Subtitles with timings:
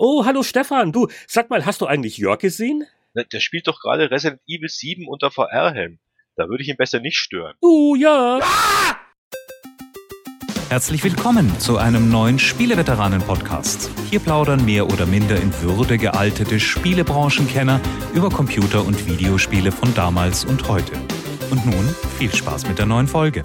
[0.00, 0.92] Oh, hallo Stefan.
[0.92, 2.84] Du, sag mal, hast du eigentlich Jörg gesehen?
[3.14, 5.98] Na, Der spielt doch gerade Resident Evil 7 unter VR-Helm.
[6.36, 7.56] Da würde ich ihn besser nicht stören.
[7.60, 8.38] Oh, ja.
[10.68, 13.90] Herzlich willkommen zu einem neuen Spieleveteranen-Podcast.
[14.08, 17.80] Hier plaudern mehr oder minder in Würde gealtete Spielebranchenkenner
[18.14, 20.92] über Computer- und Videospiele von damals und heute.
[21.50, 21.88] Und nun
[22.18, 23.42] viel Spaß mit der neuen Folge.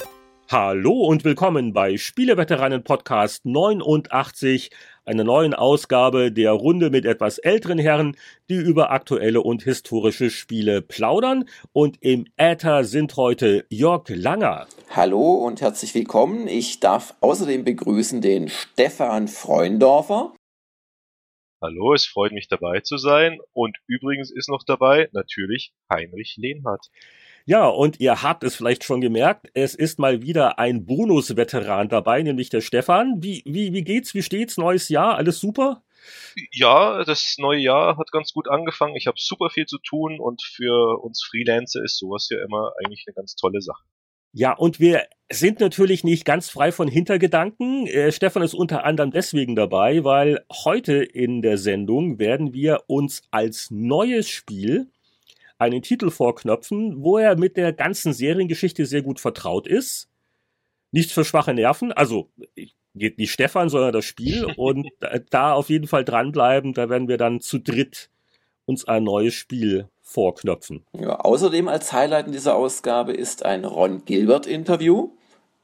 [0.51, 4.69] Hallo und willkommen bei Spieleveteranen Podcast 89,
[5.05, 8.15] einer neuen Ausgabe der Runde mit etwas älteren Herren,
[8.49, 11.45] die über aktuelle und historische Spiele plaudern.
[11.71, 14.67] Und im Äther sind heute Jörg Langer.
[14.89, 16.47] Hallo und herzlich willkommen.
[16.47, 20.33] Ich darf außerdem begrüßen den Stefan Freundorfer.
[21.61, 23.39] Hallo, es freut mich dabei zu sein.
[23.53, 26.87] Und übrigens ist noch dabei natürlich Heinrich Lehnhardt.
[27.45, 32.23] Ja, und ihr habt es vielleicht schon gemerkt, es ist mal wieder ein Bonus-Veteran dabei,
[32.23, 33.21] nämlich der Stefan.
[33.21, 34.13] Wie, wie, wie geht's?
[34.13, 34.57] Wie steht's?
[34.57, 35.15] Neues Jahr?
[35.17, 35.83] Alles super?
[36.51, 38.95] Ja, das neue Jahr hat ganz gut angefangen.
[38.95, 43.03] Ich habe super viel zu tun und für uns Freelancer ist sowas ja immer eigentlich
[43.07, 43.83] eine ganz tolle Sache.
[44.31, 47.87] Ja, und wir sind natürlich nicht ganz frei von Hintergedanken.
[47.87, 53.21] Äh, Stefan ist unter anderem deswegen dabei, weil heute in der Sendung werden wir uns
[53.31, 54.89] als neues Spiel
[55.63, 60.09] einen Titel vorknöpfen, wo er mit der ganzen Seriengeschichte sehr gut vertraut ist.
[60.91, 62.29] Nichts für schwache Nerven, also
[62.95, 64.87] geht nicht Stefan, sondern das Spiel und
[65.29, 68.09] da auf jeden Fall dranbleiben, da werden wir dann zu dritt
[68.65, 70.85] uns ein neues Spiel vorknöpfen.
[70.93, 75.11] Ja, außerdem als Highlight in dieser Ausgabe ist ein Ron Gilbert-Interview.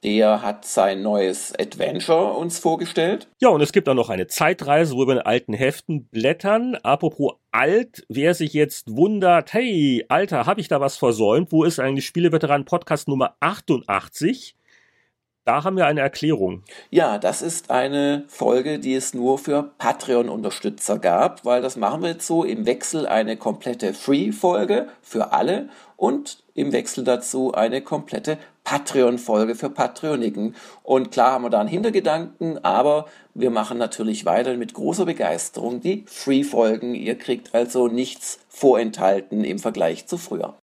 [0.03, 3.28] Der hat sein neues Adventure uns vorgestellt.
[3.42, 6.75] Ja, und es gibt auch noch eine Zeitreise, wo wir in alten Heften blättern.
[6.83, 11.52] Apropos alt, wer sich jetzt wundert, hey, Alter, habe ich da was versäumt?
[11.52, 14.56] Wo ist eigentlich Spieleveteran Podcast Nummer 88?
[15.50, 16.61] Da haben wir eine Erklärung.
[16.92, 22.09] Ja, das ist eine Folge, die es nur für Patreon-Unterstützer gab, weil das machen wir
[22.09, 28.38] jetzt so im Wechsel eine komplette Free-Folge für alle und im Wechsel dazu eine komplette
[28.64, 30.53] Patreon-Folge für Patreoniken.
[30.84, 35.81] Und klar haben wir da einen Hintergedanken, aber wir machen natürlich weiter mit großer Begeisterung
[35.81, 36.94] die Free-Folgen.
[36.94, 40.59] Ihr kriegt also nichts vorenthalten im Vergleich zu früher.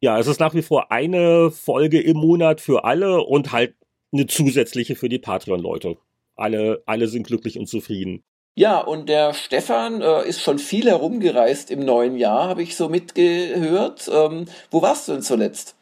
[0.00, 3.74] Ja, es ist nach wie vor eine Folge im Monat für alle und halt
[4.12, 5.96] eine zusätzliche für die Patreon-Leute.
[6.36, 8.24] Alle, alle sind glücklich und zufrieden.
[8.54, 12.88] Ja, und der Stefan äh, ist schon viel herumgereist im neuen Jahr, habe ich so
[12.88, 14.10] mitgehört.
[14.12, 15.76] Ähm, wo warst du denn zuletzt?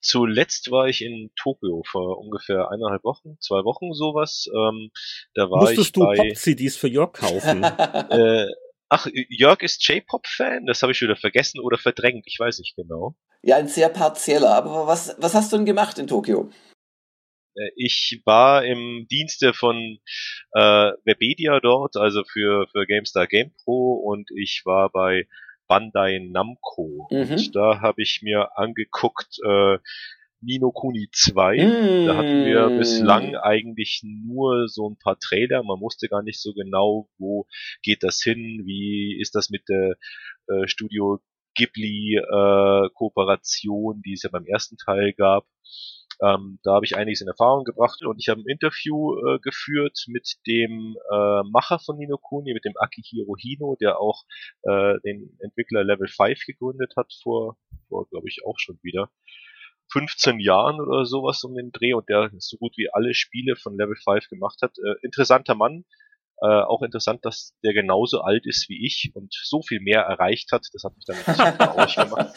[0.00, 4.48] Zuletzt war ich in Tokio vor ungefähr eineinhalb Wochen, zwei Wochen sowas.
[4.54, 4.90] Ähm,
[5.34, 7.62] da war Musstest ich du bei, Pop-CDs für Jörg kaufen?
[8.10, 8.46] äh,
[8.90, 10.64] Ach, Jörg ist J-Pop-Fan?
[10.64, 12.24] Das habe ich wieder vergessen oder verdrängt.
[12.26, 13.14] Ich weiß nicht genau.
[13.42, 14.54] Ja, ein sehr partieller.
[14.54, 16.50] Aber was, was hast du denn gemacht in Tokio?
[17.58, 19.98] Äh, Ich war im Dienste von
[20.52, 25.26] äh, Webedia dort, also für, für GameStar GamePro und ich war bei
[25.66, 27.08] Bandai Namco.
[27.10, 27.30] Mhm.
[27.30, 29.78] Und da habe ich mir angeguckt äh,
[30.40, 31.56] Nino Kuni 2.
[31.56, 32.06] Mm.
[32.06, 35.62] Da hatten wir bislang eigentlich nur so ein paar Trailer.
[35.64, 37.46] Man wusste gar nicht so genau, wo
[37.82, 39.96] geht das hin, wie ist das mit der
[40.46, 41.20] äh, Studio
[41.56, 45.44] Ghibli äh, Kooperation, die es ja beim ersten Teil gab.
[46.20, 50.04] Ähm, da habe ich einiges in Erfahrung gebracht und ich habe ein Interview äh, geführt
[50.08, 54.24] mit dem äh, Macher von Nino Kuni, mit dem Akihiro Hino, der auch
[54.62, 57.56] äh, den Entwickler Level 5 gegründet hat vor,
[57.88, 59.10] vor glaube ich, auch schon wieder
[59.92, 63.76] 15 Jahren oder sowas um den Dreh und der so gut wie alle Spiele von
[63.76, 64.76] Level 5 gemacht hat.
[64.78, 65.84] Äh, interessanter Mann.
[66.40, 70.52] Äh, auch interessant, dass der genauso alt ist wie ich und so viel mehr erreicht
[70.52, 70.64] hat.
[70.72, 72.32] Das hat mich dann ein bisschen traurig gemacht.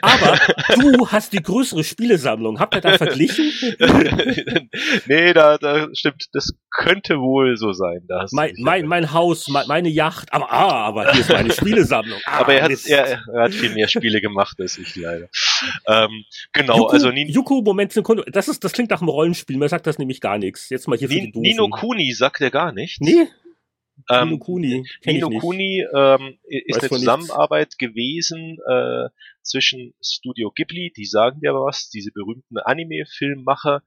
[0.00, 0.38] Aber
[0.80, 2.58] du hast die größere Spielesammlung.
[2.58, 3.52] Habt ihr da verglichen?
[5.06, 8.06] nee, da, da stimmt, das könnte wohl so sein.
[8.08, 10.32] Da mein, mein, mein Haus, mein, meine Yacht.
[10.32, 12.20] Aber, ah, aber hier ist meine Spielesammlung.
[12.24, 15.28] Ah, aber er hat, er, er hat viel mehr Spiele gemacht als ich leider.
[15.86, 18.24] Ähm, genau, Yuko, also Nin Yuko, Moment, Sekunde.
[18.30, 19.56] Das ist, das klingt nach einem Rollenspiel.
[19.56, 20.68] Mir sagt das nämlich gar nichts.
[20.70, 21.42] Jetzt mal hier für die Nin Doofen.
[21.42, 23.00] Nino Kuni sagt er gar nichts.
[23.00, 23.26] Nee?
[24.08, 24.86] Ähm, Nino Kuni.
[25.04, 25.30] Nino.
[25.38, 27.00] Kuni ähm, ist Weiß eine von nichts.
[27.00, 29.08] Zusammenarbeit gewesen äh,
[29.42, 33.82] zwischen Studio Ghibli, die sagen dir aber was, diese berühmten Anime-Filmmacher.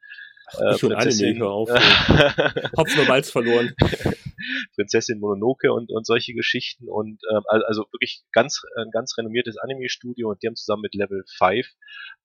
[0.59, 1.69] Äh, Ich und Anime, hör auf.
[2.77, 3.73] Hopfen und Malz verloren.
[4.75, 9.57] Prinzessin Mononoke und, und solche Geschichten und ähm, al- also wirklich ganz ein ganz renommiertes
[9.57, 11.67] Anime-Studio und die haben zusammen mit Level 5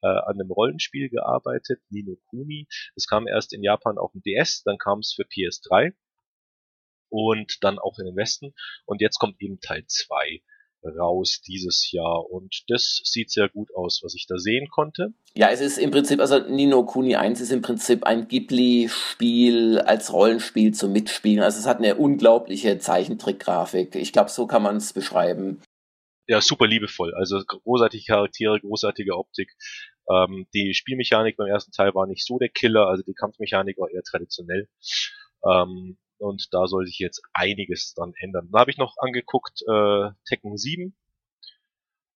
[0.02, 2.66] äh, an einem Rollenspiel gearbeitet, Nino Kuni.
[2.94, 5.92] Das kam erst in Japan auf dem DS, dann kam es für PS3
[7.10, 8.54] und dann auch in den Westen
[8.86, 10.42] und jetzt kommt eben Teil 2.
[10.82, 15.12] raus dieses Jahr und das sieht sehr gut aus, was ich da sehen konnte.
[15.34, 20.12] Ja, es ist im Prinzip, also Nino Kuni 1 ist im Prinzip ein Ghibli-Spiel als
[20.12, 21.42] Rollenspiel zum Mitspielen.
[21.42, 23.94] Also es hat eine unglaubliche Zeichentrickgrafik.
[23.94, 25.60] Ich glaube, so kann man es beschreiben.
[26.26, 27.14] Ja, super liebevoll.
[27.14, 29.50] Also großartige Charaktere, großartige Optik.
[30.10, 33.90] Ähm, die Spielmechanik beim ersten Teil war nicht so der Killer, also die Kampfmechanik war
[33.90, 34.68] eher traditionell.
[35.44, 38.48] Ähm, und da soll sich jetzt einiges dann ändern.
[38.52, 40.94] Da habe ich noch angeguckt äh, Tekken 7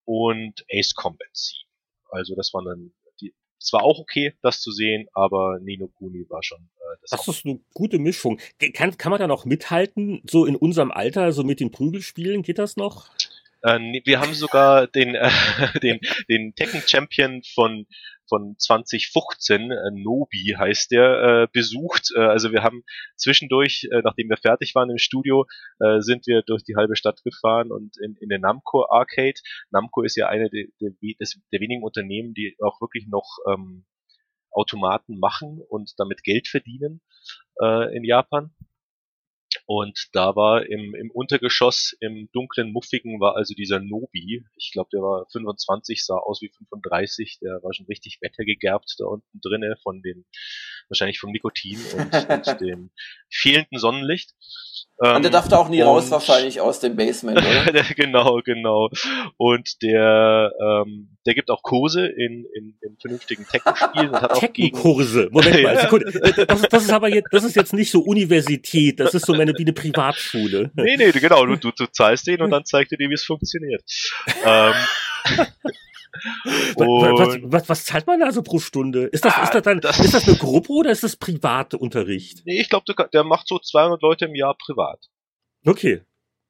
[0.05, 1.69] und Ace Combat 7.
[2.11, 3.35] Also das waren dann die.
[3.61, 6.59] Es war auch okay, das zu sehen, aber Nino Kuni war schon.
[6.59, 8.39] Äh, das, das ist eine gute Mischung.
[8.75, 12.43] Kann, kann man da noch mithalten, so in unserem Alter, so mit den Prügelspielen?
[12.43, 13.11] Geht das noch?
[13.63, 15.31] Äh, wir haben sogar den, äh,
[15.83, 17.87] den, den Tekken Champion von
[18.33, 22.13] von 2015, äh, Nobi heißt der, äh, besucht.
[22.17, 22.83] Äh, also wir haben
[23.15, 25.45] zwischendurch, äh, nachdem wir fertig waren im Studio,
[25.81, 29.39] äh, sind wir durch die halbe Stadt gefahren und in, in den Namco Arcade.
[29.71, 33.85] Namco ist ja eine der, der, der wenigen Unternehmen, die auch wirklich noch ähm,
[34.51, 37.03] Automaten machen und damit Geld verdienen
[37.61, 38.55] äh, in Japan.
[39.67, 44.45] Und da war im, im Untergeschoss, im dunklen Muffigen, war also dieser Nobi.
[44.57, 47.39] Ich glaube, der war 25, sah aus wie 35.
[47.41, 50.25] Der war schon richtig wettergegerbt da unten drinne von den,
[50.89, 52.91] wahrscheinlich vom Nikotin und, und dem
[53.31, 54.35] fehlenden Sonnenlicht.
[55.03, 57.83] Ähm, und der darf da auch nie raus, wahrscheinlich aus dem Basement, oder?
[57.97, 58.89] genau, genau.
[59.37, 64.53] Und der, ähm, der gibt auch Kurse in, in, in vernünftigen Tekken-Spielen und hat auch
[64.53, 65.29] gegen Kurse.
[65.31, 66.13] Moment mal, Sekunde.
[66.47, 69.53] Das, das ist aber jetzt, das ist jetzt nicht so Universität, das ist so eine,
[69.57, 70.71] wie eine Privatschule.
[70.75, 71.47] Nee, nee, genau.
[71.47, 73.83] Du, du, du zahlst den und dann zeigt er dir, wie es funktioniert.
[74.45, 74.75] ähm,
[76.77, 79.05] was, was, was, zahlt man da so pro Stunde?
[79.05, 81.79] Ist das, ah, ist das, dann, das ist das eine Gruppe oder ist das private
[81.79, 82.43] Unterricht?
[82.45, 85.09] Nee, ich glaube, der macht so 200 Leute im Jahr privat.
[85.67, 86.03] Okay.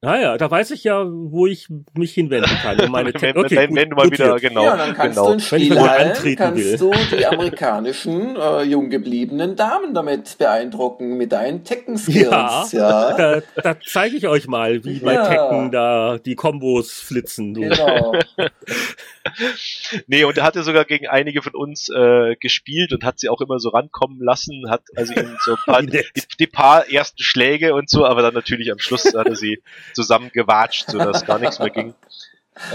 [0.05, 2.81] Naja, da weiß ich ja, wo ich mich hinwenden kann.
[2.81, 4.65] Um meine wenn, okay, wenn, gut, wenn du mal wieder, genau.
[4.65, 5.29] Ja, dann kannst genau.
[5.29, 6.77] du in Spielhallen, kannst will.
[6.77, 12.31] du die amerikanischen äh, jung gebliebenen Damen damit beeindrucken, mit deinen Tekken-Skills.
[12.33, 13.17] Ja, ja.
[13.17, 15.25] Da, da zeige ich euch mal, wie bei ja.
[15.25, 17.55] Tekken da die Kombos flitzen.
[17.55, 17.61] Du.
[17.61, 18.13] Genau.
[20.07, 23.41] nee, und er hatte sogar gegen einige von uns äh, gespielt und hat sie auch
[23.41, 26.03] immer so rankommen lassen, hat also ihnen so ein paar, die,
[26.39, 29.63] die, paar ersten Schläge und so, aber dann natürlich am Schluss hat er sie
[29.95, 31.95] zusammengewatscht, sodass gar nichts mehr ging.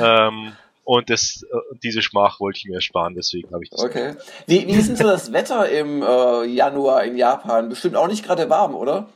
[0.01, 0.53] Ähm,
[0.85, 3.83] und das, äh, diese Schmach wollte ich mir ersparen, deswegen habe ich das.
[3.83, 4.15] Okay.
[4.47, 7.69] Wie, wie ist denn so das Wetter im äh, Januar in Japan?
[7.69, 9.07] Bestimmt auch nicht gerade warm, oder?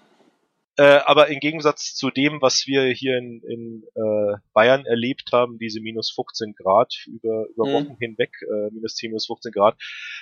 [0.78, 5.58] Äh, aber im Gegensatz zu dem, was wir hier in, in äh, Bayern erlebt haben,
[5.58, 7.74] diese minus 15 Grad über, über mhm.
[7.74, 9.78] Wochen hinweg, äh, minus 10, minus 15 Grad,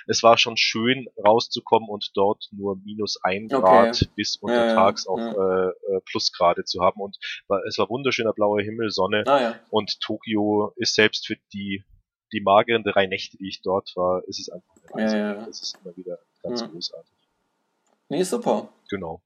[0.08, 3.62] es war schon schön rauszukommen und dort nur minus 1 okay.
[3.62, 5.68] Grad bis untertags ja, ja, auch ja.
[5.68, 7.00] Äh, äh, Plusgrade zu haben.
[7.00, 7.16] Und
[7.46, 11.84] war, es war wunderschöner blauer Himmel, Sonne ah, und Tokio ist selbst für die
[12.32, 15.46] die mageren drei Nächte, die ich dort war, ist es einfach ja, ja.
[15.46, 17.12] das ist immer wieder ganz großartig.
[18.08, 18.68] Nee, super.
[18.88, 19.20] Genau.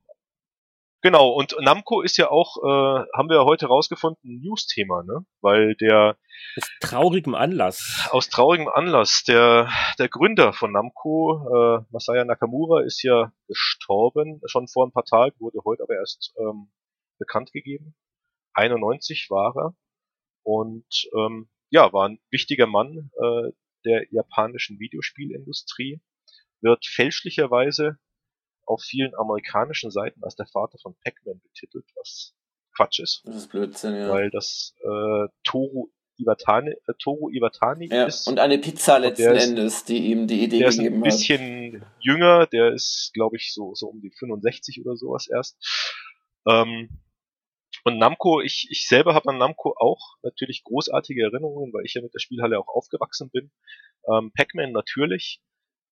[1.04, 5.26] Genau, und Namco ist ja auch, äh, haben wir ja heute rausgefunden, ein News-Thema, ne?
[5.42, 6.16] Weil der
[6.56, 8.08] aus traurigem Anlass.
[8.10, 9.22] Aus traurigem Anlass.
[9.28, 9.68] Der,
[9.98, 15.38] der Gründer von Namco, äh, Masaya Nakamura, ist ja gestorben, schon vor ein paar Tagen,
[15.40, 16.72] wurde heute aber erst ähm,
[17.18, 17.94] bekannt gegeben.
[18.54, 19.76] 91 war er.
[20.42, 23.52] Und ähm, ja, war ein wichtiger Mann äh,
[23.84, 26.00] der japanischen Videospielindustrie.
[26.62, 27.98] Wird fälschlicherweise
[28.66, 32.34] auf vielen amerikanischen Seiten als der Vater von Pac-Man betitelt, was
[32.76, 33.22] Quatsch ist.
[33.24, 34.10] Das ist Blödsinn, ja.
[34.10, 38.26] Weil das äh, Toru Iwatani, äh, Toru Iwatani ja, ist.
[38.28, 40.78] Und eine Pizza letzten ist, Endes, die ihm die Idee gegeben hat.
[40.78, 41.88] Der ist ein bisschen hat.
[42.00, 45.56] jünger, der ist, glaube ich, so, so um die 65 oder sowas erst.
[46.46, 47.00] Ähm,
[47.84, 52.02] und Namco, ich, ich selber habe an Namco auch natürlich großartige Erinnerungen, weil ich ja
[52.02, 53.50] mit der Spielhalle auch aufgewachsen bin.
[54.10, 55.40] Ähm, Pac-Man natürlich.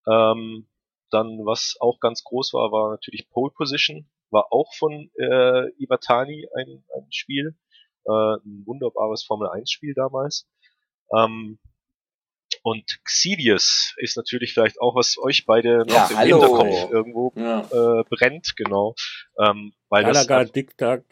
[0.06, 0.68] Ähm,
[1.12, 6.48] dann, was auch ganz groß war, war natürlich Pole Position, war auch von äh, Iwatani
[6.56, 7.56] ein, ein Spiel,
[8.06, 10.48] äh, ein wunderbares Formel 1 Spiel damals.
[11.16, 11.58] Ähm,
[12.62, 16.40] und Xevious ist natürlich vielleicht auch, was euch beide noch ja, im hallo.
[16.40, 17.60] Hinterkopf irgendwo ja.
[17.60, 18.94] äh, brennt, genau.
[19.38, 21.02] Ähm, weil Galaga, das, Dick Duck.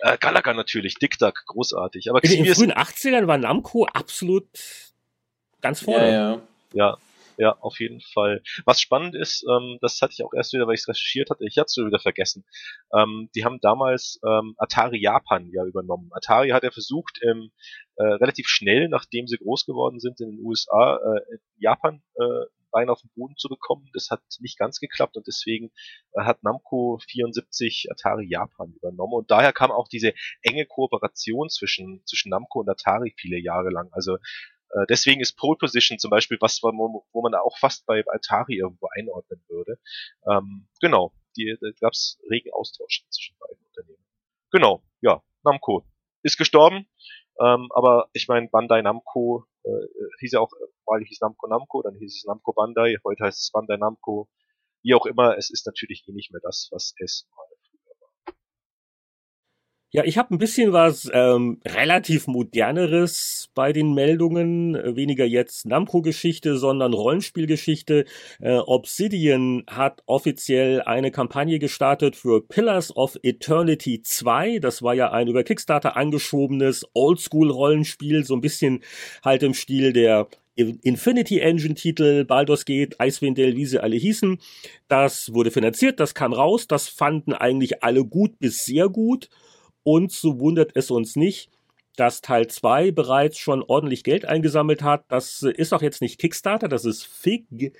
[0.00, 2.08] Äh, Galaga natürlich, Dick Duck, großartig.
[2.10, 4.48] Aber in den frühen 80ern war Namco absolut
[5.60, 6.10] ganz vorne.
[6.10, 6.40] Ja, ja.
[6.72, 6.98] ja
[7.38, 8.42] ja, auf jeden Fall.
[8.64, 11.44] Was spannend ist, ähm, das hatte ich auch erst wieder, weil ich es recherchiert hatte,
[11.46, 12.44] ich hatte es wieder vergessen.
[12.94, 16.10] Ähm, die haben damals ähm, Atari Japan ja übernommen.
[16.12, 17.50] Atari hat ja versucht, ähm,
[17.96, 22.90] äh, relativ schnell, nachdem sie groß geworden sind in den USA, äh, Japan äh, Bein
[22.90, 23.88] auf den Boden zu bekommen.
[23.94, 25.70] Das hat nicht ganz geklappt und deswegen
[26.12, 30.12] äh, hat Namco 74 Atari Japan übernommen und daher kam auch diese
[30.42, 33.88] enge Kooperation zwischen, zwischen Namco und Atari viele Jahre lang.
[33.92, 34.18] Also
[34.70, 38.88] äh, deswegen ist Pole Position zum Beispiel was, wo, man auch fast bei Atari irgendwo
[38.96, 39.78] einordnen würde.
[40.30, 44.04] Ähm, genau, die, da gab es regen Austausch zwischen beiden Unternehmen.
[44.50, 45.84] Genau, ja, Namco
[46.22, 46.88] ist gestorben,
[47.40, 49.86] ähm, aber ich meine, Bandai Namco äh,
[50.20, 50.50] hieß ja auch,
[50.86, 54.28] weil hieß Namco Namco, dann hieß es Namco Bandai, heute heißt es Bandai Namco.
[54.82, 57.55] Wie auch immer, es ist natürlich eh nicht mehr das, was es mal
[59.96, 64.74] ja, ich habe ein bisschen was ähm, relativ moderneres bei den Meldungen.
[64.94, 68.04] Weniger jetzt Namco-Geschichte, sondern Rollenspielgeschichte.
[68.38, 74.58] Äh, Obsidian hat offiziell eine Kampagne gestartet für Pillars of Eternity 2.
[74.58, 78.82] Das war ja ein über Kickstarter angeschobenes Oldschool-Rollenspiel, so ein bisschen
[79.24, 84.38] halt im Stil der Infinity Engine Titel, Baldur's Gate, Icewind Dale, wie sie alle hießen.
[84.88, 89.30] Das wurde finanziert, das kam raus, das fanden eigentlich alle gut bis sehr gut.
[89.86, 91.48] Und so wundert es uns nicht,
[91.94, 95.04] dass Teil 2 bereits schon ordentlich Geld eingesammelt hat.
[95.06, 97.72] Das ist auch jetzt nicht Kickstarter, das ist FIG,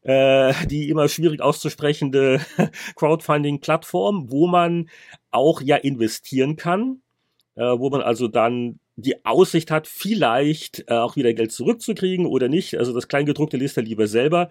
[0.00, 2.40] äh, die immer schwierig auszusprechende
[2.96, 4.88] Crowdfunding-Plattform, wo man
[5.30, 7.02] auch ja investieren kann,
[7.56, 12.48] äh, wo man also dann die Aussicht hat, vielleicht äh, auch wieder Geld zurückzukriegen oder
[12.48, 12.78] nicht.
[12.78, 14.48] Also das Kleingedruckte liest er lieber selber.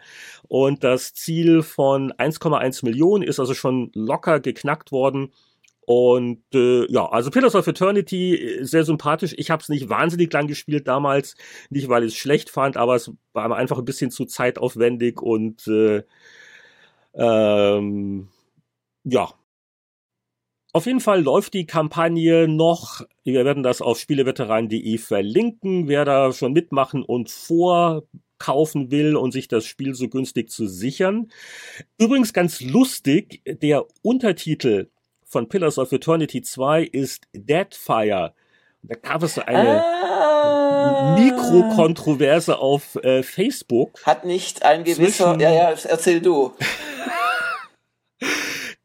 [0.48, 5.34] Und das Ziel von 1,1 Millionen ist also schon locker geknackt worden.
[5.90, 9.34] Und äh, ja, also Pillars of Eternity, äh, sehr sympathisch.
[9.40, 11.36] Ich habe es nicht wahnsinnig lang gespielt damals,
[11.72, 15.68] nicht weil ich es schlecht fand, aber es war einfach ein bisschen zu zeitaufwendig und
[15.68, 16.04] äh,
[17.16, 18.28] ähm,
[19.04, 19.34] ja.
[20.74, 23.02] Auf jeden Fall läuft die Kampagne noch.
[23.24, 29.48] Wir werden das auf spieleveteran.de verlinken, wer da schon mitmachen und vorkaufen will und sich
[29.48, 31.32] das Spiel so günstig zu sichern.
[31.98, 34.92] Übrigens ganz lustig, der Untertitel
[35.30, 38.34] von Pillars of Eternity 2 ist Deadfire.
[38.82, 41.18] Da gab es eine ah.
[41.18, 44.04] Mikrokontroverse auf äh, Facebook.
[44.06, 46.54] Hat nicht ein gewisser, ja, ja, erzähl du.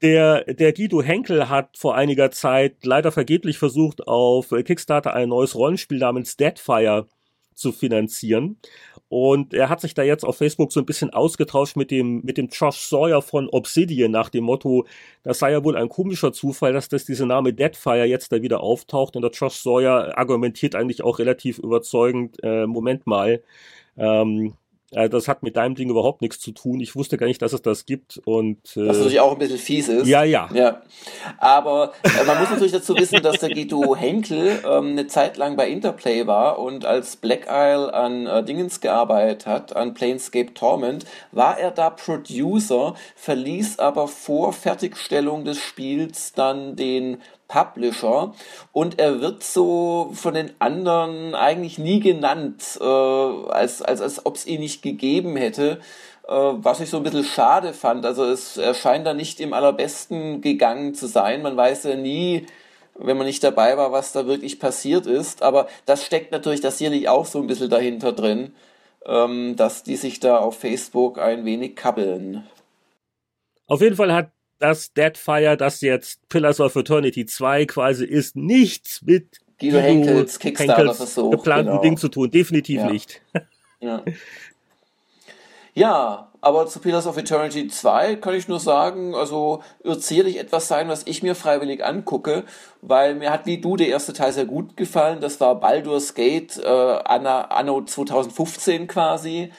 [0.02, 5.54] Der, der Guido Henkel hat vor einiger Zeit leider vergeblich versucht, auf Kickstarter ein neues
[5.54, 7.06] Rollenspiel namens Deadfire
[7.54, 8.58] zu finanzieren.
[9.08, 12.36] Und er hat sich da jetzt auf Facebook so ein bisschen ausgetauscht mit dem, mit
[12.36, 14.86] dem Josh Sawyer von Obsidian nach dem Motto,
[15.22, 18.60] das sei ja wohl ein komischer Zufall, dass das dieser Name Deadfire jetzt da wieder
[18.60, 19.16] auftaucht.
[19.16, 23.42] Und der Josh Sawyer argumentiert eigentlich auch relativ überzeugend, äh, Moment mal,
[23.96, 24.54] ähm,
[24.94, 26.80] äh, das hat mit deinem Ding überhaupt nichts zu tun.
[26.80, 28.20] Ich wusste gar nicht, dass es das gibt.
[28.24, 30.06] Und, äh, Was natürlich auch ein bisschen fies ist.
[30.06, 30.48] Ja, ja.
[30.52, 30.82] ja.
[31.38, 35.56] Aber äh, man muss natürlich dazu wissen, dass der Guido Henkel ähm, eine Zeit lang
[35.56, 41.04] bei Interplay war und als Black Isle an äh, Dingens gearbeitet hat, an Planescape Torment,
[41.32, 48.32] war er da Producer, verließ aber vor Fertigstellung des Spiels dann den Publisher
[48.72, 54.36] und er wird so von den anderen eigentlich nie genannt, äh, als, als, als ob
[54.36, 55.80] es ihn nicht gegeben hätte,
[56.26, 58.06] äh, was ich so ein bisschen schade fand.
[58.06, 61.42] Also es erscheint da nicht im allerbesten gegangen zu sein.
[61.42, 62.46] Man weiß ja nie,
[62.96, 65.42] wenn man nicht dabei war, was da wirklich passiert ist.
[65.42, 68.54] Aber das steckt natürlich das sicherlich auch so ein bisschen dahinter drin,
[69.06, 72.46] ähm, dass die sich da auf Facebook ein wenig kabbeln.
[73.66, 79.02] Auf jeden Fall hat dass Deadfire, das jetzt Pillars of Eternity 2 quasi ist, nichts
[79.02, 81.82] mit Guido Henkels Kickstarter-Versuch geplanten genau.
[81.82, 82.30] Ding zu tun.
[82.30, 82.90] Definitiv ja.
[82.90, 83.22] nicht.
[83.80, 84.02] Ja.
[85.74, 90.68] ja, aber zu Pillars of Eternity 2 kann ich nur sagen, also wird sicherlich etwas
[90.68, 92.44] sein, was ich mir freiwillig angucke,
[92.82, 95.20] weil mir hat wie du der erste Teil sehr gut gefallen.
[95.20, 99.52] Das war Baldur's Gate äh, anno 2015 quasi.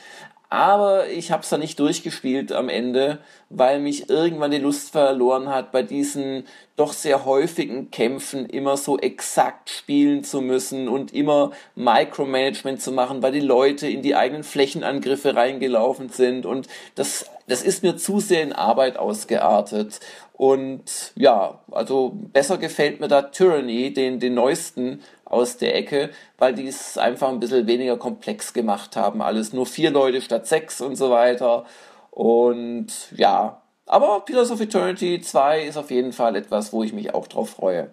[0.50, 5.50] Aber ich habe es dann nicht durchgespielt am Ende, weil mich irgendwann die Lust verloren
[5.50, 11.52] hat, bei diesen doch sehr häufigen Kämpfen immer so exakt spielen zu müssen und immer
[11.76, 16.46] Micromanagement zu machen, weil die Leute in die eigenen Flächenangriffe reingelaufen sind.
[16.46, 20.00] Und das, das ist mir zu sehr in Arbeit ausgeartet.
[20.34, 26.54] Und ja, also besser gefällt mir da Tyranny, den, den neuesten aus der Ecke, weil
[26.54, 29.22] die es einfach ein bisschen weniger komplex gemacht haben.
[29.22, 31.66] Alles nur vier Leute statt sechs und so weiter.
[32.12, 37.14] Und ja, aber Pillars of Eternity 2 ist auf jeden Fall etwas, wo ich mich
[37.14, 37.92] auch drauf freue.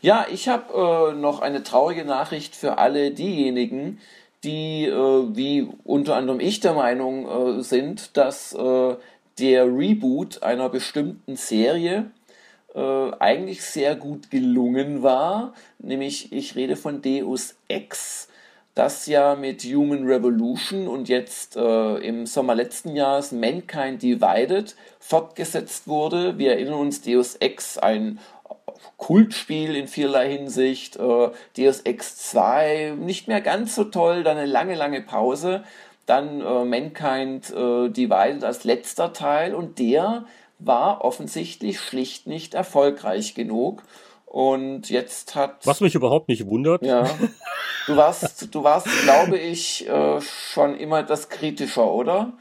[0.00, 4.00] Ja, ich habe äh, noch eine traurige Nachricht für alle diejenigen,
[4.42, 8.96] die, äh, wie unter anderem ich der Meinung äh, sind, dass äh,
[9.38, 12.10] der Reboot einer bestimmten Serie
[12.74, 15.54] äh, eigentlich sehr gut gelungen war.
[15.78, 18.28] Nämlich, ich rede von Deus Ex.
[18.74, 25.86] das ja mit Human Revolution und jetzt äh, im Sommer letzten Jahres Mankind Divided fortgesetzt
[25.86, 26.38] wurde.
[26.38, 28.18] Wir erinnern uns, Deus Ex, ein
[28.96, 34.46] Kultspiel in vielerlei Hinsicht, äh, Deus Ex 2 nicht mehr ganz so toll, dann eine
[34.46, 35.62] lange, lange Pause,
[36.06, 40.24] dann äh, Mankind äh, Divided als letzter Teil und der
[40.58, 43.82] war offensichtlich schlicht nicht erfolgreich genug.
[44.26, 45.64] Und jetzt hat.
[45.64, 46.82] Was mich überhaupt nicht wundert.
[46.82, 47.08] Ja.
[47.86, 52.32] Du warst, du warst, glaube ich, äh, schon immer das kritischer, oder?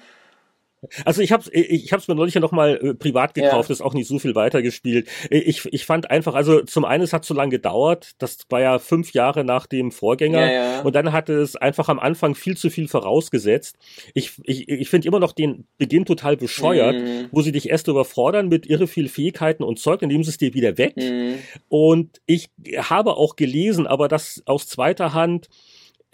[1.05, 3.73] Also ich habe ich hab's mir neulich ja nochmal äh, privat gekauft, ja.
[3.73, 5.07] ist auch nicht so viel weitergespielt.
[5.29, 8.61] Äh, ich, ich fand einfach, also zum einen, es hat zu lange gedauert, das war
[8.61, 10.81] ja fünf Jahre nach dem Vorgänger ja, ja.
[10.81, 13.77] und dann hatte es einfach am Anfang viel zu viel vorausgesetzt.
[14.13, 17.27] Ich, ich, ich finde immer noch den Beginn total bescheuert, mhm.
[17.31, 20.37] wo sie dich erst überfordern mit irre viel Fähigkeiten und Zeug, dann nehmen sie es
[20.37, 20.97] dir wieder weg.
[20.97, 21.35] Mhm.
[21.69, 25.49] Und ich habe auch gelesen, aber das aus zweiter Hand,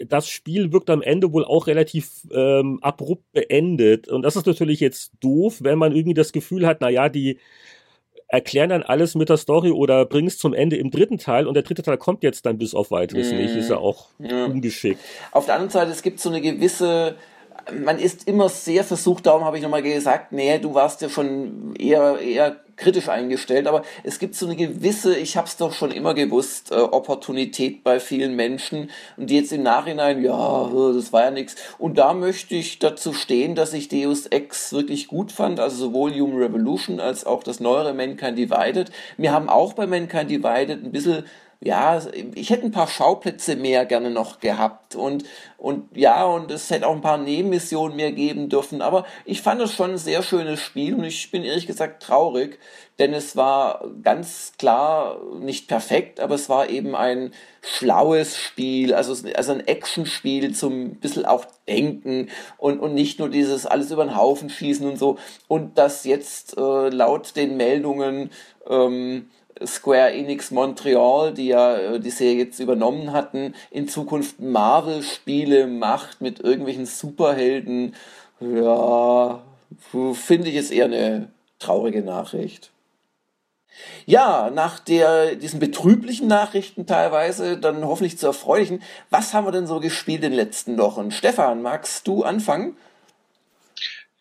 [0.06, 4.08] das Spiel wirkt am Ende wohl auch relativ ähm, abrupt beendet.
[4.08, 7.38] Und das ist natürlich jetzt doof, wenn man irgendwie das Gefühl hat, na ja, die
[8.28, 11.54] erklären dann alles mit der Story oder bringen es zum Ende im dritten Teil und
[11.54, 13.36] der dritte Teil kommt jetzt dann bis auf weiteres mm.
[13.36, 13.56] nicht.
[13.56, 14.46] Ist ja auch ja.
[14.46, 15.00] ungeschickt.
[15.32, 17.16] Auf der anderen Seite, es gibt so eine gewisse
[17.72, 21.74] man ist immer sehr versucht, darum habe ich nochmal gesagt, nee, du warst ja schon
[21.76, 25.92] eher, eher kritisch eingestellt, aber es gibt so eine gewisse, ich habe es doch schon
[25.92, 31.24] immer gewusst, äh, Opportunität bei vielen Menschen und die jetzt im Nachhinein, ja, das war
[31.24, 31.56] ja nichts.
[31.78, 36.12] Und da möchte ich dazu stehen, dass ich Deus Ex wirklich gut fand, also sowohl
[36.12, 38.90] Human Revolution als auch das neuere Mankind Divided.
[39.16, 41.24] Wir haben auch bei Mankind Divided ein bisschen
[41.62, 42.00] ja,
[42.34, 45.24] ich hätte ein paar Schauplätze mehr gerne noch gehabt und,
[45.58, 49.60] und ja, und es hätte auch ein paar Nebenmissionen mehr geben dürfen, aber ich fand
[49.60, 52.58] es schon ein sehr schönes Spiel und ich bin ehrlich gesagt traurig,
[52.98, 59.14] denn es war ganz klar nicht perfekt, aber es war eben ein schlaues Spiel, also,
[59.34, 64.16] also ein Actionspiel zum bisschen auch denken und, und nicht nur dieses alles über den
[64.16, 65.18] Haufen schießen und so.
[65.46, 68.30] Und das jetzt äh, laut den Meldungen
[68.68, 69.28] ähm,
[69.64, 76.20] Square Enix Montreal, die ja äh, die Serie jetzt übernommen hatten, in Zukunft Marvel-Spiele macht
[76.20, 77.94] mit irgendwelchen Superhelden,
[78.40, 79.42] ja,
[80.14, 82.70] finde ich es eher eine traurige Nachricht.
[84.06, 88.82] Ja, nach der, diesen betrüblichen Nachrichten teilweise, dann hoffentlich zu erfreulichen.
[89.10, 91.10] Was haben wir denn so gespielt in den letzten Wochen?
[91.10, 92.76] Stefan, magst du anfangen?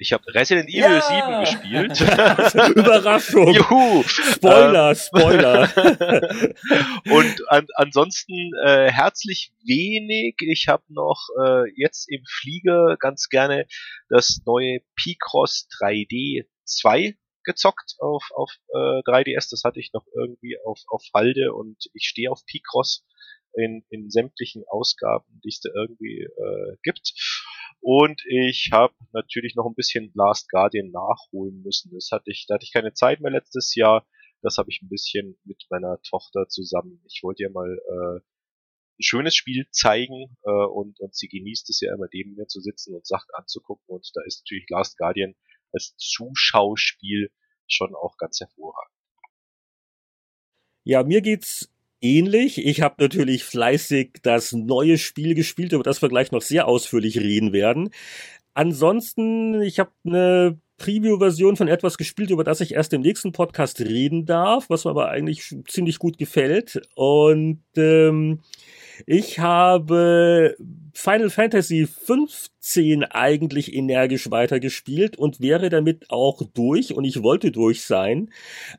[0.02, 1.02] Ich habe Resident Evil ja!
[1.02, 2.02] 7 gespielt.
[2.78, 3.54] Überraschung.
[3.54, 4.02] Juhu.
[4.04, 5.64] Spoiler, ähm, Spoiler.
[7.12, 10.38] und an, ansonsten äh, herzlich wenig.
[10.40, 13.68] Ich habe noch äh, jetzt im Flieger ganz gerne
[14.08, 19.50] das neue Picross 3D 2 gezockt auf, auf äh, 3DS.
[19.52, 23.04] Das hatte ich noch irgendwie auf, auf Halde und ich stehe auf Picross
[23.60, 27.14] in, in sämtlichen Ausgaben, die es da irgendwie äh, gibt.
[27.82, 31.92] Und ich habe natürlich noch ein bisschen Last Guardian nachholen müssen.
[31.94, 34.06] Das hatte ich, da hatte ich keine Zeit mehr letztes Jahr.
[34.42, 37.02] Das habe ich ein bisschen mit meiner Tochter zusammen.
[37.08, 41.80] Ich wollte ihr mal äh, ein schönes Spiel zeigen äh, und, und sie genießt es
[41.82, 43.86] ja immer neben mir zu sitzen und Sachen anzugucken.
[43.88, 45.36] Und da ist natürlich Last Guardian
[45.72, 47.32] als Zuschauspiel
[47.68, 48.96] schon auch ganz hervorragend.
[50.84, 51.70] Ja, mir geht's
[52.02, 52.66] ähnlich.
[52.66, 57.20] Ich habe natürlich fleißig das neue Spiel gespielt, über das wir gleich noch sehr ausführlich
[57.20, 57.90] reden werden.
[58.54, 63.80] Ansonsten, ich habe eine Preview-Version von etwas gespielt, über das ich erst im nächsten Podcast
[63.82, 66.82] reden darf, was mir aber eigentlich ziemlich gut gefällt.
[66.96, 68.40] Und ähm,
[69.06, 70.56] ich habe
[70.94, 77.84] Final Fantasy 15 eigentlich energisch weitergespielt und wäre damit auch durch und ich wollte durch
[77.84, 78.32] sein,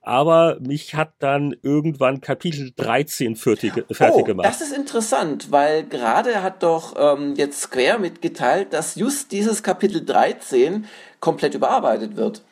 [0.02, 4.46] aber mich hat dann irgendwann Kapitel 13 fertig, fertig oh, gemacht.
[4.46, 10.04] Das ist interessant, weil gerade hat doch ähm, jetzt Square mitgeteilt, dass just dieses Kapitel
[10.04, 10.84] 13
[11.20, 12.42] komplett überarbeitet wird.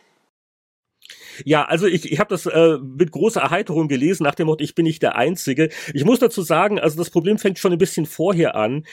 [1.45, 4.75] Ja, also ich, ich habe das äh, mit großer Erheiterung gelesen, nach dem Motto, ich
[4.75, 5.69] bin nicht der Einzige.
[5.95, 8.85] Ich muss dazu sagen, also das Problem fängt schon ein bisschen vorher an.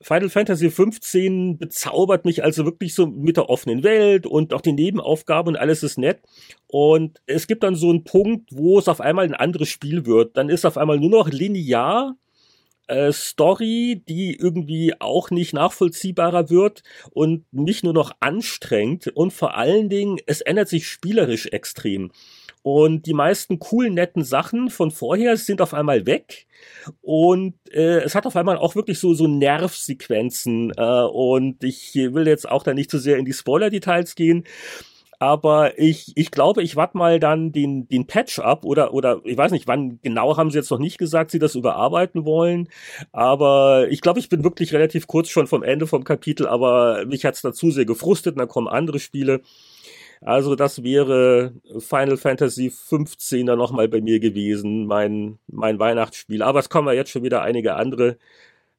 [0.00, 4.72] Final Fantasy 15 bezaubert mich also wirklich so mit der offenen Welt und auch die
[4.72, 6.20] Nebenaufgaben und alles ist nett.
[6.66, 10.36] Und es gibt dann so einen Punkt, wo es auf einmal ein anderes Spiel wird.
[10.36, 12.16] Dann ist auf einmal nur noch linear
[12.86, 19.56] äh, Story, die irgendwie auch nicht nachvollziehbarer wird und nicht nur noch anstrengt und vor
[19.56, 22.10] allen Dingen, es ändert sich spielerisch extrem.
[22.62, 26.46] Und die meisten coolen, netten Sachen von vorher sind auf einmal weg.
[27.02, 30.72] Und äh, es hat auf einmal auch wirklich so, so Nervsequenzen.
[30.74, 34.44] Äh, und ich will jetzt auch da nicht zu so sehr in die Spoiler-Details gehen.
[35.18, 39.36] Aber ich, ich glaube, ich warte mal dann den, den Patch ab oder, oder ich
[39.36, 42.68] weiß nicht, wann genau haben sie jetzt noch nicht gesagt, sie das überarbeiten wollen.
[43.12, 47.24] Aber ich glaube, ich bin wirklich relativ kurz schon vom Ende vom Kapitel, aber mich
[47.24, 49.40] hat's dazu sehr gefrustet und dann kommen andere Spiele.
[50.20, 56.42] Also das wäre Final Fantasy 15er nochmal bei mir gewesen, mein, mein Weihnachtsspiel.
[56.42, 58.16] Aber es kommen ja jetzt schon wieder einige andere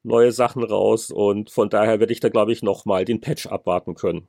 [0.02, 3.94] neue Sachen raus und von daher werde ich da, glaube ich, nochmal den Patch abwarten
[3.94, 4.28] können.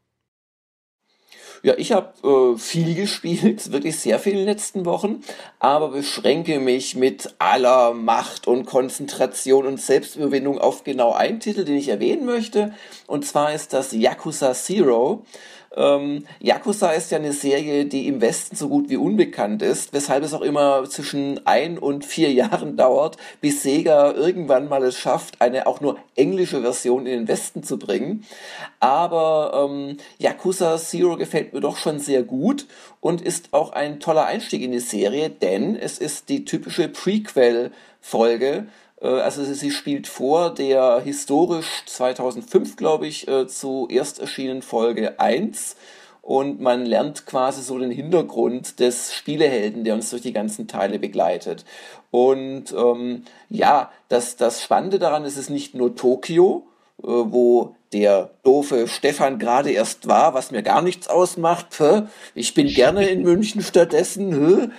[1.63, 5.21] Ja, ich habe äh, viel gespielt, wirklich sehr viel in den letzten Wochen,
[5.59, 11.75] aber beschränke mich mit aller Macht und Konzentration und Selbstüberwindung auf genau einen Titel, den
[11.75, 12.73] ich erwähnen möchte.
[13.07, 15.25] Und zwar ist das Yakuza Zero.
[15.77, 20.23] Ähm, Yakuza ist ja eine Serie, die im Westen so gut wie unbekannt ist, weshalb
[20.23, 25.39] es auch immer zwischen ein und vier Jahren dauert, bis Sega irgendwann mal es schafft,
[25.39, 28.25] eine auch nur englische Version in den Westen zu bringen.
[28.79, 32.65] Aber ähm, Yakuza Zero gefällt mir doch schon sehr gut
[32.99, 38.65] und ist auch ein toller Einstieg in die Serie, denn es ist die typische Prequel-Folge
[39.05, 45.75] also sie spielt vor der historisch 2005, glaube ich, äh, zuerst erschienenen Folge 1
[46.27, 50.99] und man lernt quasi so den Hintergrund des Spielehelden, der uns durch die ganzen Teile
[50.99, 51.63] begleitet.
[52.11, 56.67] Und ähm, ja, das, das Spannende daran ist es nicht nur Tokio,
[57.01, 61.81] äh, wo der doofe Stefan gerade erst war, was mir gar nichts ausmacht.
[62.35, 64.73] Ich bin gerne in München stattdessen.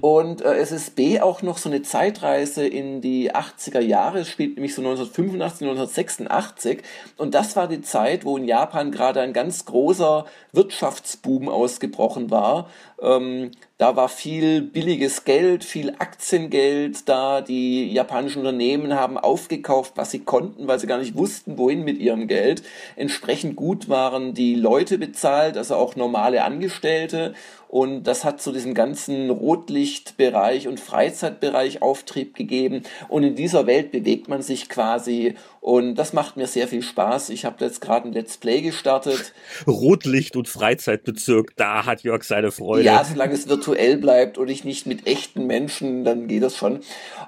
[0.00, 4.20] Und äh, es ist B auch noch so eine Zeitreise in die 80er Jahre.
[4.20, 6.82] Es spielt nämlich so 1985, 1986.
[7.16, 12.70] Und das war die Zeit, wo in Japan gerade ein ganz großer Wirtschaftsboom ausgebrochen war.
[13.02, 17.40] Ähm, da war viel billiges Geld, viel Aktiengeld da.
[17.40, 21.98] Die japanischen Unternehmen haben aufgekauft, was sie konnten, weil sie gar nicht wussten, wohin mit
[21.98, 22.62] ihrem Geld.
[22.96, 27.34] Entsprechend gut waren die Leute bezahlt, also auch normale Angestellte.
[27.70, 32.82] Und das hat zu diesem ganzen Rotlichtbereich und Freizeitbereich Auftrieb gegeben.
[33.08, 35.36] Und in dieser Welt bewegt man sich quasi.
[35.60, 37.28] Und das macht mir sehr viel Spaß.
[37.28, 39.34] Ich habe jetzt gerade ein Let's Play gestartet.
[39.66, 42.84] Rotlicht und Freizeitbezirk, da hat Jörg seine Freude.
[42.84, 46.80] Ja, solange es virtuell bleibt und ich nicht mit echten Menschen, dann geht das schon.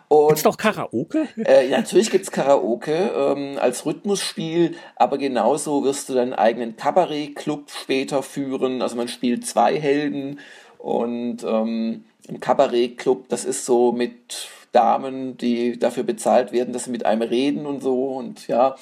[0.08, 1.28] Und, gibt's noch Karaoke?
[1.44, 7.70] Äh, ja, natürlich gibt's Karaoke ähm, als Rhythmusspiel, aber genauso wirst du deinen eigenen Kabarett-Club
[7.70, 8.80] später führen.
[8.80, 10.40] Also man spielt zwei Helden
[10.78, 16.90] und ähm, ein Kabarettclub, das ist so mit Damen, die dafür bezahlt werden, dass sie
[16.90, 18.74] mit einem reden und so und ja.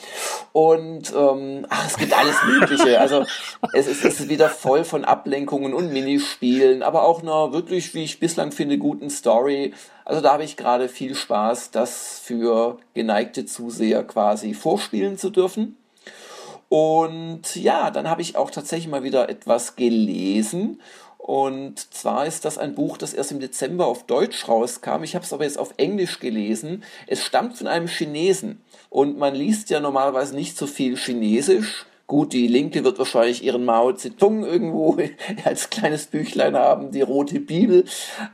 [0.52, 3.00] Und ähm, ach, es gibt alles Mögliche.
[3.00, 3.24] Also
[3.72, 8.04] es ist, es ist wieder voll von Ablenkungen und Minispielen, aber auch einer wirklich, wie
[8.04, 9.74] ich bislang finde, guten Story.
[10.04, 15.76] Also da habe ich gerade viel Spaß, das für geneigte Zuseher quasi vorspielen zu dürfen.
[16.68, 20.80] Und ja, dann habe ich auch tatsächlich mal wieder etwas gelesen
[21.30, 25.04] und zwar ist das ein Buch, das erst im Dezember auf Deutsch rauskam.
[25.04, 26.82] Ich habe es aber jetzt auf Englisch gelesen.
[27.06, 28.60] Es stammt von einem Chinesen.
[28.88, 31.86] Und man liest ja normalerweise nicht so viel Chinesisch.
[32.08, 34.98] Gut, die Linke wird wahrscheinlich ihren Mao Zedong irgendwo
[35.44, 37.84] als kleines Büchlein haben, die rote Bibel.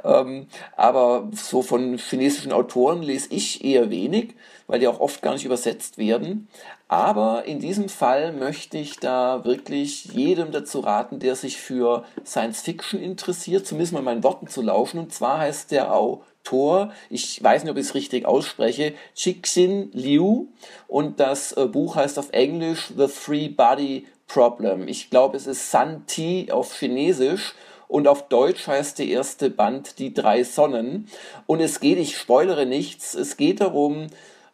[0.02, 4.36] Ähm, aber so von chinesischen Autoren lese ich eher wenig,
[4.68, 6.48] weil die auch oft gar nicht übersetzt werden.
[6.88, 12.60] Aber in diesem Fall möchte ich da wirklich jedem dazu raten, der sich für Science
[12.60, 15.00] Fiction interessiert, zumindest mal meinen Worten zu lauschen.
[15.00, 20.46] Und zwar heißt der Autor, ich weiß nicht, ob ich es richtig ausspreche, Cixin Liu.
[20.86, 24.86] Und das äh, Buch heißt auf Englisch The Three Body Problem.
[24.86, 27.54] Ich glaube, es ist San Ti auf Chinesisch
[27.88, 31.08] und auf Deutsch heißt der erste Band Die drei Sonnen.
[31.46, 34.08] Und es geht, ich spoilere nichts, es geht darum,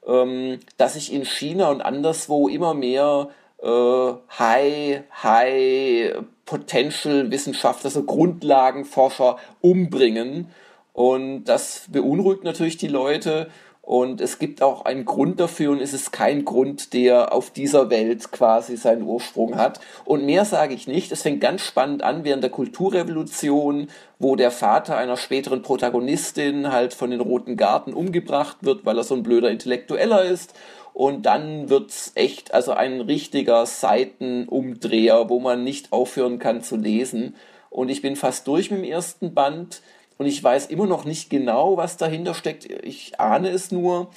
[0.06, 3.28] ähm, dass sich in China und anderswo immer mehr
[3.62, 10.48] äh, High, High Potential Wissenschaftler, also Grundlagenforscher umbringen.
[10.92, 13.48] Und das beunruhigt natürlich die Leute.
[13.84, 17.90] Und es gibt auch einen Grund dafür und es ist kein Grund, der auf dieser
[17.90, 19.80] Welt quasi seinen Ursprung hat.
[20.04, 21.10] Und mehr sage ich nicht.
[21.10, 23.88] Es fängt ganz spannend an während der Kulturrevolution,
[24.20, 29.04] wo der Vater einer späteren Protagonistin halt von den Roten Garten umgebracht wird, weil er
[29.04, 30.54] so ein blöder Intellektueller ist.
[30.94, 37.34] Und dann wird's echt, also ein richtiger Seitenumdreher, wo man nicht aufhören kann zu lesen.
[37.68, 39.82] Und ich bin fast durch mit dem ersten Band
[40.22, 42.64] und ich weiß immer noch nicht genau, was dahinter steckt.
[42.85, 44.08] Ich ahne es nur.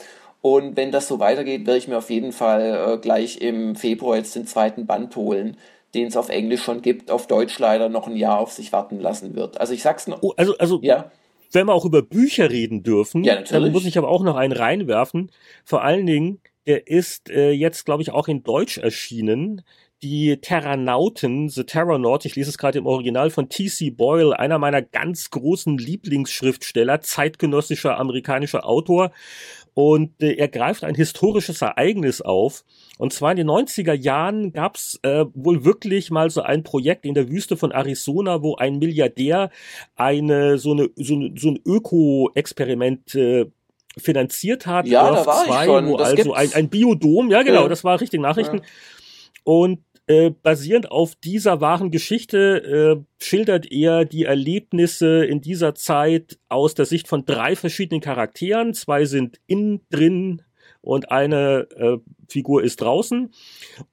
[0.41, 4.15] Und wenn das so weitergeht, werde ich mir auf jeden Fall äh, gleich im Februar
[4.15, 5.57] jetzt den zweiten Band holen,
[5.95, 8.99] den es auf Englisch schon gibt, auf Deutsch leider noch ein Jahr auf sich warten
[8.99, 9.59] lassen wird.
[9.59, 10.21] Also ich sag's noch.
[10.21, 11.09] Oh, also, also, ja.
[11.51, 14.53] Wenn wir auch über Bücher reden dürfen, ja, dann muss ich aber auch noch einen
[14.53, 15.31] reinwerfen.
[15.63, 19.63] Vor allen Dingen, der ist äh, jetzt, glaube ich, auch in Deutsch erschienen
[20.05, 23.89] die Terranauten, The Terranaut, ich lese es gerade im Original von T.C.
[23.89, 29.11] Boyle, einer meiner ganz großen Lieblingsschriftsteller, zeitgenössischer amerikanischer Autor.
[29.73, 32.65] Und äh, er greift ein historisches Ereignis auf.
[32.99, 37.03] Und zwar in den 90er Jahren gab es äh, wohl wirklich mal so ein Projekt
[37.03, 39.49] in der Wüste von Arizona, wo ein Milliardär
[39.95, 43.47] eine so eine so, eine, so ein Öko-Experiment äh,
[43.97, 44.85] finanziert hat.
[44.85, 45.97] Ja, Earth da war 2, ich schon.
[45.97, 47.67] Das also ein, ein Biodom, ja genau, ja.
[47.67, 48.57] das war richtig Nachrichten.
[48.57, 48.63] Ja.
[49.45, 56.37] Und äh, basierend auf dieser wahren Geschichte äh, schildert er die Erlebnisse in dieser Zeit
[56.47, 58.73] aus der Sicht von drei verschiedenen Charakteren.
[58.73, 60.43] Zwei sind innen drin
[60.81, 61.97] und eine äh,
[62.29, 63.31] Figur ist draußen.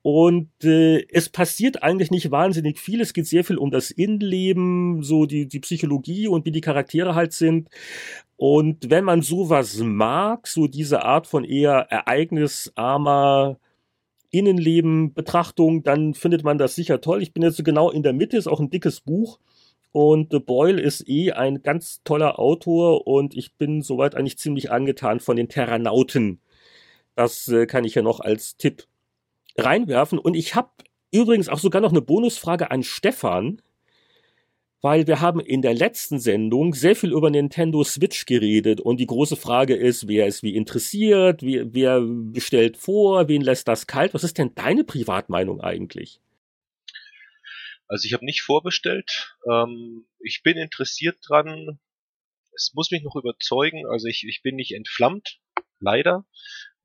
[0.03, 3.01] Und äh, es passiert eigentlich nicht wahnsinnig viel.
[3.01, 7.15] Es geht sehr viel um das Innenleben, so die, die Psychologie und wie die Charaktere
[7.15, 7.71] halt sind.
[8.37, 13.59] Und wenn man sowas mag, so diese Art von eher ereignisarmer
[14.33, 17.23] Innenleben, Betrachtung, dann findet man das sicher toll.
[17.23, 19.39] Ich bin jetzt so genau in der Mitte, ist auch ein dickes Buch.
[19.93, 24.71] Und The Boyle ist eh ein ganz toller Autor und ich bin soweit eigentlich ziemlich
[24.71, 26.41] angetan von den Terranauten.
[27.15, 28.87] Das äh, kann ich ja noch als Tipp
[29.59, 30.19] reinwerfen.
[30.19, 30.71] Und ich habe
[31.13, 33.61] übrigens auch sogar noch eine Bonusfrage an Stefan
[34.83, 39.07] weil wir haben in der letzten Sendung sehr viel über Nintendo Switch geredet und die
[39.07, 44.13] große Frage ist, wer ist wie interessiert, wie, wer bestellt vor, wen lässt das kalt?
[44.13, 46.21] Was ist denn deine Privatmeinung eigentlich?
[47.87, 49.37] Also ich habe nicht vorbestellt.
[49.49, 51.79] Ähm, ich bin interessiert dran.
[52.55, 53.87] Es muss mich noch überzeugen.
[53.87, 55.39] Also ich, ich bin nicht entflammt,
[55.79, 56.27] leider.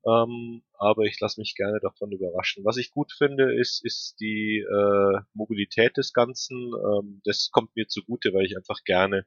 [0.08, 2.64] Ähm, aber ich lasse mich gerne davon überraschen.
[2.64, 6.56] Was ich gut finde, ist, ist die äh, Mobilität des Ganzen.
[6.56, 9.26] Ähm, das kommt mir zugute, weil ich einfach gerne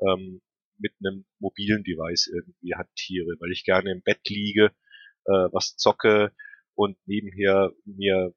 [0.00, 0.42] ähm,
[0.78, 4.66] mit einem mobilen Device irgendwie hantiere, weil ich gerne im Bett liege,
[5.24, 6.32] äh, was zocke
[6.74, 8.34] und nebenher mir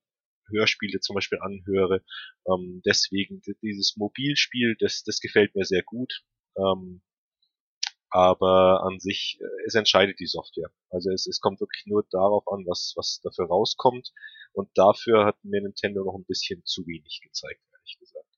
[0.49, 2.03] Hörspiele zum Beispiel anhöre.
[2.47, 6.23] Ähm, deswegen dieses Mobilspiel, das, das gefällt mir sehr gut.
[6.57, 7.01] Ähm,
[8.09, 10.71] aber an sich, äh, es entscheidet die Software.
[10.89, 14.11] Also es, es kommt wirklich nur darauf an, was, was dafür rauskommt.
[14.53, 18.28] Und dafür hat mir Nintendo noch ein bisschen zu wenig gezeigt, ehrlich gesagt.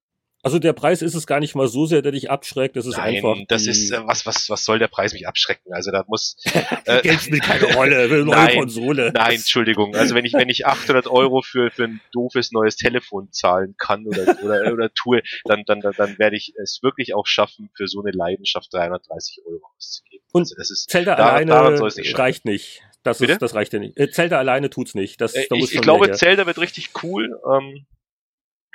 [0.43, 2.75] Also der Preis ist es gar nicht mal so sehr, der dich abschreckt.
[2.75, 3.37] Das ist Nein, einfach.
[3.47, 5.73] Das ist äh, was, was, was soll der Preis mich abschrecken?
[5.73, 6.35] Also da muss.
[6.85, 8.05] Äh, Geld spielt keine Rolle.
[8.05, 9.11] Eine neue nein, Konsole.
[9.13, 9.95] Nein, Entschuldigung.
[9.95, 14.07] Also wenn ich wenn ich 800 Euro für für ein doofes neues Telefon zahlen kann
[14.07, 17.87] oder oder oder tue, dann dann dann, dann werde ich es wirklich auch schaffen, für
[17.87, 20.25] so eine Leidenschaft 330 Euro auszugeben.
[20.31, 22.81] Und also das ist Zelda da, alleine nicht reicht nicht.
[23.03, 23.33] Das Bitte?
[23.33, 23.99] ist das reicht ja nicht.
[23.99, 25.21] Äh, Zelda alleine tut's nicht.
[25.21, 27.39] Das, äh, da ich, ich glaube, Zelda wird richtig cool.
[27.51, 27.85] Ähm,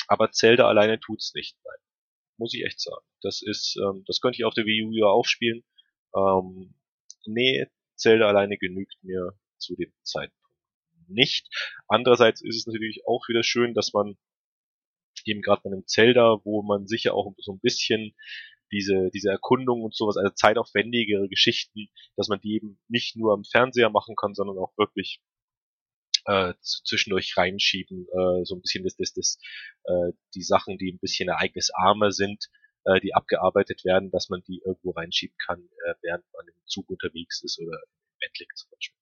[0.08, 1.56] aber Zelda alleine tut's nicht.
[1.64, 1.76] Nein
[2.38, 3.04] muss ich echt sagen.
[3.22, 5.64] Das ist, ähm, das könnte ich auf der Wii U ja auch spielen.
[6.14, 6.74] Ähm,
[7.24, 10.36] nee, Zelda alleine genügt mir zu dem Zeitpunkt
[11.08, 11.48] nicht.
[11.88, 14.16] Andererseits ist es natürlich auch wieder schön, dass man
[15.24, 18.14] eben gerade bei einem Zelda, wo man sicher auch so ein bisschen
[18.72, 23.44] diese, diese Erkundung und sowas, also zeitaufwendigere Geschichten, dass man die eben nicht nur am
[23.44, 25.20] Fernseher machen kann, sondern auch wirklich
[26.26, 29.38] äh, zwischendurch reinschieben, äh, so ein bisschen das, das, das,
[29.84, 32.46] äh, die Sachen, die ein bisschen ereignisarmer sind,
[32.84, 36.90] äh, die abgearbeitet werden, dass man die irgendwo reinschieben kann, äh, während man im Zug
[36.90, 38.96] unterwegs ist oder im Bett liegt zum Beispiel.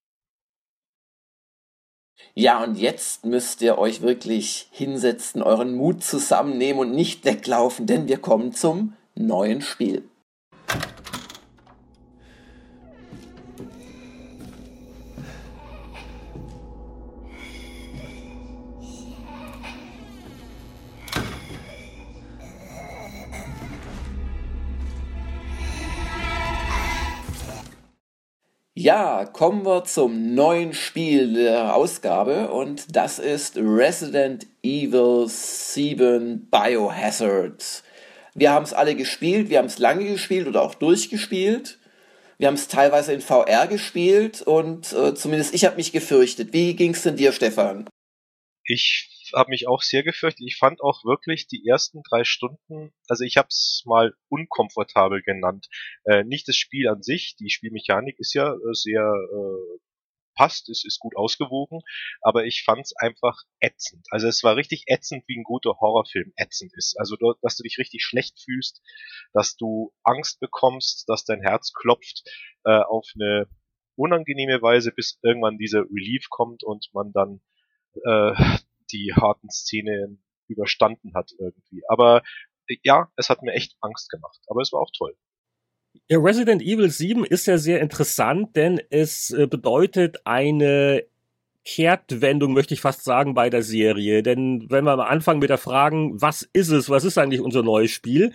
[2.34, 8.08] Ja, und jetzt müsst ihr euch wirklich hinsetzen, euren Mut zusammennehmen und nicht weglaufen, denn
[8.08, 10.08] wir kommen zum neuen Spiel.
[28.96, 37.82] Ja, kommen wir zum neuen Spiel der Ausgabe und das ist Resident Evil 7 Biohazard.
[38.36, 41.80] Wir haben es alle gespielt, wir haben es lange gespielt oder auch durchgespielt.
[42.38, 46.52] Wir haben es teilweise in VR gespielt und äh, zumindest ich habe mich gefürchtet.
[46.52, 47.88] Wie ging es denn dir, Stefan?
[48.62, 50.46] Ich habe mich auch sehr gefürchtet.
[50.46, 55.68] Ich fand auch wirklich die ersten drei Stunden, also ich habe es mal unkomfortabel genannt.
[56.04, 59.78] Äh, nicht das Spiel an sich, die Spielmechanik ist ja äh, sehr äh,
[60.34, 61.80] passt, es ist gut ausgewogen,
[62.20, 64.06] aber ich fand es einfach ätzend.
[64.10, 66.98] Also es war richtig ätzend, wie ein guter Horrorfilm ätzend ist.
[66.98, 68.82] Also dass du dich richtig schlecht fühlst,
[69.32, 72.28] dass du Angst bekommst, dass dein Herz klopft
[72.64, 73.48] äh, auf eine
[73.96, 77.40] unangenehme Weise, bis irgendwann dieser Relief kommt und man dann
[78.04, 78.34] äh,
[78.94, 81.82] die harten Szenen überstanden hat irgendwie.
[81.88, 82.22] Aber
[82.68, 85.16] äh, ja, es hat mir echt Angst gemacht, aber es war auch toll.
[86.08, 91.04] Ja, Resident Evil 7 ist ja sehr interessant, denn es äh, bedeutet eine
[91.64, 94.22] Kehrtwendung, möchte ich fast sagen, bei der Serie.
[94.22, 97.62] Denn wenn wir mal anfangen mit der Frage, was ist es, was ist eigentlich unser
[97.62, 98.32] neues Spiel,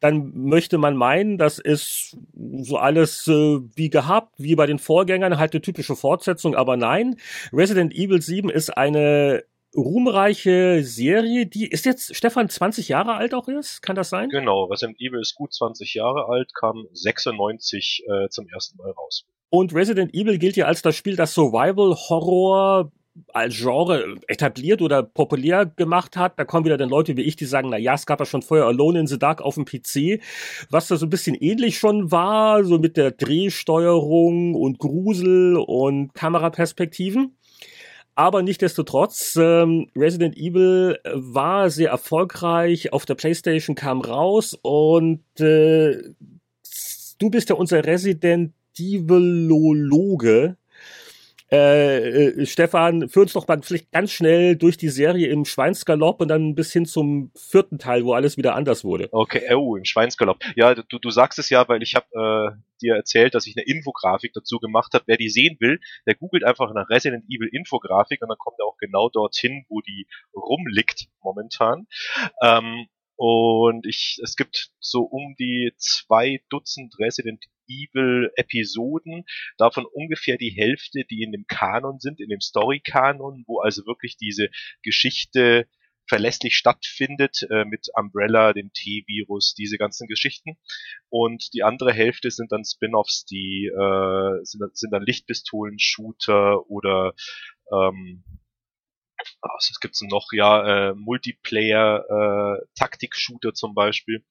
[0.00, 2.16] dann möchte man meinen, das ist
[2.58, 7.16] so alles äh, wie gehabt, wie bei den Vorgängern, halt eine typische Fortsetzung, aber nein.
[7.52, 9.42] Resident Evil 7 ist eine
[9.76, 13.82] ruhmreiche Serie, die ist jetzt, Stefan, 20 Jahre alt auch ist?
[13.82, 14.28] Kann das sein?
[14.28, 19.26] Genau, Resident Evil ist gut 20 Jahre alt, kam 96 äh, zum ersten Mal raus.
[19.50, 22.92] Und Resident Evil gilt ja als das Spiel, das Survival Horror
[23.32, 26.38] als Genre etabliert oder populär gemacht hat.
[26.38, 28.42] Da kommen wieder dann Leute wie ich, die sagen, na ja, es gab ja schon
[28.42, 30.20] vorher Alone in the Dark auf dem PC,
[30.70, 36.14] was da so ein bisschen ähnlich schon war, so mit der Drehsteuerung und Grusel und
[36.14, 37.36] Kameraperspektiven.
[38.18, 46.02] Aber nichtdestotrotz, ähm, Resident Evil war sehr erfolgreich, auf der PlayStation kam raus und äh,
[47.20, 50.56] du bist ja unser Resident Evilologe.
[51.50, 56.20] Äh, äh, Stefan, führ uns doch mal vielleicht ganz schnell durch die Serie im Schweinsgalopp
[56.20, 59.08] und dann bis hin zum vierten Teil, wo alles wieder anders wurde.
[59.12, 60.38] Okay, oh, im Schweinsgalopp.
[60.56, 63.66] Ja, du, du sagst es ja, weil ich habe äh, dir erzählt, dass ich eine
[63.66, 65.04] Infografik dazu gemacht habe.
[65.06, 68.66] Wer die sehen will, der googelt einfach nach Resident Evil Infografik und dann kommt er
[68.66, 71.86] auch genau dorthin, wo die rumliegt momentan.
[72.42, 79.24] Ähm, und ich, es gibt so um die zwei Dutzend Resident Evil Episoden,
[79.56, 84.16] davon ungefähr die Hälfte, die in dem Kanon sind, in dem Story-Kanon, wo also wirklich
[84.16, 84.48] diese
[84.82, 85.68] Geschichte
[86.08, 90.56] verlässlich stattfindet äh, mit Umbrella, dem T-Virus, diese ganzen Geschichten.
[91.10, 97.14] Und die andere Hälfte sind dann Spin-offs, die äh, sind, sind dann Lichtpistolen, Shooter oder
[97.70, 98.24] ähm,
[99.42, 100.28] was gibt's noch?
[100.32, 104.24] Ja, äh, Multiplayer, äh, zum Beispiel.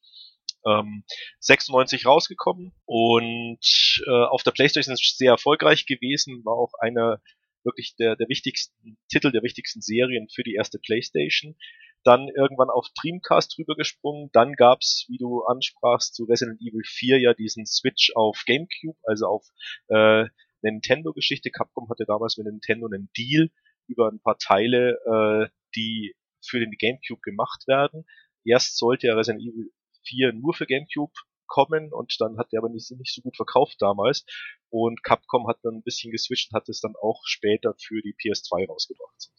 [0.66, 1.04] Ähm,
[1.40, 7.22] 96 rausgekommen und äh, auf der Playstation ist sehr erfolgreich gewesen, war auch einer
[7.64, 11.56] wirklich der, der wichtigsten Titel, der wichtigsten Serien für die erste Playstation.
[12.04, 14.30] Dann irgendwann auf Dreamcast rübergesprungen.
[14.32, 19.28] Dann gab's, wie du ansprachst, zu Resident Evil 4 ja diesen Switch auf GameCube, also
[19.28, 19.46] auf
[19.90, 20.26] äh,
[20.62, 21.52] Nintendo-Geschichte.
[21.52, 23.50] Capcom hatte damals mit Nintendo einen Deal,
[23.88, 26.16] über ein paar Teile, äh, die
[26.46, 28.06] für den GameCube gemacht werden.
[28.46, 29.72] Erst sollte ja Resident Evil
[30.08, 31.14] 4 nur für GameCube
[31.48, 34.26] kommen und dann hat der aber nicht, nicht so gut verkauft damals
[34.70, 38.14] und Capcom hat dann ein bisschen geswitcht und hat es dann auch später für die
[38.14, 39.30] PS2 rausgebracht.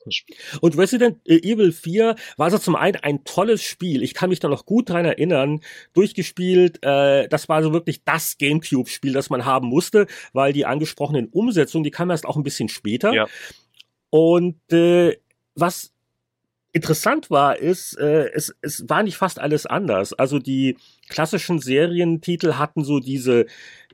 [0.61, 4.02] Und Resident Evil 4 war also zum einen ein tolles Spiel.
[4.02, 5.61] Ich kann mich da noch gut dran erinnern,
[5.92, 6.83] durchgespielt.
[6.83, 11.85] Äh, das war so wirklich das GameCube-Spiel, das man haben musste, weil die angesprochenen Umsetzungen,
[11.85, 13.12] die kamen erst auch ein bisschen später.
[13.12, 13.26] Ja.
[14.11, 15.18] Und äh,
[15.54, 15.92] was
[16.72, 20.12] interessant war, ist, äh, es, es war nicht fast alles anders.
[20.12, 20.76] Also die
[21.09, 23.46] klassischen Serientitel hatten so diese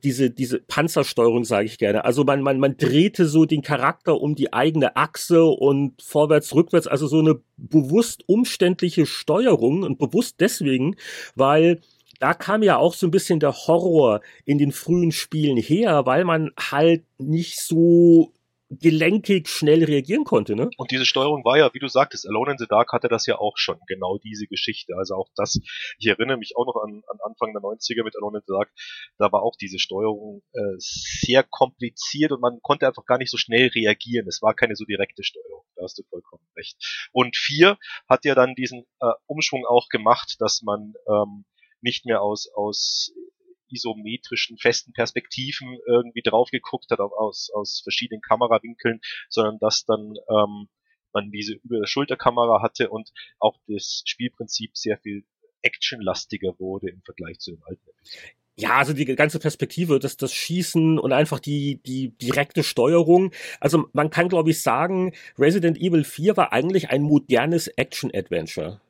[0.02, 2.04] diese diese Panzersteuerung, sage ich gerne.
[2.04, 6.86] Also man man man drehte so den Charakter um die eigene Achse und vorwärts rückwärts,
[6.86, 10.96] also so eine bewusst umständliche Steuerung und bewusst deswegen,
[11.34, 11.80] weil
[12.20, 16.24] da kam ja auch so ein bisschen der Horror in den frühen Spielen her, weil
[16.24, 18.32] man halt nicht so
[18.78, 20.54] gelenkig schnell reagieren konnte.
[20.54, 20.70] Ne?
[20.76, 23.38] Und diese Steuerung war ja, wie du sagtest, Alone in the Dark hatte das ja
[23.38, 24.94] auch schon, genau diese Geschichte.
[24.96, 25.58] Also auch das,
[25.98, 28.72] ich erinnere mich auch noch an, an Anfang der 90er mit Alone in the Dark,
[29.18, 33.36] da war auch diese Steuerung äh, sehr kompliziert und man konnte einfach gar nicht so
[33.36, 34.26] schnell reagieren.
[34.28, 37.08] Es war keine so direkte Steuerung, da hast du vollkommen recht.
[37.12, 41.44] Und vier hat ja dann diesen äh, Umschwung auch gemacht, dass man ähm,
[41.80, 43.12] nicht mehr aus, aus
[43.74, 50.68] isometrischen, festen Perspektiven irgendwie drauf geguckt hat, aus, aus verschiedenen Kamerawinkeln, sondern dass dann ähm,
[51.12, 55.24] man diese über der Schulterkamera hatte und auch das Spielprinzip sehr viel
[55.62, 57.82] actionlastiger wurde im Vergleich zu dem alten
[58.56, 63.32] Ja, also die ganze Perspektive, das, das Schießen und einfach die, die direkte Steuerung.
[63.60, 68.80] Also man kann, glaube ich, sagen, Resident Evil 4 war eigentlich ein modernes Action-Adventure.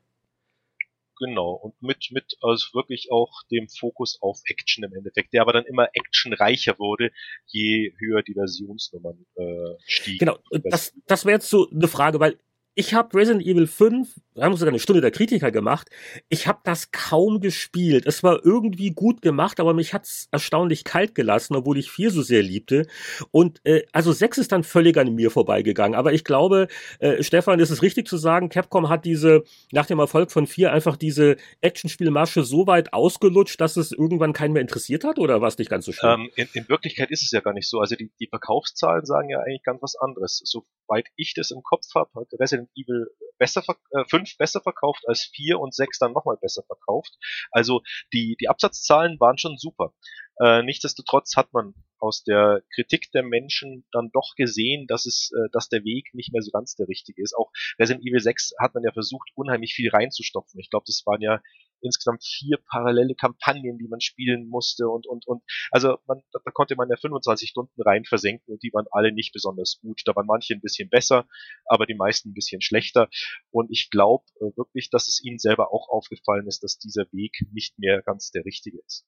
[1.18, 5.53] Genau, und mit, mit also wirklich auch dem Fokus auf Action im Endeffekt, der aber
[5.53, 7.11] dann immer actionreicher wurde,
[7.46, 10.18] je höher die Versionsnummern äh, stiegen.
[10.18, 12.38] Genau, das, das wäre jetzt so eine Frage, weil
[12.75, 15.91] ich habe Resident Evil 5, wir haben sogar eine Stunde der Kritiker gemacht,
[16.29, 18.05] ich habe das kaum gespielt.
[18.07, 22.23] Es war irgendwie gut gemacht, aber mich hat's erstaunlich kalt gelassen, obwohl ich 4 so
[22.23, 22.87] sehr liebte.
[23.31, 25.97] Und äh, also 6 ist dann völlig an mir vorbeigegangen.
[25.97, 26.67] Aber ich glaube,
[26.99, 30.73] äh, Stefan, ist es richtig zu sagen, Capcom hat diese, nach dem Erfolg von 4
[30.73, 35.49] einfach diese Actionspielmasche so weit ausgelutscht, dass es irgendwann keinen mehr interessiert hat, oder war
[35.49, 36.23] es nicht ganz so schlimm?
[36.23, 37.79] Ähm, in, in Wirklichkeit ist es ja gar nicht so.
[37.79, 40.43] Also die, die Verkaufszahlen sagen ja eigentlich ganz was anderes.
[40.87, 43.07] Soweit ich das im Kopf habe, hat Resident Evil
[43.38, 47.12] besser äh, 5 besser verkauft als 4 und 6 dann nochmal besser verkauft.
[47.51, 47.82] Also
[48.12, 49.93] die, die Absatzzahlen waren schon super.
[50.41, 55.49] Äh, nichtsdestotrotz hat man aus der Kritik der Menschen dann doch gesehen, dass es, äh,
[55.53, 57.35] dass der Weg nicht mehr so ganz der richtige ist.
[57.35, 60.61] Auch Resident Evil 6 hat man ja versucht, unheimlich viel reinzustopfen.
[60.61, 61.41] Ich glaube, das waren ja
[61.85, 66.51] insgesamt vier parallele Kampagnen, die man spielen musste und und und also man, da, da
[66.51, 70.03] konnte man ja 25 Stunden rein versenken und die waren alle nicht besonders gut.
[70.05, 71.26] Da waren manche ein bisschen besser,
[71.66, 73.09] aber die meisten ein bisschen schlechter.
[73.51, 77.47] Und ich glaube äh, wirklich, dass es ihnen selber auch aufgefallen ist, dass dieser Weg
[77.53, 79.05] nicht mehr ganz der richtige ist.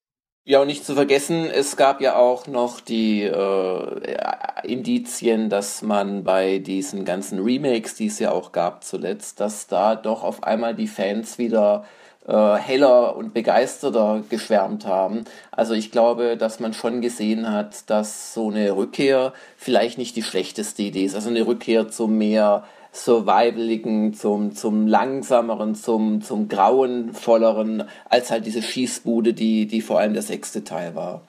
[0.48, 4.22] Ja, und nicht zu vergessen, es gab ja auch noch die äh,
[4.62, 9.96] Indizien, dass man bei diesen ganzen Remakes, die es ja auch gab zuletzt, dass da
[9.96, 11.84] doch auf einmal die Fans wieder
[12.26, 15.24] äh, heller und begeisterter geschwärmt haben.
[15.50, 20.22] Also ich glaube, dass man schon gesehen hat, dass so eine Rückkehr vielleicht nicht die
[20.22, 21.14] schlechteste Idee ist.
[21.14, 28.62] Also eine Rückkehr zu mehr Survivaligen, zum, zum langsameren, zum, zum grauenvolleren, als halt diese
[28.62, 31.22] Schießbude, die, die vor allem der sechste Teil war.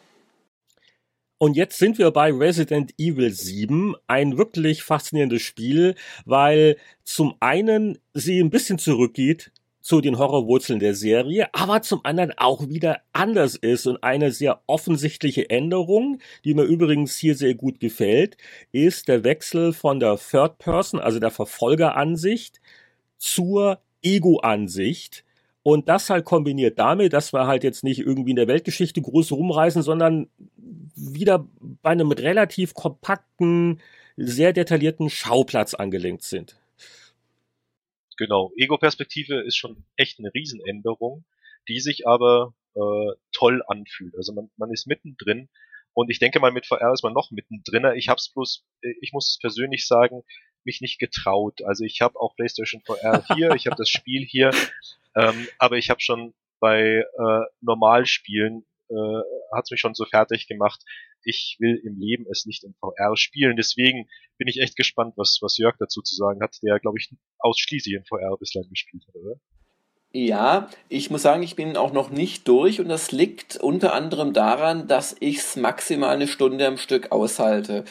[1.39, 5.93] Und jetzt sind wir bei Resident Evil 7, ein wirklich faszinierendes Spiel,
[6.26, 9.52] weil zum einen sie ein bisschen zurückgeht
[9.88, 14.60] zu den Horrorwurzeln der Serie, aber zum anderen auch wieder anders ist und eine sehr
[14.68, 18.36] offensichtliche Änderung, die mir übrigens hier sehr gut gefällt,
[18.74, 22.60] ist der Wechsel von der Third Person, also der Verfolgeransicht,
[23.18, 25.24] zur Ego-Ansicht.
[25.64, 29.32] Und das halt kombiniert damit, dass wir halt jetzt nicht irgendwie in der Weltgeschichte groß
[29.32, 30.28] rumreisen, sondern
[30.98, 31.48] wieder
[31.82, 33.80] bei einem relativ kompakten,
[34.18, 36.58] sehr detaillierten Schauplatz angelenkt sind.
[38.18, 41.24] Genau, Ego-Perspektive ist schon echt eine Riesenänderung,
[41.68, 44.15] die sich aber äh, toll anfühlt.
[44.15, 45.49] Also man, man ist mittendrin
[45.93, 47.86] und ich denke mal mit VR ist man noch mittendrin.
[47.95, 50.24] Ich hab's bloß, äh, ich muss persönlich sagen,
[50.63, 51.63] mich nicht getraut.
[51.63, 54.51] Also ich habe auch PlayStation VR hier, ich habe das Spiel hier,
[55.15, 59.22] ähm, aber ich habe schon bei äh, Normalspielen äh,
[59.56, 60.82] hat's mich schon so fertig gemacht.
[61.24, 63.58] Ich will im Leben es nicht in VR spielen.
[63.58, 64.08] Deswegen
[64.38, 67.96] bin ich echt gespannt, was, was Jörg dazu zu sagen hat, der, glaube ich, ausschließlich
[67.96, 69.36] in VR bislang gespielt hat, oder?
[70.14, 74.34] Ja, ich muss sagen, ich bin auch noch nicht durch und das liegt unter anderem
[74.34, 77.84] daran, dass ich es maximal eine Stunde am Stück aushalte.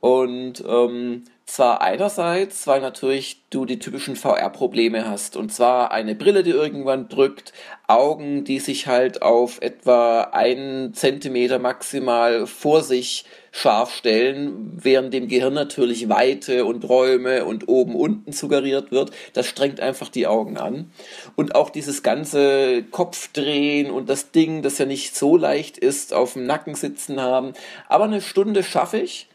[0.00, 5.36] Und ähm, zwar einerseits, weil natürlich du die typischen VR-Probleme hast.
[5.36, 7.52] Und zwar eine Brille, die irgendwann drückt,
[7.88, 15.26] Augen, die sich halt auf etwa einen Zentimeter maximal vor sich scharf stellen, während dem
[15.26, 19.10] Gehirn natürlich Weite und Räume und oben unten suggeriert wird.
[19.32, 20.92] Das strengt einfach die Augen an.
[21.34, 26.34] Und auch dieses ganze Kopfdrehen und das Ding, das ja nicht so leicht ist, auf
[26.34, 27.54] dem Nacken sitzen haben.
[27.88, 29.26] Aber eine Stunde schaffe ich.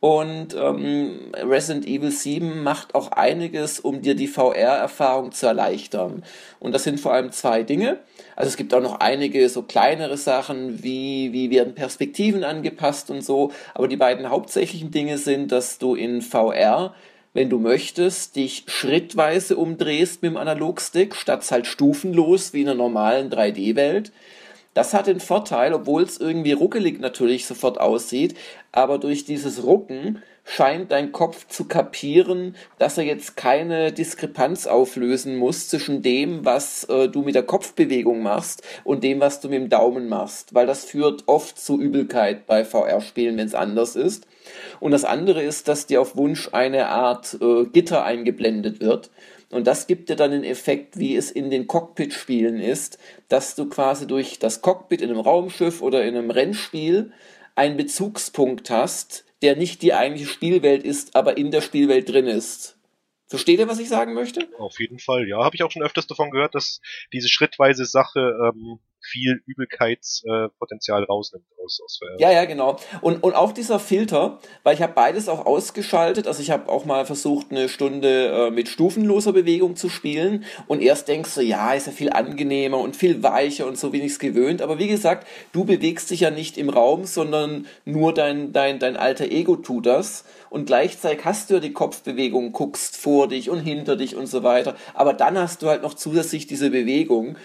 [0.00, 6.24] Und ähm, Resident Evil 7 macht auch einiges, um dir die VR-Erfahrung zu erleichtern.
[6.58, 7.98] Und das sind vor allem zwei Dinge.
[8.34, 13.22] Also es gibt auch noch einige so kleinere Sachen, wie, wie werden Perspektiven angepasst und
[13.22, 13.52] so.
[13.74, 16.94] Aber die beiden hauptsächlichen Dinge sind, dass du in VR
[17.32, 22.76] wenn du möchtest, dich schrittweise umdrehst mit dem Analogstick, statt halt stufenlos wie in einer
[22.76, 24.10] normalen 3D-Welt.
[24.72, 28.36] Das hat den Vorteil, obwohl es irgendwie ruckelig natürlich sofort aussieht,
[28.70, 35.36] aber durch dieses Rucken scheint dein Kopf zu kapieren, dass er jetzt keine Diskrepanz auflösen
[35.36, 39.60] muss zwischen dem, was äh, du mit der Kopfbewegung machst und dem, was du mit
[39.60, 44.26] dem Daumen machst, weil das führt oft zu Übelkeit bei VR-Spielen, wenn es anders ist.
[44.78, 49.10] Und das andere ist, dass dir auf Wunsch eine Art äh, Gitter eingeblendet wird
[49.50, 52.98] und das gibt dir dann den Effekt, wie es in den Cockpit-Spielen ist,
[53.28, 57.12] dass du quasi durch das Cockpit in einem Raumschiff oder in einem Rennspiel
[57.56, 62.78] einen Bezugspunkt hast, der nicht die eigentliche Spielwelt ist, aber in der Spielwelt drin ist.
[63.26, 64.48] Versteht ihr, was ich sagen möchte?
[64.58, 65.42] Auf jeden Fall, ja.
[65.42, 66.80] Habe ich auch schon öfters davon gehört, dass
[67.12, 72.00] diese schrittweise Sache ähm, viel Übelkeitspotenzial äh, rausnimmt aus, aus.
[72.18, 72.76] Ja, ja, genau.
[73.00, 76.26] Und, und auch dieser Filter, weil ich habe beides auch ausgeschaltet.
[76.26, 80.44] Also ich habe auch mal versucht, eine Stunde äh, mit stufenloser Bewegung zu spielen.
[80.66, 84.18] Und erst denkst du, ja, ist ja viel angenehmer und viel weicher und so wenig
[84.18, 84.62] gewöhnt.
[84.62, 88.96] Aber wie gesagt, du bewegst dich ja nicht im Raum, sondern nur dein, dein, dein
[88.96, 90.24] alter Ego tut das.
[90.50, 94.42] Und gleichzeitig hast du ja die Kopfbewegung, guckst vor dich und hinter dich und so
[94.42, 94.76] weiter.
[94.94, 97.36] Aber dann hast du halt noch zusätzlich diese Bewegung.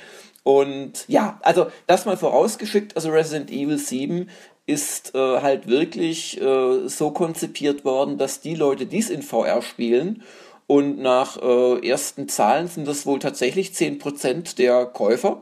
[0.45, 4.29] Und ja, also das mal vorausgeschickt, also Resident Evil 7
[4.67, 9.63] ist äh, halt wirklich äh, so konzipiert worden, dass die Leute, die es in VR
[9.63, 10.21] spielen,
[10.67, 15.41] und nach äh, ersten Zahlen sind das wohl tatsächlich 10% der Käufer,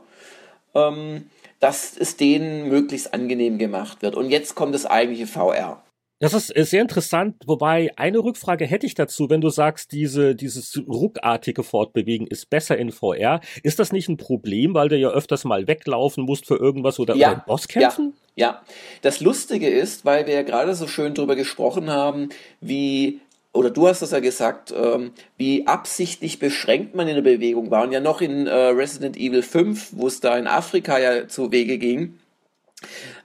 [0.74, 1.30] ähm,
[1.60, 4.16] dass es denen möglichst angenehm gemacht wird.
[4.16, 5.83] Und jetzt kommt das eigentliche VR.
[6.24, 10.80] Das ist sehr interessant, wobei eine Rückfrage hätte ich dazu, wenn du sagst, diese, dieses
[10.88, 13.42] ruckartige Fortbewegen ist besser in VR.
[13.62, 17.14] Ist das nicht ein Problem, weil du ja öfters mal weglaufen musst für irgendwas oder,
[17.14, 18.14] ja, oder Boss kämpfen?
[18.36, 18.62] Ja, ja.
[19.02, 22.30] Das Lustige ist, weil wir ja gerade so schön drüber gesprochen haben,
[22.62, 23.20] wie
[23.52, 27.82] oder du hast das ja gesagt, ähm, wie absichtlich beschränkt man in der Bewegung war.
[27.82, 31.52] Und ja noch in äh, Resident Evil 5, wo es da in Afrika ja zu
[31.52, 32.18] Wege ging,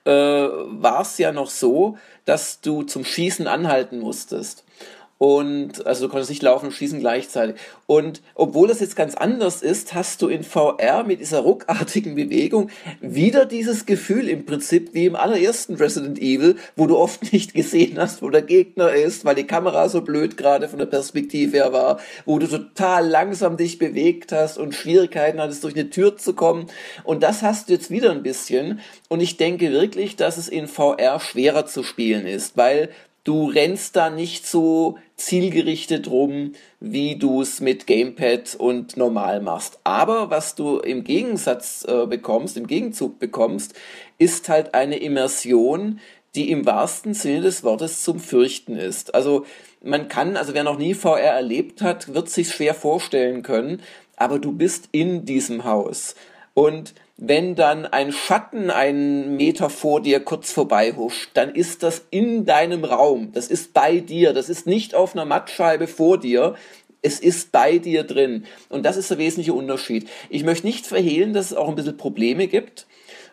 [0.06, 4.64] äh, war es ja noch so, dass du zum Schießen anhalten musstest.
[5.20, 7.57] Und also du konntest nicht laufen und schießen gleichzeitig.
[7.88, 12.70] Und obwohl das jetzt ganz anders ist, hast du in VR mit dieser ruckartigen Bewegung
[13.01, 17.99] wieder dieses Gefühl im Prinzip wie im allerersten Resident Evil, wo du oft nicht gesehen
[17.99, 21.74] hast, wo der Gegner ist, weil die Kamera so blöd gerade von der Perspektive her
[21.74, 26.34] war, wo du total langsam dich bewegt hast und Schwierigkeiten hattest, durch eine Tür zu
[26.34, 26.67] kommen.
[27.03, 28.80] Und das hast du jetzt wieder ein bisschen.
[29.09, 32.89] Und ich denke wirklich, dass es in VR schwerer zu spielen ist, weil
[33.30, 39.77] du rennst da nicht so zielgerichtet rum, wie du es mit Gamepad und normal machst.
[39.84, 43.75] Aber was du im Gegensatz äh, bekommst, im Gegenzug bekommst,
[44.17, 45.99] ist halt eine Immersion,
[46.34, 49.13] die im wahrsten Sinne des Wortes zum Fürchten ist.
[49.13, 49.45] Also
[49.84, 53.84] man kann, also wer noch nie VR erlebt hat, wird sich schwer vorstellen können,
[54.15, 56.15] aber du bist in diesem Haus.
[56.55, 62.05] Und wenn dann ein Schatten einen Meter vor dir kurz vorbei huscht, dann ist das
[62.11, 63.34] in deinem Raum.
[63.34, 64.32] Das ist bei dir.
[64.32, 66.55] Das ist nicht auf einer Mattscheibe vor dir.
[67.01, 68.45] Es ist bei dir drin.
[68.70, 70.09] Und das ist der wesentliche Unterschied.
[70.30, 72.88] Ich möchte nicht verhehlen, dass es auch ein bisschen Probleme gibt.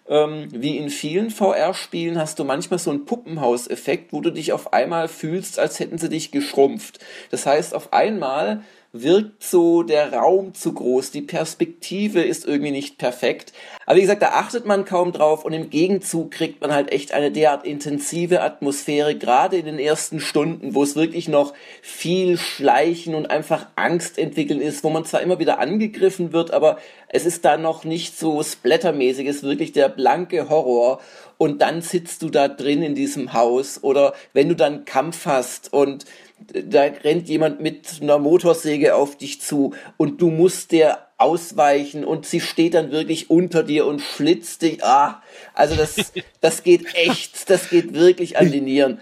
[0.08, 4.72] Ähm, wie in vielen VR-Spielen hast du manchmal so einen Puppenhauseffekt, wo du dich auf
[4.72, 6.98] einmal fühlst, als hätten sie dich geschrumpft.
[7.30, 8.64] Das heißt, auf einmal
[9.02, 13.52] wirkt so der Raum zu groß, die Perspektive ist irgendwie nicht perfekt.
[13.86, 17.12] Aber wie gesagt, da achtet man kaum drauf und im Gegenzug kriegt man halt echt
[17.12, 23.14] eine derart intensive Atmosphäre, gerade in den ersten Stunden, wo es wirklich noch viel Schleichen
[23.14, 26.78] und einfach Angst entwickeln ist, wo man zwar immer wieder angegriffen wird, aber
[27.08, 31.00] es ist da noch nicht so splattermäßig, es ist wirklich der blanke Horror
[31.38, 35.72] und dann sitzt du da drin in diesem Haus oder wenn du dann Kampf hast
[35.72, 36.04] und
[36.38, 42.26] da rennt jemand mit einer Motorsäge auf dich zu und du musst der ausweichen und
[42.26, 44.84] sie steht dann wirklich unter dir und schlitzt dich.
[44.84, 45.22] Ah,
[45.54, 49.00] also das, das geht echt, das geht wirklich an die Nieren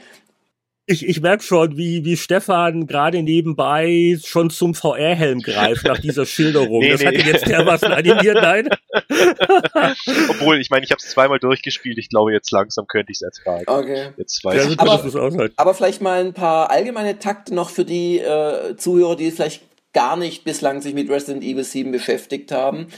[0.87, 6.27] ich, ich merke schon, wie, wie Stefan gerade nebenbei schon zum VR-Helm greift nach dieser
[6.27, 6.81] Schilderung.
[6.81, 7.07] nee, das nee.
[7.07, 8.69] hat ihn jetzt dermaßen animiert, nein?
[10.29, 11.97] Obwohl, ich meine, ich habe es zweimal durchgespielt.
[11.97, 13.65] Ich glaube, jetzt langsam könnte ich es ertragen.
[13.67, 14.09] Okay.
[14.19, 14.81] Jetzt weiß ja, ich.
[14.81, 19.63] Aber, aber vielleicht mal ein paar allgemeine Takte noch für die äh, Zuhörer, die vielleicht
[19.95, 22.89] gar nicht bislang sich mit Resident Evil 7 beschäftigt haben.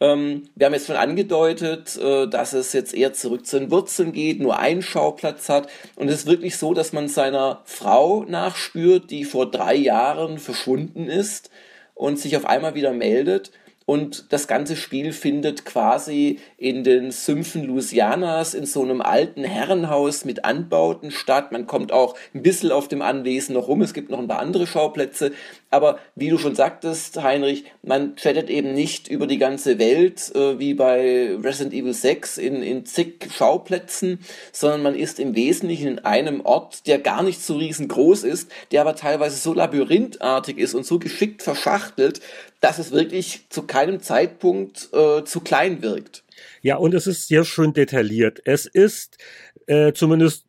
[0.00, 4.12] Ähm, wir haben jetzt schon angedeutet, äh, dass es jetzt eher zurück zu den Wurzeln
[4.12, 5.68] geht, nur einen Schauplatz hat.
[5.96, 11.06] Und es ist wirklich so, dass man seiner Frau nachspürt, die vor drei Jahren verschwunden
[11.06, 11.50] ist
[11.94, 13.52] und sich auf einmal wieder meldet.
[13.86, 20.24] Und das ganze Spiel findet quasi in den Sümpfen Louisianas in so einem alten Herrenhaus
[20.24, 21.52] mit Anbauten statt.
[21.52, 23.82] Man kommt auch ein bisschen auf dem Anwesen noch rum.
[23.82, 25.32] Es gibt noch ein paar andere Schauplätze.
[25.74, 30.56] Aber wie du schon sagtest, Heinrich, man chattet eben nicht über die ganze Welt äh,
[30.60, 34.20] wie bei Resident Evil 6 in, in zig Schauplätzen,
[34.52, 38.82] sondern man ist im Wesentlichen in einem Ort, der gar nicht so riesengroß ist, der
[38.82, 42.20] aber teilweise so labyrinthartig ist und so geschickt verschachtelt,
[42.60, 46.22] dass es wirklich zu keinem Zeitpunkt äh, zu klein wirkt.
[46.62, 48.40] Ja, und es ist sehr schön detailliert.
[48.44, 49.18] Es ist
[49.66, 50.44] äh, zumindest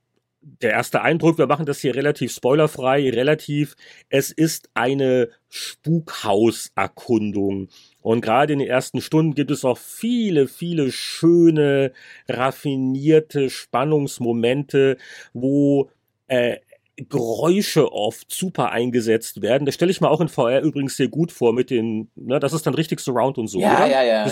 [0.62, 3.76] der erste Eindruck, wir machen das hier relativ spoilerfrei, relativ,
[4.10, 7.70] es ist eine Spukhauserkundung.
[8.02, 11.94] Und gerade in den ersten Stunden gibt es auch viele, viele schöne,
[12.30, 14.98] raffinierte Spannungsmomente,
[15.34, 15.90] wo
[16.28, 16.58] äh,
[16.98, 19.66] Geräusche oft super eingesetzt werden.
[19.66, 22.54] Das stelle ich mir auch in VR übrigens sehr gut vor mit den, ne, das
[22.54, 23.88] ist dann richtig Surround und so, ja, oder?
[23.88, 24.26] Ja, ja, ja,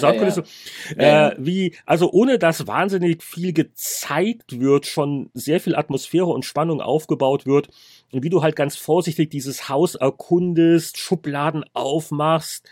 [0.97, 1.30] ja.
[1.30, 6.80] Äh, wie, also ohne dass wahnsinnig viel gezeigt wird, schon sehr viel Atmosphäre und Spannung
[6.80, 7.68] aufgebaut wird
[8.14, 12.66] und wie du halt ganz vorsichtig dieses Haus erkundest, Schubladen aufmachst,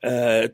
[0.00, 0.50] äh,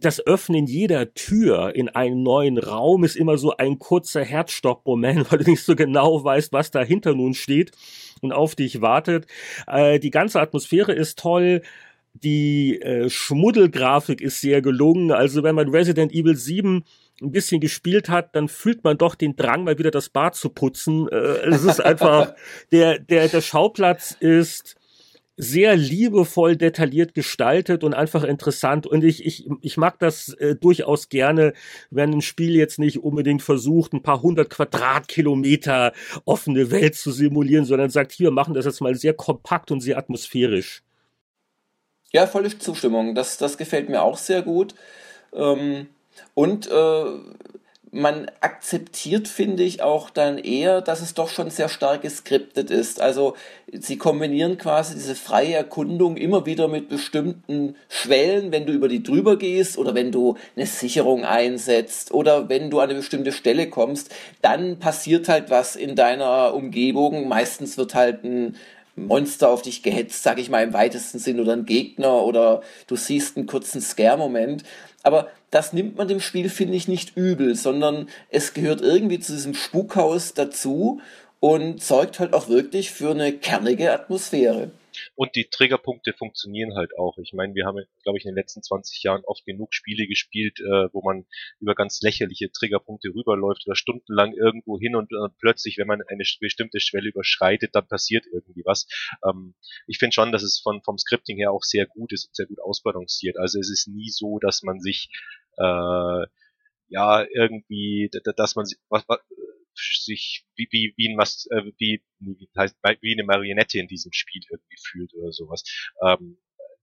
[0.00, 5.40] das Öffnen jeder Tür in einen neuen Raum ist immer so ein kurzer Herzstockmoment, weil
[5.40, 7.72] du nicht so genau weißt, was dahinter nun steht
[8.20, 9.26] und auf dich wartet.
[9.66, 11.62] Äh, die ganze Atmosphäre ist toll.
[12.14, 15.12] Die äh, Schmuddelgrafik ist sehr gelungen.
[15.12, 16.84] Also wenn man Resident Evil 7
[17.22, 20.48] ein bisschen gespielt hat, dann fühlt man doch den Drang, mal wieder das Bad zu
[20.48, 21.06] putzen.
[21.08, 22.34] Äh, es ist einfach,
[22.72, 24.79] der, der, der Schauplatz ist
[25.40, 28.86] sehr liebevoll detailliert gestaltet und einfach interessant.
[28.86, 31.54] Und ich, ich, ich mag das äh, durchaus gerne,
[31.90, 35.92] wenn ein Spiel jetzt nicht unbedingt versucht, ein paar hundert Quadratkilometer
[36.26, 39.96] offene Welt zu simulieren, sondern sagt, hier, machen das jetzt mal sehr kompakt und sehr
[39.96, 40.82] atmosphärisch.
[42.12, 43.14] Ja, volle Zustimmung.
[43.14, 44.74] Das, das gefällt mir auch sehr gut.
[45.32, 45.86] Ähm,
[46.34, 47.04] und äh,
[47.92, 53.00] man akzeptiert, finde ich, auch dann eher, dass es doch schon sehr stark geskriptet ist.
[53.00, 53.34] Also
[53.72, 59.02] sie kombinieren quasi diese freie Erkundung immer wieder mit bestimmten Schwellen, wenn du über die
[59.02, 63.68] drüber gehst oder wenn du eine Sicherung einsetzt oder wenn du an eine bestimmte Stelle
[63.68, 67.26] kommst, dann passiert halt was in deiner Umgebung.
[67.26, 68.56] Meistens wird halt ein
[69.06, 72.96] Monster auf dich gehetzt, sag ich mal im weitesten Sinn, oder ein Gegner oder du
[72.96, 74.64] siehst einen kurzen Scare-Moment.
[75.02, 79.32] Aber das nimmt man dem Spiel, finde ich, nicht übel, sondern es gehört irgendwie zu
[79.32, 81.00] diesem Spukhaus dazu
[81.40, 84.70] und sorgt halt auch wirklich für eine kernige Atmosphäre.
[85.20, 87.18] Und die Triggerpunkte funktionieren halt auch.
[87.18, 90.60] Ich meine, wir haben, glaube ich, in den letzten 20 Jahren oft genug Spiele gespielt,
[90.60, 91.26] äh, wo man
[91.60, 96.24] über ganz lächerliche Triggerpunkte rüberläuft oder stundenlang irgendwo hin und äh, plötzlich, wenn man eine
[96.40, 98.86] bestimmte Schwelle überschreitet, dann passiert irgendwie was.
[99.22, 99.54] Ähm,
[99.86, 102.46] ich finde schon, dass es von, vom Scripting her auch sehr gut ist und sehr
[102.46, 103.36] gut ausbalanciert.
[103.36, 105.10] Also es ist nie so, dass man sich
[105.58, 106.24] äh,
[106.88, 109.18] ja irgendwie, dass man sich, was, was,
[109.80, 114.12] sich wie wie wie ein was äh, wie wie heißt wie eine Marionette in diesem
[114.12, 115.64] Spiel irgendwie fühlt oder sowas
[116.06, 116.38] ähm,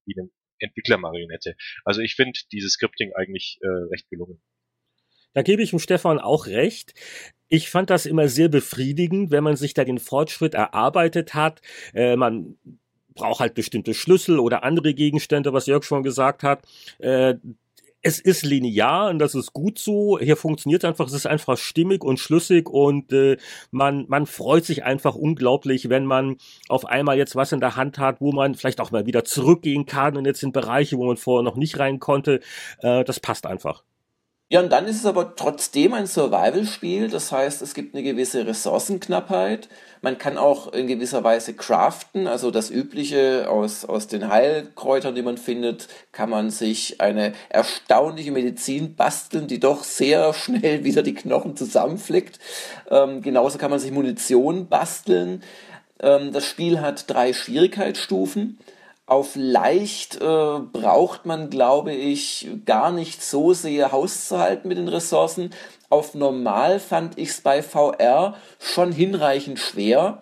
[0.05, 0.29] wie eine
[0.59, 1.55] Entwicklermarionette.
[1.85, 4.41] Also ich finde dieses Scripting eigentlich äh, recht gelungen.
[5.33, 6.93] Da gebe ich dem Stefan auch recht.
[7.47, 11.61] Ich fand das immer sehr befriedigend, wenn man sich da den Fortschritt erarbeitet hat.
[11.93, 12.57] Äh, man
[13.13, 16.65] braucht halt bestimmte Schlüssel oder andere Gegenstände, was Jörg schon gesagt hat.
[16.99, 17.35] Äh,
[18.07, 20.17] es ist linear und das ist gut so.
[20.17, 23.35] Hier funktioniert einfach, es ist einfach stimmig und schlüssig und äh,
[23.71, 26.37] man, man freut sich einfach unglaublich, wenn man
[26.69, 29.85] auf einmal jetzt was in der Hand hat, wo man vielleicht auch mal wieder zurückgehen
[29.85, 32.39] kann und jetzt in Bereiche, wo man vorher noch nicht rein konnte.
[32.79, 33.83] Äh, das passt einfach.
[34.49, 37.09] Ja, und dann ist es aber trotzdem ein Survival-Spiel.
[37.09, 39.67] Das heißt, es gibt eine gewisse Ressourcenknappheit.
[40.01, 42.27] Man kann auch in gewisser Weise craften.
[42.27, 48.31] Also das Übliche aus, aus den Heilkräutern, die man findet, kann man sich eine erstaunliche
[48.31, 52.39] Medizin basteln, die doch sehr schnell wieder die Knochen zusammenflickt.
[52.89, 55.43] Ähm, genauso kann man sich Munition basteln.
[55.99, 58.59] Ähm, das Spiel hat drei Schwierigkeitsstufen.
[59.07, 64.77] Auf leicht äh, braucht man, glaube ich, gar nicht so sehr Haus zu halten mit
[64.77, 65.51] den Ressourcen.
[65.89, 70.21] Auf normal fand ich es bei VR schon hinreichend schwer.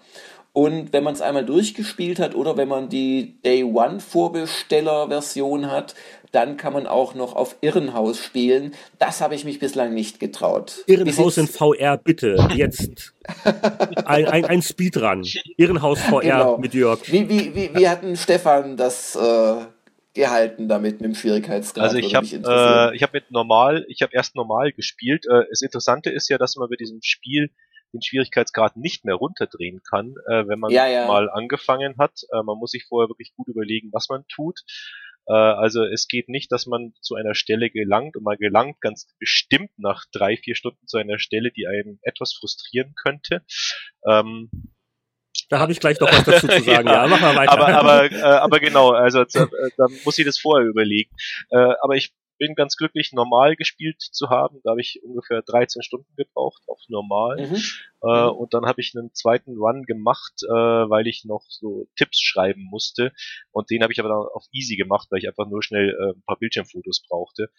[0.54, 5.72] Und wenn man es einmal durchgespielt hat oder wenn man die Day One Vorbesteller Version
[5.72, 5.96] hat,
[6.36, 8.74] dann kann man auch noch auf Irrenhaus spielen.
[9.00, 10.84] Das habe ich mich bislang nicht getraut.
[10.86, 13.14] Irrenhaus in VR, bitte, jetzt.
[14.06, 15.26] ein, ein, ein Speedrun.
[15.58, 16.58] Irrenhaus VR genau.
[16.58, 17.00] mit Jörg.
[17.12, 19.66] Wie, wie, wie, wie hatten Stefan das äh,
[20.14, 21.86] gehalten damit mit dem Schwierigkeitsgrad?
[21.86, 25.26] Also ich habe äh, ich hab mit normal, ich habe erst normal gespielt.
[25.26, 27.50] Äh, das Interessante ist ja, dass man bei diesem Spiel
[27.94, 31.08] den Schwierigkeitsgrad nicht mehr runterdrehen kann, äh, wenn man ja, ja.
[31.08, 32.22] mal angefangen hat.
[32.32, 34.60] Äh, man muss sich vorher wirklich gut überlegen, was man tut.
[35.28, 39.08] Äh, also es geht nicht, dass man zu einer Stelle gelangt und man gelangt ganz
[39.20, 43.44] bestimmt nach drei, vier Stunden zu einer Stelle, die einen etwas frustrieren könnte.
[44.08, 44.50] Ähm,
[45.50, 46.88] da habe ich gleich noch was dazu zu sagen.
[46.88, 47.52] ja, ja, mach mal weiter.
[47.52, 49.48] Aber, aber, äh, aber genau, also da,
[49.78, 51.12] da muss ich das vorher überlegen.
[51.50, 54.60] Äh, aber ich bin ganz glücklich, normal gespielt zu haben.
[54.64, 57.38] Da habe ich ungefähr 13 Stunden gebraucht auf normal.
[57.38, 57.56] Mhm.
[58.04, 58.38] Äh, mhm.
[58.38, 62.64] und dann habe ich einen zweiten Run gemacht, äh, weil ich noch so Tipps schreiben
[62.70, 63.14] musste.
[63.52, 66.18] Und den habe ich aber dann auf easy gemacht, weil ich einfach nur schnell äh,
[66.18, 67.50] ein paar Bildschirmfotos brauchte.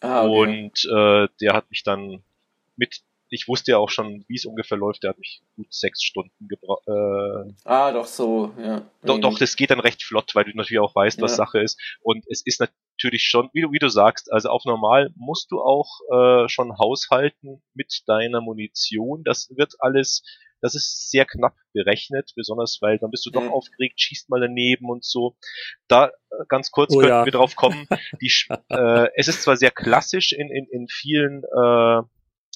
[0.00, 0.30] Ah, okay.
[0.30, 2.22] Und äh, der hat mich dann
[2.76, 3.02] mit
[3.32, 5.02] ich wusste ja auch schon, wie es ungefähr läuft.
[5.02, 6.86] Der hat mich gut sechs Stunden gebraucht.
[6.86, 8.82] Äh, ah, doch so, ja.
[9.02, 11.36] Doch, doch, das geht dann recht flott, weil du natürlich auch weißt, was ja.
[11.38, 11.80] Sache ist.
[12.02, 15.62] Und es ist natürlich schon, wie du, wie du sagst, also auf normal musst du
[15.62, 19.24] auch äh, schon haushalten mit deiner Munition.
[19.24, 20.22] Das wird alles,
[20.60, 23.52] das ist sehr knapp berechnet, besonders weil dann bist du doch mhm.
[23.52, 25.36] aufgeregt, schießt mal daneben und so.
[25.88, 26.10] Da äh,
[26.48, 27.24] ganz kurz oh, könnten ja.
[27.24, 27.88] wir drauf kommen.
[28.20, 28.30] Die,
[28.68, 32.02] äh, es ist zwar sehr klassisch in, in, in vielen äh,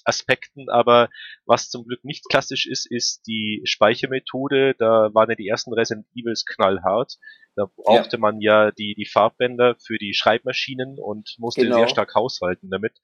[0.07, 1.09] Aspekten, aber
[1.45, 4.75] was zum Glück nicht klassisch ist, ist die Speichermethode.
[4.79, 7.19] Da waren ja die ersten Resident Evils knallhart.
[7.57, 8.21] Da brauchte ja.
[8.21, 11.79] man ja die, die Farbbänder für die Schreibmaschinen und musste genau.
[11.79, 13.01] sehr stark haushalten damit.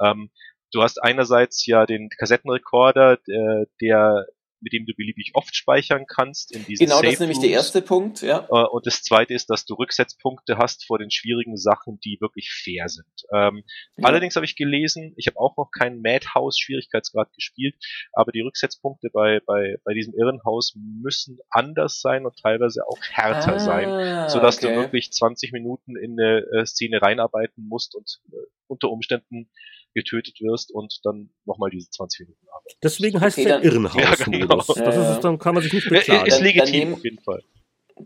[0.00, 0.30] Ähm,
[0.72, 4.26] du hast einerseits ja den Kassettenrekorder, der, der
[4.62, 6.54] mit dem du beliebig oft speichern kannst.
[6.54, 8.46] In diesen genau, Safe das ist nämlich der erste Punkt, ja.
[8.50, 12.50] Äh, und das zweite ist, dass du Rücksetzpunkte hast vor den schwierigen Sachen, die wirklich
[12.50, 13.06] fair sind.
[13.34, 13.64] Ähm,
[13.96, 14.08] ja.
[14.08, 17.74] Allerdings habe ich gelesen, ich habe auch noch keinen Madhouse-Schwierigkeitsgrad gespielt,
[18.12, 23.54] aber die Rücksetzpunkte bei, bei, bei diesem Irrenhaus müssen anders sein und teilweise auch härter
[23.54, 24.74] ah, sein, sodass okay.
[24.74, 28.36] du wirklich 20 Minuten in eine äh, Szene reinarbeiten musst und äh,
[28.66, 29.50] unter Umständen
[29.94, 32.78] getötet wirst und dann nochmal diese 20 Minuten arbeiten.
[32.82, 34.18] Deswegen heißt okay, es ja Irrenhaus.
[34.18, 34.56] Ja, genau.
[34.56, 36.26] Das ist, dann kann man sich nicht beklagen.
[36.26, 37.42] Ist legitim auf jeden Fall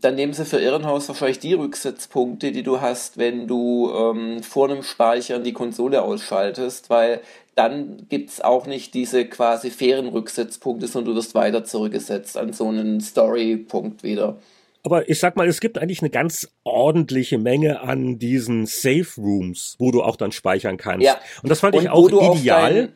[0.01, 4.69] dann nehmen sie für Irrenhaus wahrscheinlich die Rücksetzpunkte, die du hast, wenn du ähm, vor
[4.69, 7.21] einem Speichern die Konsole ausschaltest, weil
[7.55, 12.53] dann gibt es auch nicht diese quasi fairen Rücksetzpunkte, sondern du wirst weiter zurückgesetzt an
[12.53, 14.39] so einen Story-Punkt wieder.
[14.87, 19.75] Aber ich sag mal, es gibt eigentlich eine ganz ordentliche Menge an diesen Safe Rooms,
[19.81, 21.05] wo du auch dann speichern kannst.
[21.05, 21.19] Ja.
[21.43, 22.93] Und das fand Und ich auch ideal.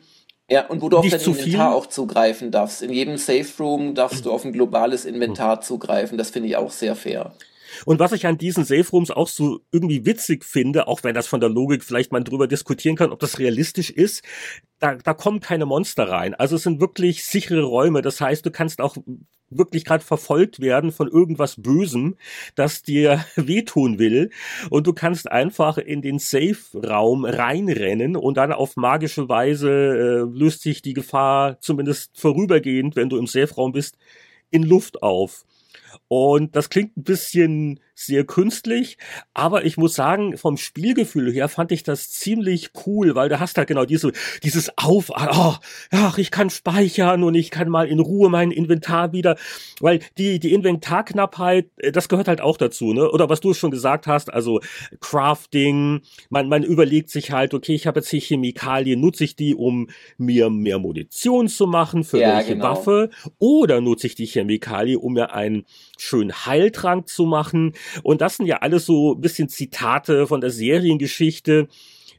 [0.49, 1.59] Ja, und wo du auf dein Inventar viel.
[1.59, 2.81] auch zugreifen darfst.
[2.81, 6.17] In jedem Safe Room darfst du auf ein globales Inventar zugreifen.
[6.17, 7.33] Das finde ich auch sehr fair.
[7.83, 11.27] Und was ich an diesen Safe Rooms auch so irgendwie witzig finde, auch wenn das
[11.27, 14.23] von der Logik vielleicht man drüber diskutieren kann, ob das realistisch ist,
[14.79, 16.35] da, da kommen keine Monster rein.
[16.35, 18.01] Also es sind wirklich sichere Räume.
[18.01, 18.95] Das heißt, du kannst auch
[19.51, 22.15] wirklich gerade verfolgt werden von irgendwas Bösem,
[22.55, 24.31] das dir wehtun will.
[24.69, 30.61] Und du kannst einfach in den Safe-Raum reinrennen und dann auf magische Weise äh, löst
[30.61, 33.97] sich die Gefahr zumindest vorübergehend, wenn du im Safe-Raum bist,
[34.49, 35.45] in Luft auf.
[36.07, 38.97] Und das klingt ein bisschen sehr künstlich,
[39.33, 43.57] aber ich muss sagen, vom Spielgefühl her fand ich das ziemlich cool, weil du hast
[43.57, 44.11] halt genau diese,
[44.43, 45.55] dieses Auf, oh,
[45.91, 49.37] ach, ich kann speichern und ich kann mal in Ruhe mein Inventar wieder,
[49.79, 53.09] weil die, die Inventarknappheit, äh, das gehört halt auch dazu, ne?
[53.11, 54.59] Oder was du schon gesagt hast, also
[54.99, 59.55] Crafting, man, man überlegt sich halt, okay, ich habe jetzt hier Chemikalien, nutze ich die,
[59.55, 62.65] um mir mehr Munition zu machen für ja, welche genau.
[62.65, 65.65] Waffe, oder nutze ich die Chemikalie, um mir einen
[66.01, 67.73] schönen Heiltrank zu machen,
[68.03, 71.67] und das sind ja alles so ein bisschen Zitate von der Seriengeschichte,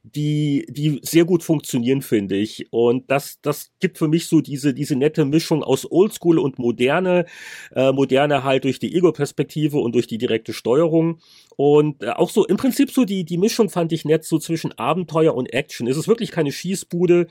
[0.05, 2.67] die, die sehr gut funktionieren, finde ich.
[2.73, 7.27] Und das, das gibt für mich so diese, diese nette Mischung aus Oldschool und Moderne.
[7.75, 11.21] Äh, Moderne halt durch die Ego-Perspektive und durch die direkte Steuerung.
[11.57, 14.77] Und äh, auch so, im Prinzip so die, die Mischung fand ich nett, so zwischen
[14.77, 15.87] Abenteuer und Action.
[15.87, 17.29] Es ist wirklich keine Schießbude.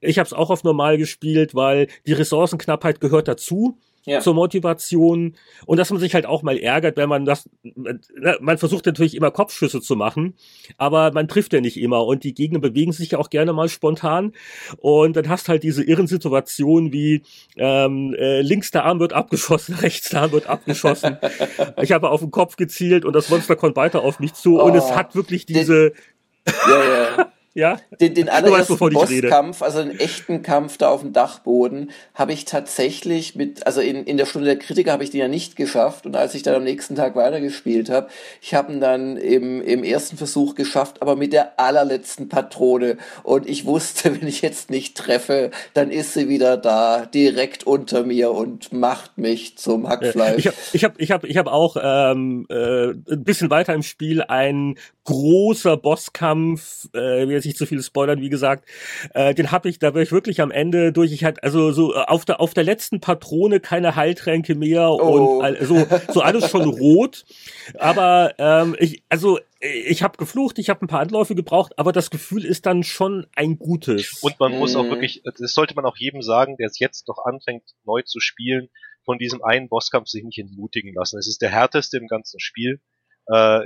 [0.00, 4.20] Ich habe es auch auf normal gespielt, weil die Ressourcenknappheit gehört dazu ja.
[4.20, 5.34] zur Motivation
[5.66, 7.48] und dass man sich halt auch mal ärgert, wenn man das,
[8.40, 10.34] man versucht natürlich immer Kopfschüsse zu machen,
[10.76, 13.68] aber man trifft ja nicht immer und die Gegner bewegen sich ja auch gerne mal
[13.68, 14.32] spontan
[14.78, 17.22] und dann hast halt diese irren Situationen wie
[17.56, 21.18] ähm, äh, links der Arm wird abgeschossen, rechts der Arm wird abgeschossen.
[21.80, 24.64] ich habe auf den Kopf gezielt und das Monster kommt weiter auf mich zu oh,
[24.64, 24.96] und es oh.
[24.96, 25.92] hat wirklich diese
[26.46, 27.32] ja, ja.
[27.54, 27.78] Ja?
[28.00, 33.36] Den, den allerersten Bosskampf, also einen echten Kampf da auf dem Dachboden, habe ich tatsächlich
[33.36, 36.16] mit, also in, in der Stunde der Kritiker habe ich den ja nicht geschafft und
[36.16, 38.08] als ich dann am nächsten Tag weitergespielt habe,
[38.42, 43.48] ich habe ihn dann im, im ersten Versuch geschafft, aber mit der allerletzten Patrone und
[43.48, 48.32] ich wusste, wenn ich jetzt nicht treffe, dann ist sie wieder da, direkt unter mir
[48.32, 50.38] und macht mich zum Hackfleisch.
[50.38, 53.84] Ich habe ich hab, ich hab, ich hab auch ähm, äh, ein bisschen weiter im
[53.84, 54.74] Spiel ein
[55.04, 58.68] großer Bosskampf, äh, will jetzt nicht zu viel spoilern, wie gesagt,
[59.12, 61.94] äh, den habe ich, da war ich wirklich am Ende durch, ich hatte also so
[61.94, 65.40] äh, auf der auf der letzten Patrone keine Heiltränke mehr oh.
[65.40, 67.24] und so so alles schon rot,
[67.78, 72.10] aber ähm, ich also ich habe geflucht, ich habe ein paar Anläufe gebraucht, aber das
[72.10, 74.22] Gefühl ist dann schon ein gutes.
[74.22, 74.90] Und man muss auch mhm.
[74.90, 78.68] wirklich, das sollte man auch jedem sagen, der es jetzt noch anfängt neu zu spielen,
[79.04, 81.18] von diesem einen Bosskampf sich nicht entmutigen lassen.
[81.18, 82.80] Es ist der härteste im ganzen Spiel.
[83.26, 83.60] Äh,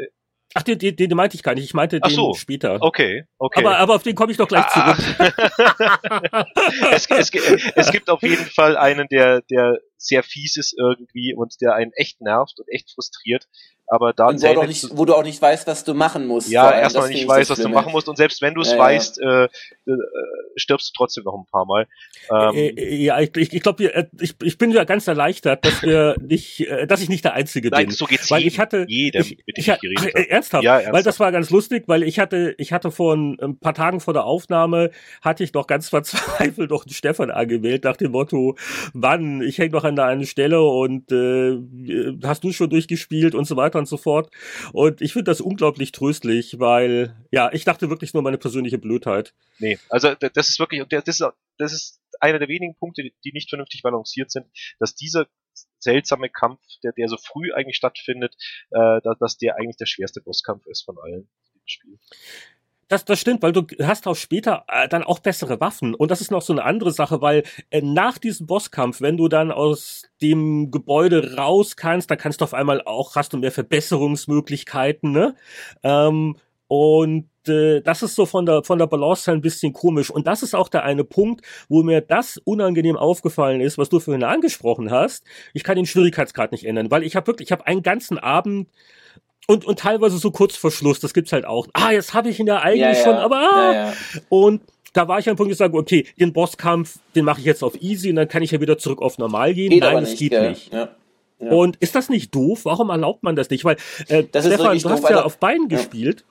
[0.54, 1.64] Ach, den, den, den meinte ich gar nicht.
[1.64, 2.34] Ich meinte den so.
[2.34, 2.78] später.
[2.80, 3.60] Okay, okay.
[3.60, 4.96] Aber, aber auf den komme ich doch gleich ah.
[4.96, 5.34] zurück.
[6.90, 7.30] es, es,
[7.74, 11.92] es gibt auf jeden Fall einen, der, der sehr fies ist irgendwie und der einen
[11.92, 13.48] echt nervt und echt frustriert
[13.90, 16.50] aber da und wo, nicht, wo du auch nicht weißt, was du machen musst.
[16.50, 19.18] Ja, erstmal nicht weißt, was du machen musst und selbst wenn du es ja, weißt,
[19.18, 19.44] ja.
[19.44, 19.48] Äh,
[19.86, 19.96] äh,
[20.56, 21.86] stirbst du trotzdem noch ein paar Mal.
[22.30, 25.64] Ähm, äh, äh ja, ich, ich, ich glaube, äh, ich, ich bin ja ganz erleichtert,
[25.64, 27.78] dass wir nicht, äh, dass ich nicht der Einzige bin.
[27.78, 30.30] Nein, so geht's weil jedem, ich hatte, jedem, ich, mit dem ich, ich geredet habe.
[30.30, 30.64] Ernsthaft?
[30.64, 30.94] Ja, ernsthaft?
[30.94, 34.00] Weil das war ganz lustig, weil ich hatte, ich hatte vor ein, ein paar Tagen
[34.00, 34.90] vor der Aufnahme
[35.22, 38.56] hatte ich doch ganz verzweifelt doch den Stefan angewählt nach dem Motto,
[38.92, 41.58] wann, ich hänge noch an der einen Stelle und äh,
[42.26, 44.30] hast du schon durchgespielt und so weiter und so fort.
[44.72, 49.34] Und ich finde das unglaublich tröstlich, weil, ja, ich dachte wirklich nur meine persönliche Blödheit.
[49.58, 51.24] Nee, also das ist wirklich, das ist,
[51.58, 54.46] das ist einer der wenigen Punkte, die nicht vernünftig balanciert sind,
[54.78, 55.26] dass dieser
[55.78, 58.34] seltsame Kampf, der, der so früh eigentlich stattfindet,
[58.70, 61.98] äh, dass, der eigentlich der schwerste Bosskampf ist von allen im Spiel.
[62.88, 65.94] Das, das stimmt, weil du hast auch später äh, dann auch bessere Waffen.
[65.94, 69.28] Und das ist noch so eine andere Sache, weil äh, nach diesem Bosskampf, wenn du
[69.28, 73.52] dann aus dem Gebäude raus kannst, dann kannst du auf einmal auch, hast du mehr
[73.52, 75.36] Verbesserungsmöglichkeiten, ne?
[75.82, 76.36] Ähm,
[76.66, 80.10] und äh, das ist so von der von der Balance her ein bisschen komisch.
[80.10, 84.00] Und das ist auch der eine Punkt, wo mir das unangenehm aufgefallen ist, was du
[84.00, 85.24] vorhin angesprochen hast.
[85.54, 88.68] Ich kann den Schwierigkeitsgrad nicht ändern, weil ich habe wirklich, ich habe einen ganzen Abend
[89.48, 91.66] und, und teilweise so kurz vor Schluss, das gibt's halt auch.
[91.72, 93.04] Ah, jetzt habe ich ihn ja eigentlich ja, ja.
[93.04, 93.72] schon, aber ah.
[93.72, 93.92] Ja,
[94.28, 94.60] und
[94.92, 97.64] da war ich an einem Punkt, ich sage, okay, den Bosskampf, den mache ich jetzt
[97.64, 99.70] auf easy und dann kann ich ja wieder zurück auf normal gehen.
[99.70, 100.72] Geht Nein, es geht nicht.
[100.72, 100.90] Ja.
[101.38, 102.64] Und ist das nicht doof?
[102.64, 103.64] Warum erlaubt man das nicht?
[103.64, 103.76] Weil,
[104.08, 106.24] äh, das Stefan, du hast doof, ja auf beiden gespielt.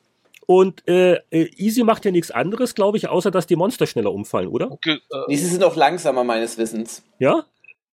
[0.46, 4.14] Und äh, äh, Easy macht ja nichts anderes, glaube ich, außer dass die Monster schneller
[4.14, 4.72] umfallen, oder?
[4.72, 7.04] Okay, äh, nee, sie sind auch langsamer meines Wissens.
[7.20, 7.46] Ja?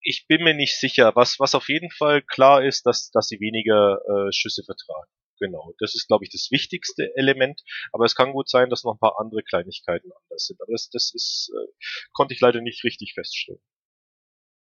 [0.05, 1.11] Ich bin mir nicht sicher.
[1.15, 5.09] Was, was auf jeden Fall klar ist, dass, dass sie weniger äh, Schüsse vertragen.
[5.39, 7.61] Genau, das ist, glaube ich, das wichtigste Element.
[7.91, 10.61] Aber es kann gut sein, dass noch ein paar andere Kleinigkeiten anders sind.
[10.61, 11.71] Aber das, das ist, äh,
[12.13, 13.59] konnte ich leider nicht richtig feststellen.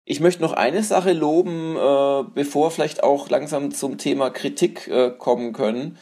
[0.05, 5.11] Ich möchte noch eine Sache loben, äh, bevor vielleicht auch langsam zum Thema Kritik äh,
[5.11, 5.99] kommen können.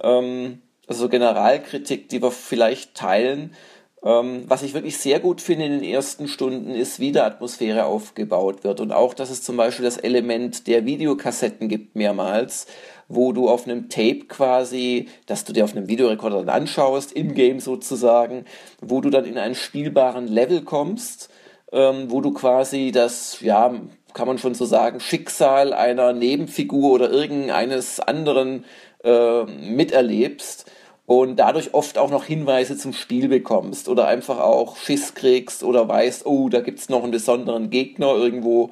[0.00, 3.54] Ähm, also Generalkritik, die wir vielleicht teilen.
[4.02, 7.84] Ähm, was ich wirklich sehr gut finde in den ersten Stunden ist, wie der Atmosphäre
[7.84, 8.80] aufgebaut wird.
[8.80, 12.66] Und auch, dass es zum Beispiel das Element der Videokassetten gibt mehrmals,
[13.08, 17.60] wo du auf einem Tape quasi, dass du dir auf einem Videorekorder dann anschaust, in-game
[17.60, 18.46] sozusagen,
[18.80, 21.28] wo du dann in einen spielbaren Level kommst,
[21.72, 23.74] ähm, wo du quasi das, ja,
[24.14, 28.64] kann man schon so sagen, Schicksal einer Nebenfigur oder irgendeines anderen
[29.04, 30.70] äh, miterlebst
[31.10, 35.88] und dadurch oft auch noch Hinweise zum Spiel bekommst oder einfach auch Schiss kriegst oder
[35.88, 38.70] weißt, oh, da gibt's noch einen besonderen Gegner irgendwo,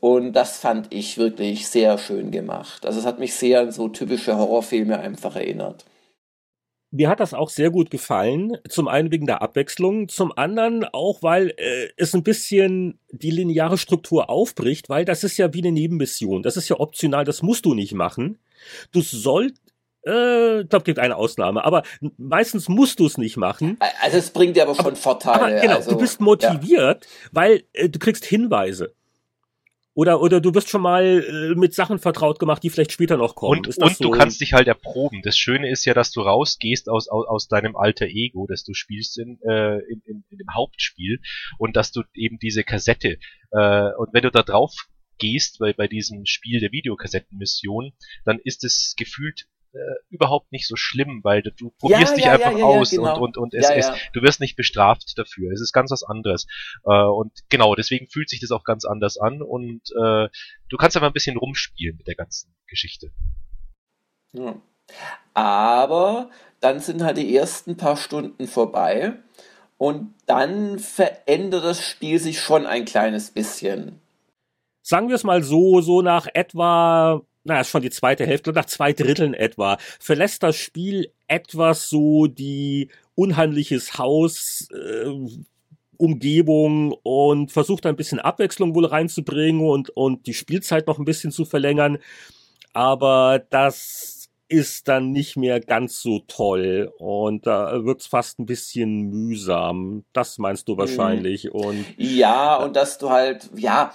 [0.00, 2.84] und das fand ich wirklich sehr schön gemacht.
[2.84, 5.84] Also es hat mich sehr an so typische Horrorfilme einfach erinnert.
[6.90, 8.58] Mir hat das auch sehr gut gefallen.
[8.68, 13.78] Zum einen wegen der Abwechslung, zum anderen auch, weil äh, es ein bisschen die lineare
[13.78, 16.42] Struktur aufbricht, weil das ist ja wie eine Nebenmission.
[16.42, 18.38] Das ist ja optional, das musst du nicht machen.
[18.92, 19.65] Du sollst
[20.06, 21.82] äh, ich glaube, gibt eine Ausnahme, aber
[22.16, 23.78] meistens musst du es nicht machen.
[24.02, 25.42] Also es bringt dir aber schon aber, Vorteile.
[25.42, 27.28] Aber genau, also, du bist motiviert, ja.
[27.32, 28.94] weil äh, du kriegst Hinweise.
[29.94, 33.34] Oder, oder du wirst schon mal äh, mit Sachen vertraut gemacht, die vielleicht später noch
[33.34, 33.60] kommen.
[33.60, 34.04] Und, und so?
[34.04, 35.22] du kannst dich halt erproben.
[35.22, 38.74] Das Schöne ist ja, dass du rausgehst aus, aus, aus deinem alter Ego, das du
[38.74, 41.20] spielst in, äh, in, in, in dem Hauptspiel
[41.58, 43.16] und dass du eben diese Kassette
[43.52, 44.74] äh, und wenn du da drauf
[45.18, 47.92] gehst bei, bei diesem Spiel der Videokassettenmission,
[48.26, 49.46] dann ist es gefühlt
[49.76, 52.90] äh, überhaupt nicht so schlimm, weil du, du probierst ja, dich ja, einfach ja, aus
[52.90, 53.16] genau.
[53.16, 55.52] und, und, und es ist, du wirst nicht bestraft dafür.
[55.52, 56.46] Es ist ganz was anderes.
[56.84, 60.28] Äh, und genau, deswegen fühlt sich das auch ganz anders an und äh,
[60.68, 63.10] du kannst einfach ein bisschen rumspielen mit der ganzen Geschichte.
[65.34, 69.14] Aber dann sind halt die ersten paar Stunden vorbei
[69.78, 74.00] und dann verändert das Spiel sich schon ein kleines bisschen.
[74.82, 78.66] Sagen wir es mal so, so nach etwa na, ist schon die zweite Hälfte, nach
[78.66, 85.12] zwei Dritteln etwa, verlässt das Spiel etwas so die unheimliches Haus, äh,
[85.96, 91.30] Umgebung und versucht ein bisschen Abwechslung wohl reinzubringen und, und die Spielzeit noch ein bisschen
[91.30, 91.98] zu verlängern.
[92.74, 99.08] Aber das ist dann nicht mehr ganz so toll und da wird's fast ein bisschen
[99.08, 100.04] mühsam.
[100.12, 100.78] Das meinst du mhm.
[100.78, 101.52] wahrscheinlich.
[101.52, 103.92] Und ja, und dass du halt, ja,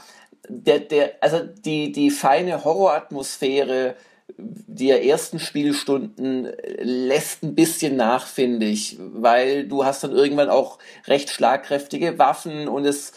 [0.51, 3.95] der, der, also die, die feine Horroratmosphäre
[4.37, 10.79] der ersten Spielstunden lässt ein bisschen nach, finde ich, weil du hast dann irgendwann auch
[11.07, 13.13] recht schlagkräftige Waffen und es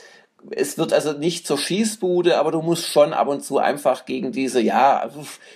[0.51, 4.33] es wird also nicht zur Schießbude, aber du musst schon ab und zu einfach gegen
[4.33, 5.11] diese, ja,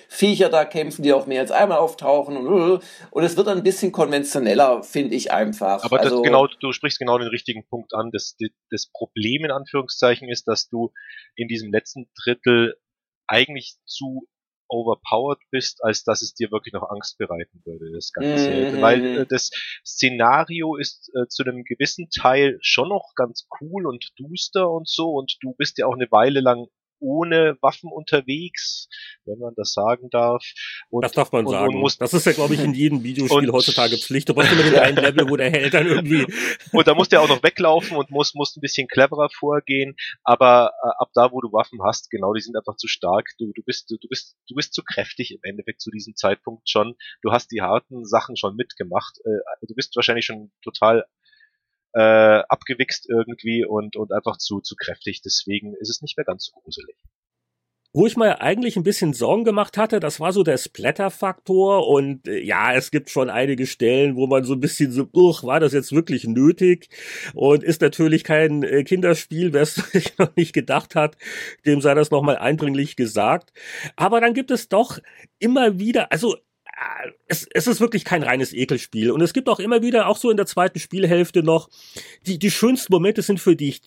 [0.09, 2.80] Viecher da kämpfen, die auch mehr als einmal auftauchen und,
[3.11, 5.84] und es wird ein bisschen konventioneller, finde ich einfach.
[5.84, 8.11] Aber also, genau, du sprichst genau den richtigen Punkt an.
[8.12, 8.36] Das,
[8.70, 10.93] das Problem in Anführungszeichen ist, dass du
[11.34, 12.76] in diesem letzten Drittel
[13.26, 14.26] eigentlich zu
[14.69, 18.51] overpowered bist, als dass es dir wirklich noch Angst bereiten würde, das Ganze.
[18.51, 18.81] Mhm.
[18.81, 19.51] Weil äh, das
[19.85, 25.12] Szenario ist äh, zu einem gewissen Teil schon noch ganz cool und duster und so
[25.12, 26.69] und du bist ja auch eine Weile lang
[27.01, 28.88] ohne Waffen unterwegs,
[29.24, 30.44] wenn man das sagen darf.
[30.90, 31.82] Und, das darf man und, sagen.
[31.82, 34.28] Und das ist ja, glaube ich, in jedem Videospiel heutzutage Pflicht.
[34.28, 36.26] Du brauchst immer den einen Level, wo der Held dann irgendwie.
[36.72, 39.96] Und da musst du ja auch noch weglaufen und musst, musst ein bisschen cleverer vorgehen.
[40.22, 43.26] Aber äh, ab da, wo du Waffen hast, genau, die sind einfach zu stark.
[43.38, 46.68] Du, du bist, du, du bist, du bist zu kräftig im Endeffekt zu diesem Zeitpunkt
[46.68, 46.94] schon.
[47.22, 49.18] Du hast die harten Sachen schon mitgemacht.
[49.24, 51.05] Äh, du bist wahrscheinlich schon total
[51.95, 52.01] äh,
[52.49, 55.22] abgewichst irgendwie und, und einfach zu, zu kräftig.
[55.22, 56.97] Deswegen ist es nicht mehr ganz so gruselig.
[57.95, 62.28] wo ich mir eigentlich ein bisschen Sorgen gemacht hatte, das war so der Splatter-Faktor und
[62.28, 65.59] äh, ja, es gibt schon einige Stellen, wo man so ein bisschen so, uch, war
[65.59, 66.91] das jetzt wirklich nötig
[67.34, 69.82] und ist natürlich kein äh, Kinderspiel, wer es
[70.18, 71.16] noch nicht gedacht hat,
[71.66, 73.53] dem sei das nochmal eindringlich gesagt.
[73.97, 74.99] Aber dann gibt es doch
[75.39, 76.36] immer wieder, also
[77.26, 79.11] es, es ist wirklich kein reines Ekelspiel.
[79.11, 81.68] Und es gibt auch immer wieder, auch so in der zweiten Spielhälfte noch,
[82.26, 83.83] die, die schönsten Momente sind für dich,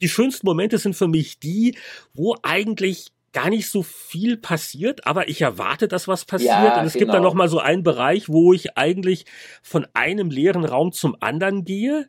[0.00, 1.76] die schönsten Momente sind für mich die,
[2.12, 6.52] wo eigentlich gar nicht so viel passiert, aber ich erwarte, dass was passiert.
[6.52, 7.00] Ja, und es genau.
[7.00, 7.30] gibt dann genau.
[7.30, 9.26] noch mal so einen Bereich, wo ich eigentlich
[9.62, 12.08] von einem leeren Raum zum anderen gehe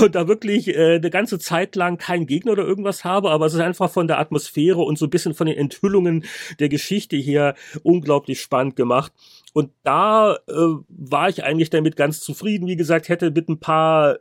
[0.00, 3.54] und da wirklich äh, eine ganze Zeit lang keinen Gegner oder irgendwas habe, aber es
[3.54, 6.24] ist einfach von der Atmosphäre und so ein bisschen von den Enthüllungen
[6.58, 9.12] der Geschichte her unglaublich spannend gemacht.
[9.52, 10.52] Und da äh,
[10.88, 12.66] war ich eigentlich damit ganz zufrieden.
[12.66, 14.18] Wie gesagt, hätte mit ein paar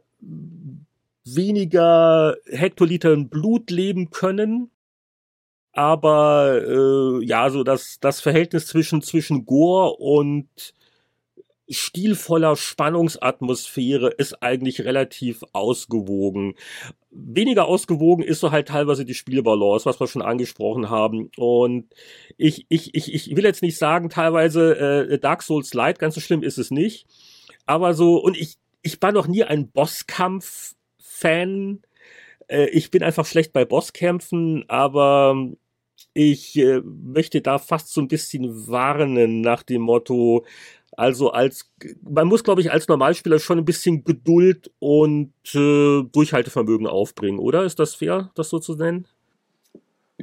[1.24, 4.72] weniger Hektolitern Blut leben können
[5.74, 10.74] aber äh, ja, so das, das Verhältnis zwischen, zwischen Gore und
[11.74, 16.56] stilvoller Spannungsatmosphäre ist eigentlich relativ ausgewogen.
[17.12, 21.30] Weniger ausgewogen ist so halt teilweise die Spielbalance, was wir schon angesprochen haben.
[21.38, 21.94] Und
[22.38, 26.22] ich, ich, ich, ich will jetzt nicht sagen, teilweise äh, Dark Souls Light, ganz so
[26.22, 27.06] schlimm ist es nicht.
[27.66, 31.82] Aber so, und ich, ich war noch nie ein Bosskampf-Fan.
[32.48, 35.36] Äh, ich bin einfach schlecht bei Bosskämpfen, aber
[36.14, 40.46] ich äh, möchte da fast so ein bisschen warnen nach dem Motto,
[40.98, 41.72] also als
[42.02, 47.64] man muss, glaube ich, als Normalspieler schon ein bisschen Geduld und äh, Durchhaltevermögen aufbringen, oder?
[47.64, 49.08] Ist das fair, das so zu nennen?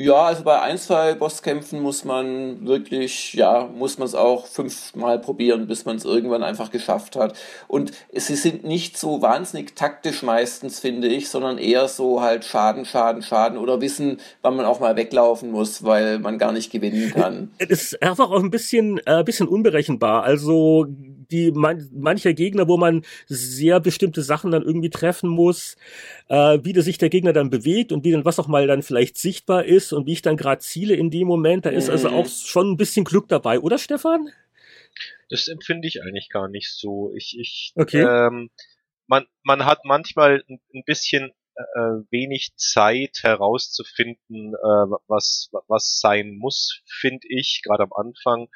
[0.01, 5.19] Ja, also bei ein, zwei Bosskämpfen muss man wirklich, ja, muss man es auch fünfmal
[5.19, 7.37] probieren, bis man es irgendwann einfach geschafft hat.
[7.67, 12.85] Und sie sind nicht so wahnsinnig taktisch meistens, finde ich, sondern eher so halt Schaden,
[12.85, 17.11] Schaden, Schaden oder wissen, wann man auch mal weglaufen muss, weil man gar nicht gewinnen
[17.13, 17.51] kann.
[17.59, 20.23] Es ist einfach auch ein bisschen, äh, bisschen unberechenbar.
[20.23, 20.87] Also
[21.31, 25.77] die man, mancher Gegner, wo man sehr bestimmte Sachen dann irgendwie treffen muss,
[26.29, 29.19] äh, wie sich der Gegner dann bewegt und wie dann was auch mal dann vielleicht
[29.19, 31.67] sichtbar ist und wie ich dann gerade ziele in dem Moment.
[31.67, 32.15] Da ist also mhm.
[32.15, 34.29] auch schon ein bisschen Glück dabei, oder Stefan?
[35.29, 37.13] Das empfinde ich eigentlich gar nicht so.
[37.15, 38.03] Ich, ich, okay.
[38.03, 38.51] ähm,
[39.07, 41.33] man, man hat manchmal ein, bisschen
[42.11, 48.49] wenig Zeit herauszufinden, äh, was, was sein muss, finde ich, gerade am Anfang.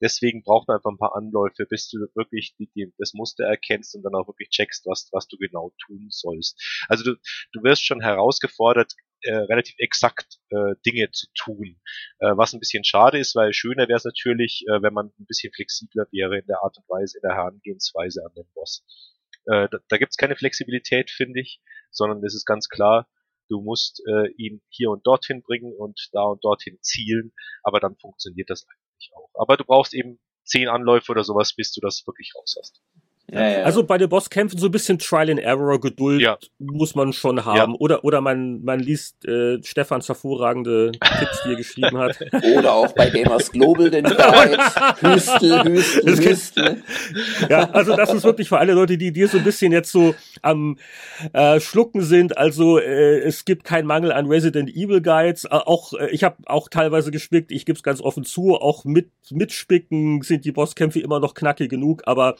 [0.00, 3.94] Deswegen braucht man einfach ein paar Anläufe, bis du wirklich die, die, das Muster erkennst
[3.94, 6.60] und dann auch wirklich checkst, was, was du genau tun sollst.
[6.88, 7.16] Also du,
[7.52, 11.76] du wirst schon herausgefordert, äh, relativ exakt äh, Dinge zu tun.
[12.20, 15.26] Äh, was ein bisschen schade ist, weil schöner wäre es natürlich, äh, wenn man ein
[15.26, 18.84] bisschen flexibler wäre in der Art und Weise, in der Herangehensweise an den Boss.
[19.46, 21.60] Äh, da da gibt es keine Flexibilität, finde ich,
[21.90, 23.08] sondern es ist ganz klar,
[23.48, 27.32] du musst äh, ihn hier und dorthin bringen und da und dorthin zielen,
[27.62, 29.30] aber dann funktioniert das eigentlich auch.
[29.34, 32.80] Aber du brauchst eben zehn Anläufe oder sowas, bis du das wirklich raus hast.
[33.32, 33.62] Ja, ja.
[33.62, 36.38] Also bei den Bosskämpfen so ein bisschen Trial and Error, Geduld ja.
[36.58, 37.74] muss man schon haben.
[37.76, 42.18] Oder, oder man, man liest äh, Stefans hervorragende Tipps, die er geschrieben hat.
[42.56, 44.58] Oder auch bei Gamers Global den Guide.
[45.00, 46.82] Hüstel, Hüstel, Hüstel.
[47.48, 50.14] Ja, also das ist wirklich für alle Leute, die dir so ein bisschen jetzt so
[50.42, 50.76] am
[51.32, 52.36] äh, Schlucken sind.
[52.36, 55.44] Also äh, es gibt keinen Mangel an Resident Evil Guides.
[55.44, 58.84] Äh, auch äh, ich habe auch teilweise gespickt, ich gebe es ganz offen zu, auch
[58.84, 62.36] mit mitspicken sind die Bosskämpfe immer noch knackig genug, aber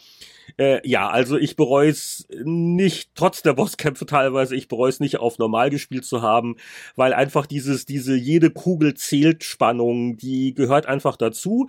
[0.58, 5.18] äh, ja, also ich bereue es nicht, trotz der Bosskämpfe teilweise, ich bereue es nicht
[5.18, 6.56] auf normal gespielt zu haben,
[6.96, 11.68] weil einfach dieses, diese jede Kugel zählt Spannung, die gehört einfach dazu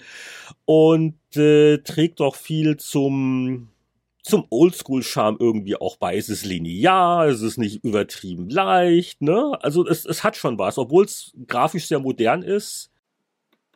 [0.66, 3.70] und äh, trägt doch viel zum
[4.24, 6.16] zum Oldschool-Charme irgendwie auch bei.
[6.16, 9.57] Es ist linear, es ist nicht übertrieben leicht, ne?
[9.62, 12.91] Also es, es hat schon was, obwohl es grafisch sehr modern ist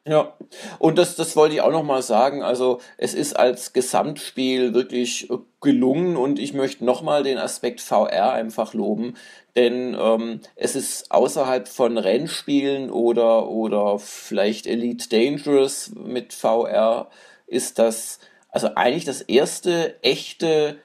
[0.08, 0.34] ja,
[0.78, 2.44] und das, das wollte ich auch nochmal sagen.
[2.44, 5.30] Also es ist als Gesamtspiel wirklich
[5.62, 9.16] gelungen und ich möchte nochmal den Aspekt VR einfach loben,
[9.56, 17.10] denn ähm, es ist außerhalb von Rennspielen oder, oder vielleicht Elite Dangerous mit VR
[17.48, 18.20] ist das
[18.56, 20.78] also eigentlich das erste echte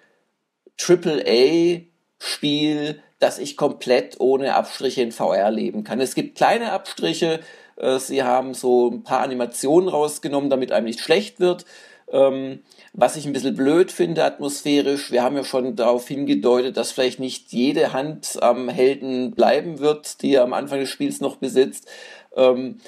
[0.76, 1.82] AAA
[2.18, 6.00] Spiel, das ich komplett ohne Abstriche in VR leben kann.
[6.00, 7.38] Es gibt kleine Abstriche,
[7.98, 11.64] sie haben so ein paar Animationen rausgenommen, damit einem nicht schlecht wird.
[12.12, 12.60] Ähm,
[12.92, 17.20] was ich ein bisschen blöd finde atmosphärisch, wir haben ja schon darauf hingedeutet, dass vielleicht
[17.20, 21.88] nicht jede Hand am Helden bleiben wird, die er am Anfang des Spiels noch besitzt.
[22.34, 22.78] Ähm,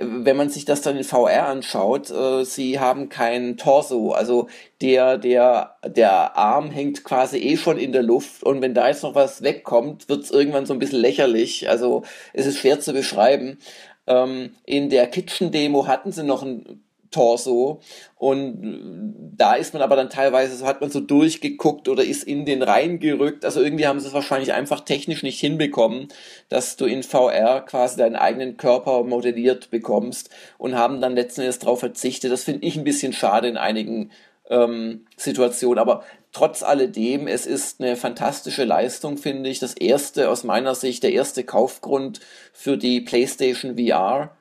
[0.00, 4.12] wenn man sich das dann in VR anschaut, äh, sie haben keinen Torso.
[4.12, 4.48] Also
[4.80, 9.02] der, der, der Arm hängt quasi eh schon in der Luft und wenn da jetzt
[9.02, 11.68] noch was wegkommt, wird es irgendwann so ein bisschen lächerlich.
[11.68, 13.58] Also es ist schwer zu beschreiben.
[14.06, 17.80] Ähm, in der Kitchen-Demo hatten sie noch ein Torso
[18.16, 22.44] und da ist man aber dann teilweise, so hat man so durchgeguckt oder ist in
[22.44, 23.44] den reingerückt.
[23.44, 26.08] Also irgendwie haben sie es wahrscheinlich einfach technisch nicht hinbekommen,
[26.48, 31.58] dass du in VR quasi deinen eigenen Körper modelliert bekommst und haben dann letzten Endes
[31.58, 32.30] darauf verzichtet.
[32.30, 34.10] Das finde ich ein bisschen schade in einigen
[34.48, 39.58] ähm, Situationen, aber trotz alledem, es ist eine fantastische Leistung, finde ich.
[39.58, 42.20] Das erste, aus meiner Sicht, der erste Kaufgrund
[42.52, 44.36] für die PlayStation VR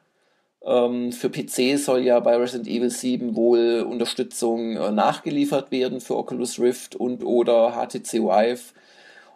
[0.65, 6.17] ähm, für PC soll ja bei Resident Evil 7 wohl Unterstützung äh, nachgeliefert werden für
[6.17, 8.73] Oculus Rift und oder HTC Vive.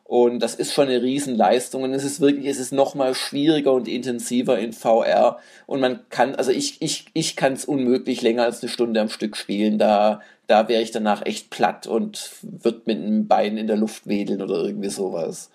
[0.03, 1.83] Und das ist schon eine Riesenleistung.
[1.83, 5.39] Und es ist wirklich, es ist nochmal schwieriger und intensiver in VR.
[5.65, 9.09] Und man kann, also ich, ich, ich kann es unmöglich länger als eine Stunde am
[9.09, 9.79] Stück spielen.
[9.79, 14.07] Da, da wäre ich danach echt platt und wird mit einem Bein in der Luft
[14.07, 15.49] wedeln oder irgendwie sowas.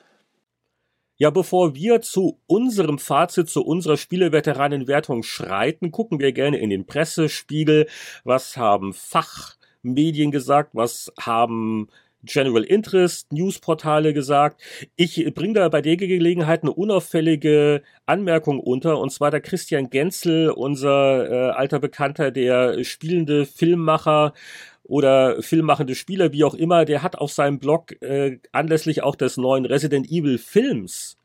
[1.21, 6.87] Ja, bevor wir zu unserem Fazit, zu unserer Spieleveteranenwertung schreiten, gucken wir gerne in den
[6.87, 7.89] Pressespiegel.
[8.23, 10.77] Was haben Fachmedien gesagt?
[10.77, 11.89] Was haben
[12.25, 14.61] General Interest, Newsportale gesagt.
[14.97, 20.51] Ich bringe da bei der Gelegenheit eine unauffällige Anmerkung unter, und zwar der Christian Genzel,
[20.51, 24.35] unser äh, alter Bekannter, der spielende Filmmacher,
[24.89, 29.37] oder filmmachende Spieler, wie auch immer, der hat auf seinem Blog äh, anlässlich auch des
[29.37, 31.19] neuen Resident Evil Films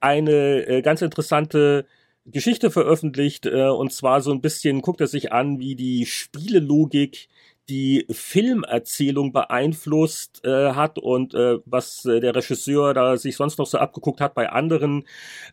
[0.00, 1.86] eine äh, ganz interessante
[2.24, 7.28] Geschichte veröffentlicht äh, und zwar so ein bisschen guckt er sich an, wie die Spielelogik
[7.68, 13.66] die Filmerzählung beeinflusst äh, hat und äh, was äh, der Regisseur da sich sonst noch
[13.66, 15.04] so abgeguckt hat bei anderen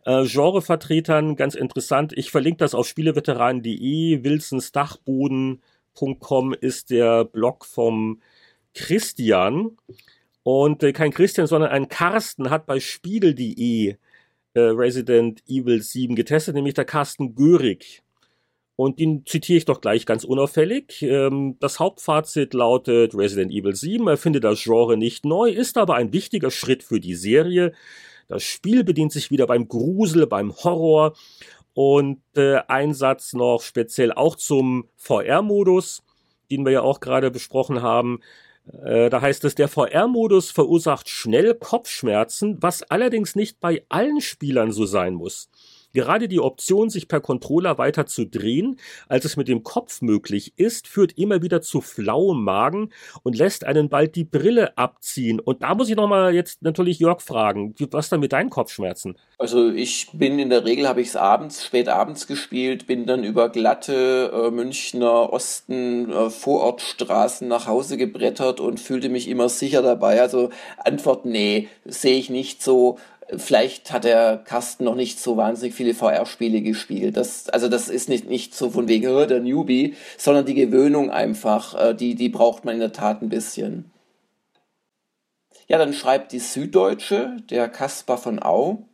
[0.05, 1.35] äh, Genrevertretern.
[1.35, 2.13] Ganz interessant.
[2.15, 4.23] Ich verlinke das auf spieleveteranen.de.
[4.23, 5.61] Wilsons Dachboden
[5.93, 8.21] Com ist der Blog vom
[8.73, 9.77] Christian.
[10.43, 13.95] Und äh, kein Christian, sondern ein Carsten hat bei spiegel.de
[14.53, 18.03] äh, Resident Evil 7 getestet, nämlich der Carsten Görig.
[18.81, 21.03] Und den zitiere ich doch gleich ganz unauffällig.
[21.03, 26.13] Ähm, das Hauptfazit lautet, Resident Evil 7 erfindet das Genre nicht neu, ist aber ein
[26.13, 27.73] wichtiger Schritt für die Serie.
[28.27, 31.13] Das Spiel bedient sich wieder beim Grusel, beim Horror
[31.75, 36.01] und äh, ein Satz noch speziell auch zum VR-Modus,
[36.49, 38.19] den wir ja auch gerade besprochen haben.
[38.83, 44.71] Äh, da heißt es, der VR-Modus verursacht schnell Kopfschmerzen, was allerdings nicht bei allen Spielern
[44.71, 45.51] so sein muss.
[45.93, 48.77] Gerade die Option, sich per Controller weiter zu drehen,
[49.07, 52.89] als es mit dem Kopf möglich ist, führt immer wieder zu flauem Magen
[53.23, 55.39] und lässt einen bald die Brille abziehen.
[55.39, 59.15] Und da muss ich nochmal jetzt natürlich Jörg fragen, was dann mit deinen Kopfschmerzen?
[59.37, 63.23] Also ich bin in der Regel, habe ich es abends, spät abends gespielt, bin dann
[63.23, 69.81] über glatte äh, Münchner Osten äh, Vorortstraßen nach Hause gebrettert und fühlte mich immer sicher
[69.81, 70.21] dabei.
[70.21, 72.97] Also Antwort, nee, sehe ich nicht so.
[73.37, 77.17] Vielleicht hat der Carsten noch nicht so wahnsinnig viele VR-Spiele gespielt.
[77.17, 81.09] Das, also das ist nicht, nicht so von wegen oh, der Newbie, sondern die Gewöhnung
[81.09, 83.91] einfach, äh, die, die braucht man in der Tat ein bisschen.
[85.67, 88.85] Ja, dann schreibt die Süddeutsche, der Kaspar von Au,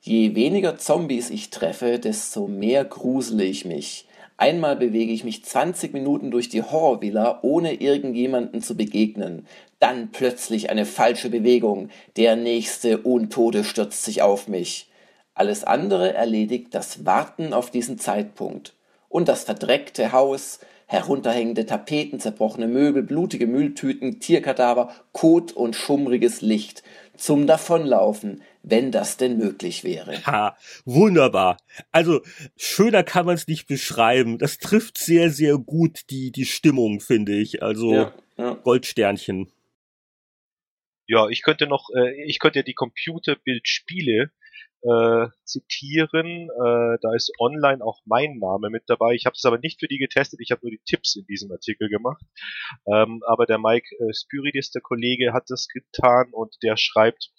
[0.00, 4.06] Je weniger Zombies ich treffe, desto mehr grusele ich mich.
[4.36, 9.46] Einmal bewege ich mich 20 Minuten durch die Horrorvilla, ohne irgendjemanden zu begegnen.
[9.78, 11.90] Dann plötzlich eine falsche Bewegung.
[12.16, 14.90] Der nächste Untote stürzt sich auf mich.
[15.34, 18.74] Alles andere erledigt das Warten auf diesen Zeitpunkt.
[19.08, 26.82] Und das verdreckte Haus, herunterhängende Tapeten, zerbrochene Möbel, blutige Mülltüten, Tierkadaver, Kot und schummriges Licht
[27.16, 30.24] zum Davonlaufen, wenn das denn möglich wäre.
[30.26, 31.58] Ha, wunderbar.
[31.92, 32.22] Also
[32.56, 34.38] schöner kann man es nicht beschreiben.
[34.38, 37.62] Das trifft sehr, sehr gut die, die Stimmung, finde ich.
[37.62, 38.54] Also ja, ja.
[38.54, 39.52] Goldsternchen.
[41.08, 44.30] Ja, ich könnte noch, äh, ich könnte ja die Computerbildspiele
[44.82, 46.50] äh, zitieren.
[46.50, 49.14] Äh, da ist online auch mein Name mit dabei.
[49.14, 51.50] Ich habe es aber nicht für die getestet, ich habe nur die Tipps in diesem
[51.50, 52.22] Artikel gemacht.
[52.86, 57.30] Ähm, aber der Mike äh, Spyridis, der Kollege, hat das getan und der schreibt,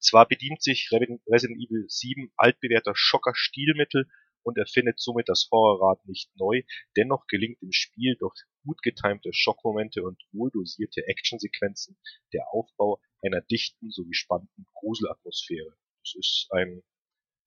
[0.00, 4.06] zwar bedient sich Resident Evil 7 altbewährter Schocker-Stilmittel
[4.44, 6.62] und erfindet somit das Horrorrad nicht neu,
[6.96, 11.96] dennoch gelingt im Spiel durch gut getimte Schockmomente und wohldosierte Actionsequenzen
[12.32, 15.76] der Aufbau einer dichten sowie spannenden Gruselatmosphäre.
[16.02, 16.82] Das ist ein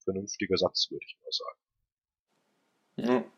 [0.03, 1.59] vernünftiger Satz, würde ich mal sagen.
[2.97, 3.31] Ja.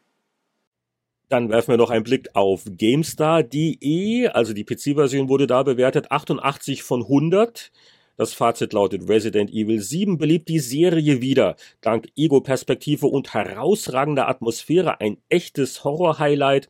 [1.27, 6.81] Dann werfen wir noch einen Blick auf GameStar.de, also die PC-Version wurde da bewertet, 88
[6.81, 7.71] von 100.
[8.19, 11.55] Das Fazit lautet Resident Evil 7 beliebt die Serie wieder.
[11.79, 16.67] Dank Ego-Perspektive und herausragender Atmosphäre ein echtes Horror-Highlight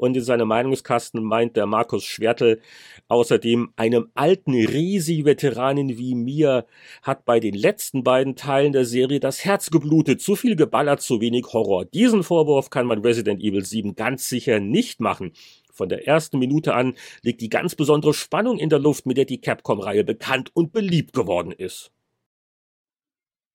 [0.00, 2.60] Und in seinem Meinungskasten meint der Markus Schwertel
[3.08, 6.64] außerdem, einem alten Risi-Veteranen wie mir
[7.02, 10.22] hat bei den letzten beiden Teilen der Serie das Herz geblutet.
[10.22, 11.84] Zu viel geballert, zu wenig Horror.
[11.84, 15.32] Diesen Vorwurf kann man Resident Evil 7 ganz sicher nicht machen.
[15.72, 19.24] Von der ersten Minute an liegt die ganz besondere Spannung in der Luft, mit der
[19.24, 21.90] die Capcom-Reihe bekannt und beliebt geworden ist.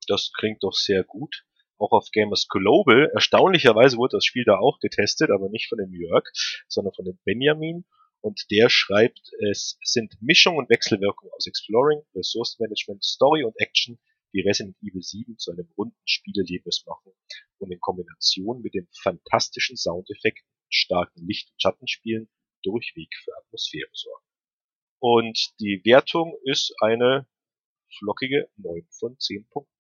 [0.08, 1.46] Das klingt doch sehr gut
[1.78, 3.12] auch auf Gamers Global.
[3.14, 6.24] Erstaunlicherweise wurde das Spiel da auch getestet, aber nicht von dem Jörg,
[6.68, 7.86] sondern von dem Benjamin.
[8.22, 14.00] Und der schreibt, es sind Mischung und Wechselwirkung aus Exploring, Resource Management, Story und Action,
[14.34, 17.12] die Resident Evil 7 zu einem runden Spielerlebnis machen
[17.60, 22.30] und in Kombination mit den fantastischen Soundeffekten, starken Licht- und Schattenspielen
[22.64, 24.26] durchweg für Atmosphäre sorgen.
[25.00, 27.28] Und die Wertung ist eine
[27.98, 29.72] flockige 9 von 10 Punkten.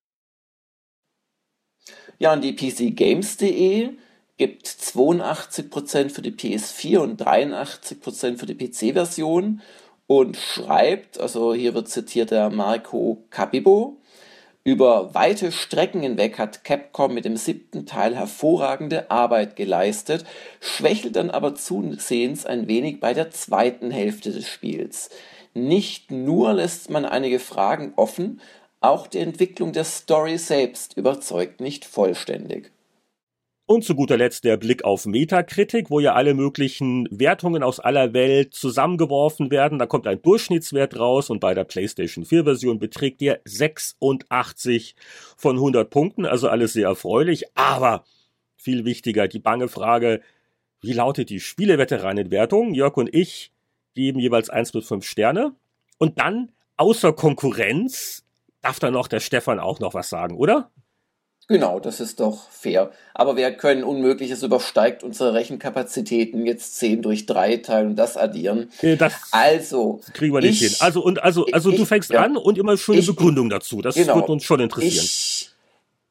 [2.19, 3.97] Ja, und die PCGames.de
[4.37, 9.61] gibt 82% für die PS4 und 83% für die PC-Version
[10.07, 14.01] und schreibt, also hier wird zitiert der Marco Capibo,
[14.65, 20.25] über weite Strecken hinweg hat Capcom mit dem siebten Teil hervorragende Arbeit geleistet,
[20.59, 25.11] schwächelt dann aber zusehends ein wenig bei der zweiten Hälfte des Spiels.
[25.53, 28.41] Nicht nur lässt man einige Fragen offen,
[28.81, 32.71] auch die Entwicklung der Story selbst überzeugt nicht vollständig.
[33.67, 38.13] Und zu guter Letzt der Blick auf Metakritik, wo ja alle möglichen Wertungen aus aller
[38.13, 39.79] Welt zusammengeworfen werden.
[39.79, 44.95] Da kommt ein Durchschnittswert raus und bei der PlayStation 4 Version beträgt der 86
[45.35, 46.27] von 100 Punkten.
[46.27, 47.45] Also alles sehr erfreulich.
[47.57, 48.03] Aber
[48.55, 50.21] viel wichtiger, die bange Frage,
[50.81, 52.75] wie lautet die Spieleveteranenwertung?
[52.75, 53.51] Jörg und ich
[53.95, 55.55] geben jeweils 1 bis 5 Sterne.
[55.97, 58.25] Und dann außer Konkurrenz
[58.61, 60.69] darf da noch der Stefan auch noch was sagen, oder?
[61.47, 62.91] Genau, das ist doch fair.
[63.13, 68.71] Aber wir können Unmögliches übersteigt unsere Rechenkapazitäten jetzt 10 durch 3 teilen und das addieren.
[68.97, 70.77] Das also kriegen wir nicht ich, hin.
[70.79, 73.81] Also und also also ich, du fängst ja, an und immer schöne ich, Begründung dazu.
[73.83, 75.05] Das genau, wird uns schon interessieren.
[75.05, 75.51] Ich,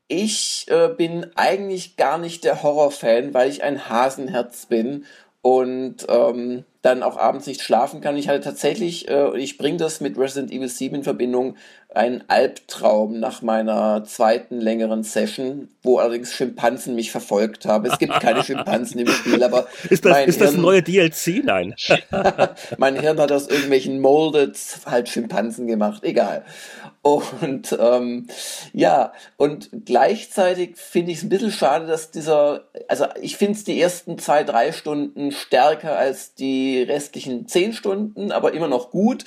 [0.06, 5.04] ich äh, bin eigentlich gar nicht der Horrorfan, weil ich ein Hasenherz bin
[5.42, 8.16] und ähm, dann auch abends nicht schlafen kann.
[8.16, 11.56] Ich hatte tatsächlich, äh, ich bringe das mit Resident Evil 7 in Verbindung,
[11.96, 17.86] ein Albtraum nach meiner zweiten längeren Session, wo allerdings Schimpansen mich verfolgt haben.
[17.86, 21.44] Es gibt keine Schimpansen im Spiel, aber ist das, ist Hirn, das ein neuer DLC?
[21.44, 21.74] Nein.
[22.78, 24.56] mein Hirn hat aus irgendwelchen Molded
[24.86, 26.04] halt Schimpansen gemacht.
[26.04, 26.44] Egal.
[27.04, 28.28] Und ähm,
[28.72, 33.64] ja, und gleichzeitig finde ich es ein bisschen schade, dass dieser, also ich finde es
[33.64, 39.26] die ersten zwei, drei Stunden stärker als die restlichen zehn Stunden, aber immer noch gut.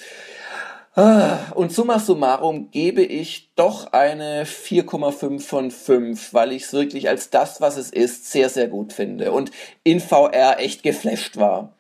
[0.98, 7.08] Ah, und summa summarum gebe ich doch eine 4,5 von 5, weil ich es wirklich
[7.08, 9.52] als das, was es ist, sehr, sehr gut finde und
[9.84, 11.72] in VR echt geflasht war.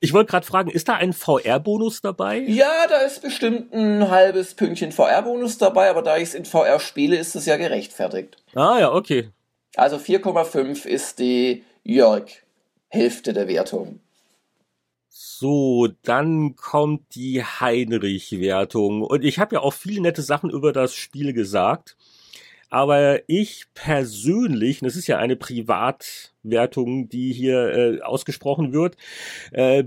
[0.00, 2.38] Ich wollte gerade fragen, ist da ein VR-Bonus dabei?
[2.40, 6.80] Ja, da ist bestimmt ein halbes Pünktchen VR-Bonus dabei, aber da ich es in VR
[6.80, 8.36] spiele, ist es ja gerechtfertigt.
[8.56, 9.30] Ah ja, okay.
[9.76, 14.00] Also 4,5 ist die Jörg-Hälfte der Wertung.
[15.12, 19.02] So, dann kommt die Heinrich-Wertung.
[19.02, 21.96] Und ich habe ja auch viele nette Sachen über das Spiel gesagt.
[22.70, 28.96] Aber ich persönlich, das ist ja eine Privatwertung, die hier äh, ausgesprochen wird,
[29.50, 29.84] äh,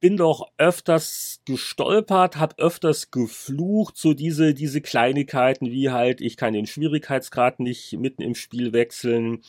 [0.00, 6.52] bin doch öfters gestolpert, hab öfters geflucht, so diese, diese Kleinigkeiten wie halt, ich kann
[6.52, 9.42] den Schwierigkeitsgrad nicht mitten im Spiel wechseln.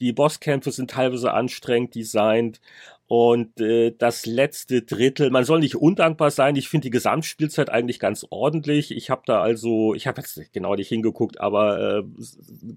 [0.00, 2.60] Die Bosskämpfe sind teilweise anstrengend designt
[3.06, 6.56] und äh, das letzte Drittel, man soll nicht undankbar sein.
[6.56, 8.90] Ich finde die Gesamtspielzeit eigentlich ganz ordentlich.
[8.90, 12.02] Ich habe da also, ich habe jetzt genau nicht hingeguckt, aber äh,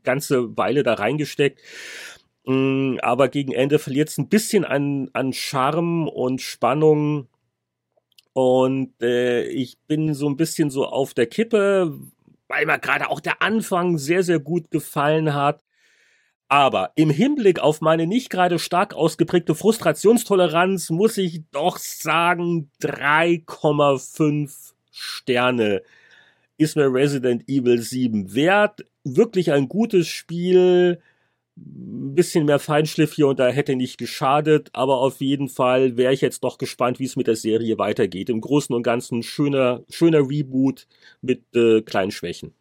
[0.03, 1.61] ganze Weile da reingesteckt.
[2.45, 7.27] Mm, aber gegen Ende verliert es ein bisschen an, an Charme und Spannung.
[8.33, 11.97] Und äh, ich bin so ein bisschen so auf der Kippe,
[12.49, 15.63] weil mir gerade auch der Anfang sehr, sehr gut gefallen hat.
[16.49, 24.73] Aber im Hinblick auf meine nicht gerade stark ausgeprägte Frustrationstoleranz muss ich doch sagen, 3,5
[24.91, 25.81] Sterne
[26.57, 28.85] ist mir Resident Evil 7 wert.
[29.03, 31.01] Wirklich ein gutes Spiel.
[31.57, 36.13] Ein bisschen mehr Feinschliff hier und da hätte nicht geschadet, aber auf jeden Fall wäre
[36.13, 38.29] ich jetzt doch gespannt, wie es mit der Serie weitergeht.
[38.29, 40.87] Im Großen und Ganzen schöner, schöner Reboot
[41.21, 42.53] mit äh, kleinen Schwächen.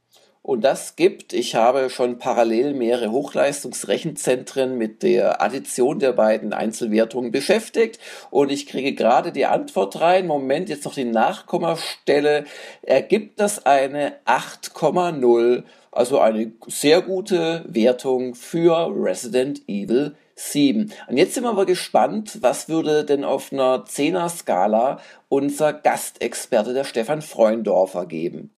[0.47, 7.32] Und das gibt, ich habe schon parallel mehrere Hochleistungsrechenzentren mit der Addition der beiden Einzelwertungen
[7.32, 7.98] beschäftigt
[8.31, 10.28] und ich kriege gerade die Antwort rein.
[10.28, 12.44] Moment, jetzt noch die Nachkommastelle.
[12.82, 20.93] Ergibt das eine 8,0, also eine sehr gute Wertung für Resident Evil 7.
[21.09, 26.73] Und jetzt sind wir aber gespannt, was würde denn auf einer 10er Skala unser Gastexperte,
[26.73, 28.56] der Stefan Freundorfer, geben?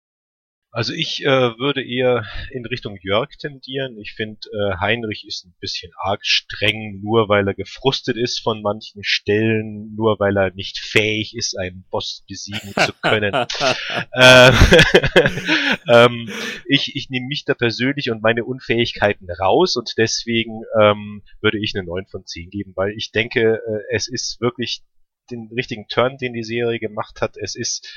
[0.71, 3.99] Also ich äh, würde eher in Richtung Jörg tendieren.
[3.99, 8.61] Ich finde, äh, Heinrich ist ein bisschen arg streng, nur weil er gefrustet ist von
[8.61, 13.33] manchen Stellen, nur weil er nicht fähig ist, einen Boss besiegen zu können.
[14.13, 14.53] äh,
[15.89, 16.31] ähm,
[16.67, 21.75] ich ich nehme mich da persönlich und meine Unfähigkeiten raus und deswegen ähm, würde ich
[21.75, 24.83] eine 9 von 10 geben, weil ich denke, äh, es ist wirklich
[25.31, 27.37] den richtigen Turn, den die Serie gemacht hat.
[27.37, 27.89] Es ist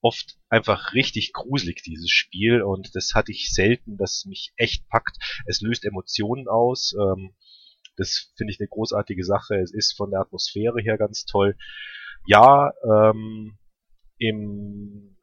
[0.00, 4.88] oft einfach richtig gruselig, dieses Spiel, und das hatte ich selten, dass es mich echt
[4.88, 5.16] packt.
[5.46, 6.94] Es löst Emotionen aus.
[6.98, 7.34] Ähm,
[7.96, 9.56] das finde ich eine großartige Sache.
[9.56, 11.56] Es ist von der Atmosphäre her ganz toll.
[12.26, 13.58] Ja, ähm,
[14.18, 15.16] in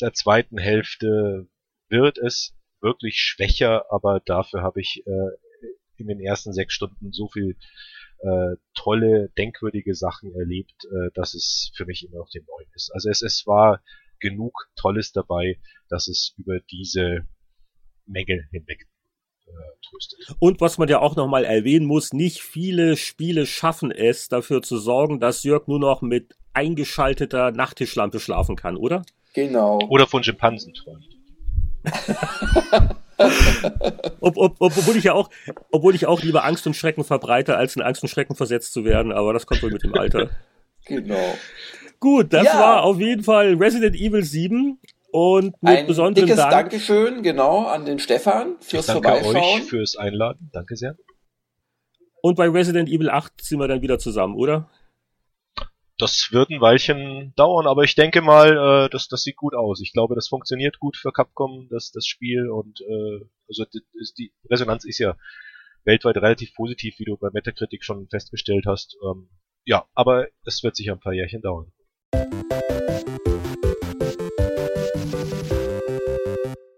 [0.00, 1.48] der zweiten Hälfte
[1.88, 5.30] wird es wirklich schwächer, aber dafür habe ich äh,
[5.96, 7.56] in den ersten sechs Stunden so viel
[8.18, 12.90] äh, tolle, denkwürdige Sachen erlebt, äh, dass es für mich immer noch den neuen ist.
[12.92, 13.82] Also es, es war
[14.24, 17.26] genug Tolles dabei, dass es über diese
[18.06, 18.86] Menge hinweg
[19.46, 19.50] äh,
[19.86, 20.34] tröstet.
[20.38, 24.78] Und was man ja auch nochmal erwähnen muss, nicht viele Spiele schaffen es, dafür zu
[24.78, 29.02] sorgen, dass Jörg nur noch mit eingeschalteter Nachttischlampe schlafen kann, oder?
[29.34, 29.78] Genau.
[29.88, 31.04] Oder von Schimpansen träumt.
[34.20, 35.28] ob, ob, obwohl ich ja auch,
[35.70, 38.86] obwohl ich auch lieber Angst und Schrecken verbreite, als in Angst und Schrecken versetzt zu
[38.86, 40.30] werden, aber das kommt wohl mit dem Alter.
[40.86, 41.36] Genau.
[42.04, 42.60] Gut, das ja.
[42.60, 44.78] war auf jeden Fall Resident Evil 7
[45.10, 46.50] und mit Ein besonderem dickes Dank.
[46.50, 49.62] Dankeschön, genau, an den Stefan fürs Danke Vorbeischauen.
[49.62, 50.50] euch fürs Einladen.
[50.52, 50.98] Danke sehr.
[52.20, 54.68] Und bei Resident Evil 8 sind wir dann wieder zusammen, oder?
[55.96, 59.80] Das wird ein Weilchen dauern, aber ich denke mal, äh, das, das sieht gut aus.
[59.80, 63.80] Ich glaube, das funktioniert gut für Capcom, das, das Spiel und äh, also die,
[64.18, 65.16] die Resonanz ist ja
[65.84, 68.94] weltweit relativ positiv, wie du bei Metacritic schon festgestellt hast.
[69.02, 69.30] Ähm,
[69.64, 71.72] ja, aber es wird sicher ein paar Jährchen dauern.
[72.14, 72.54] you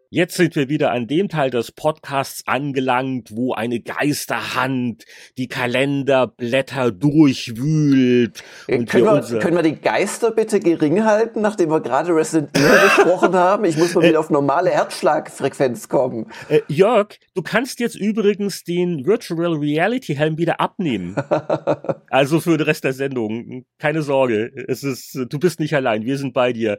[0.09, 5.05] Jetzt sind wir wieder an dem Teil des Podcasts angelangt, wo eine Geisterhand
[5.37, 8.45] die Kalenderblätter durchwühlt.
[8.69, 12.79] Und können, wir, können wir die Geister bitte gering halten, nachdem wir gerade Resident Evil
[12.85, 13.65] besprochen haben?
[13.65, 16.31] Ich muss mal wieder auf normale Herzschlagfrequenz kommen.
[16.49, 21.17] Äh, Jörg, du kannst jetzt übrigens den Virtual Reality Helm wieder abnehmen.
[22.11, 23.65] also für den Rest der Sendung.
[23.79, 24.53] Keine Sorge.
[24.69, 26.05] Es ist, du bist nicht allein.
[26.05, 26.79] Wir sind bei dir.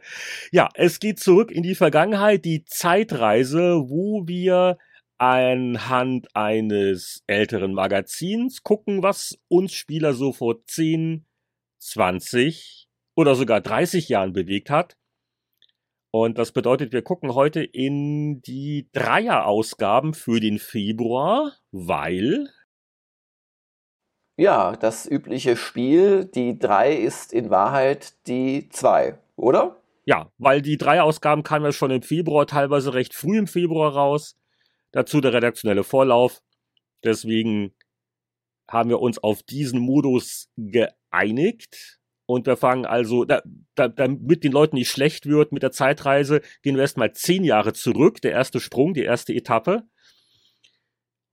[0.52, 2.46] Ja, es geht zurück in die Vergangenheit.
[2.46, 4.78] Die Zeit Zeitreise, wo wir
[5.18, 11.26] anhand eines älteren Magazins gucken, was uns Spieler so vor 10,
[11.80, 14.96] 20 oder sogar 30 Jahren bewegt hat.
[16.12, 22.50] Und das bedeutet, wir gucken heute in die Dreier-Ausgaben für den Februar, weil.
[24.40, 29.82] Ja, das übliche Spiel, die 3 ist in Wahrheit die 2, oder?
[30.08, 33.92] Ja, weil die drei Ausgaben kamen ja schon im Februar, teilweise recht früh im Februar
[33.92, 34.38] raus.
[34.94, 36.42] Dazu der redaktionelle Vorlauf.
[37.04, 37.76] Deswegen
[38.70, 42.00] haben wir uns auf diesen Modus geeinigt.
[42.26, 43.42] Und wir fangen also, da,
[43.76, 47.74] da, damit den Leuten nicht schlecht wird mit der Zeitreise, gehen wir erstmal zehn Jahre
[47.74, 48.22] zurück.
[48.22, 49.84] Der erste Sprung, die erste Etappe.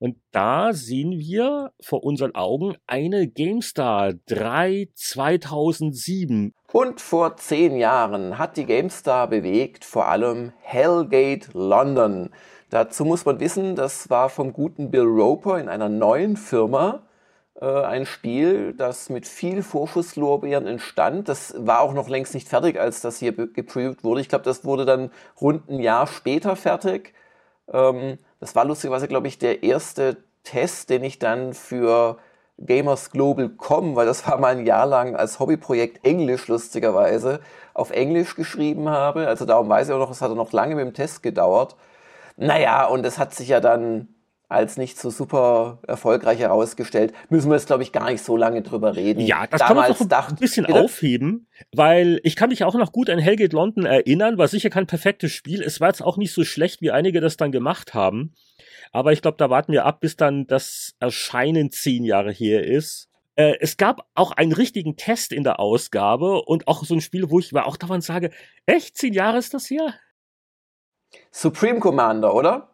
[0.04, 6.52] Und da sehen wir vor unseren Augen eine GameStar 3 2007.
[6.72, 12.28] Und vor zehn Jahren hat die GameStar bewegt vor allem Hellgate London.
[12.68, 17.00] Dazu muss man wissen, das war vom guten Bill Roper in einer neuen Firma
[17.58, 21.30] äh, ein Spiel, das mit viel Vorschusslorbeeren entstand.
[21.30, 24.20] Das war auch noch längst nicht fertig, als das hier geprüft wurde.
[24.20, 25.10] Ich glaube, das wurde dann
[25.40, 27.14] rund ein Jahr später fertig.
[27.72, 32.18] Ähm, das war lustigerweise, glaube ich, der erste Test, den ich dann für
[32.58, 37.40] Gamers Global Com, weil das war mal ein Jahr lang als Hobbyprojekt Englisch lustigerweise,
[37.74, 39.26] auf Englisch geschrieben habe.
[39.26, 41.76] Also darum weiß ich auch noch, es hat noch lange mit dem Test gedauert.
[42.36, 44.13] Naja, und es hat sich ja dann
[44.48, 47.12] als nicht so super erfolgreich herausgestellt.
[47.28, 49.20] Müssen wir jetzt, glaube ich, gar nicht so lange drüber reden.
[49.20, 50.80] Ja, das Damals kann man doch ein bisschen bitte?
[50.80, 54.86] aufheben, weil ich kann mich auch noch gut an Hellgate London erinnern, war sicher kein
[54.86, 55.62] perfektes Spiel.
[55.62, 58.34] Es war jetzt auch nicht so schlecht, wie einige das dann gemacht haben.
[58.92, 63.08] Aber ich glaube, da warten wir ab, bis dann das Erscheinen zehn Jahre her ist.
[63.36, 67.30] Äh, es gab auch einen richtigen Test in der Ausgabe und auch so ein Spiel,
[67.30, 68.30] wo ich mir auch davon sage,
[68.66, 69.94] echt, zehn Jahre ist das her?
[71.32, 72.73] Supreme Commander, oder?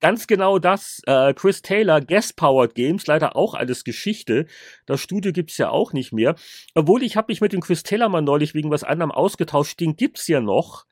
[0.00, 1.00] Ganz genau das.
[1.06, 4.46] Äh, Chris Taylor, Guest Powered Games, leider auch alles Geschichte.
[4.84, 6.34] Das Studio gibt's ja auch nicht mehr.
[6.74, 9.80] Obwohl ich habe mich mit dem Chris Taylor mal neulich wegen was anderem ausgetauscht.
[9.80, 10.84] Den gibt's ja noch.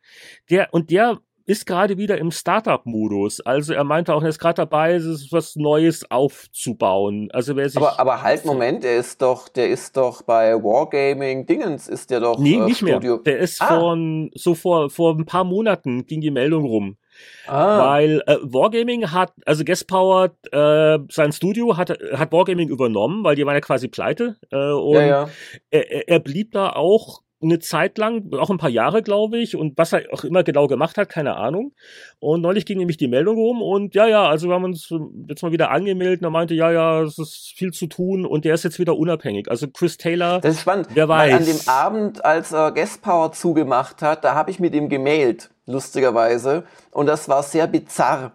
[0.48, 3.40] Der und der ist gerade wieder im Startup-Modus.
[3.40, 4.98] Also er meinte auch, er ist gerade dabei,
[5.30, 7.28] was Neues aufzubauen.
[7.32, 11.44] Also wer sich aber, aber halt, Moment, der ist doch, der ist doch bei Wargaming
[11.44, 12.38] Dingens, ist der doch.
[12.38, 13.16] Nee, äh, nicht Studio.
[13.16, 13.18] mehr.
[13.24, 13.78] Der ist ah.
[13.78, 16.96] von, so vor, vor ein paar Monaten ging die Meldung rum.
[17.46, 17.86] Ah.
[17.86, 23.44] Weil äh, Wargaming hat, also Guestpowered, äh, sein Studio hat, hat Wargaming übernommen, weil die
[23.44, 24.36] waren ja quasi pleite.
[24.50, 25.28] Äh, und ja, ja.
[25.70, 29.78] Er, er blieb da auch eine Zeit lang, auch ein paar Jahre, glaube ich, und
[29.78, 31.72] was er auch immer genau gemacht hat, keine Ahnung.
[32.18, 34.92] Und neulich ging nämlich die Meldung rum und ja, ja, also wir haben uns
[35.28, 38.44] jetzt mal wieder angemeldet und er meinte, ja, ja, es ist viel zu tun und
[38.44, 39.50] der ist jetzt wieder unabhängig.
[39.50, 40.40] Also Chris Taylor.
[40.40, 40.88] Das ist spannend.
[40.94, 41.32] Wer weiß.
[41.32, 44.88] Weil an dem Abend, als er Guest Power zugemacht hat, da habe ich mit ihm
[44.88, 46.64] gemailt, lustigerweise.
[46.90, 48.32] Und das war sehr bizarr.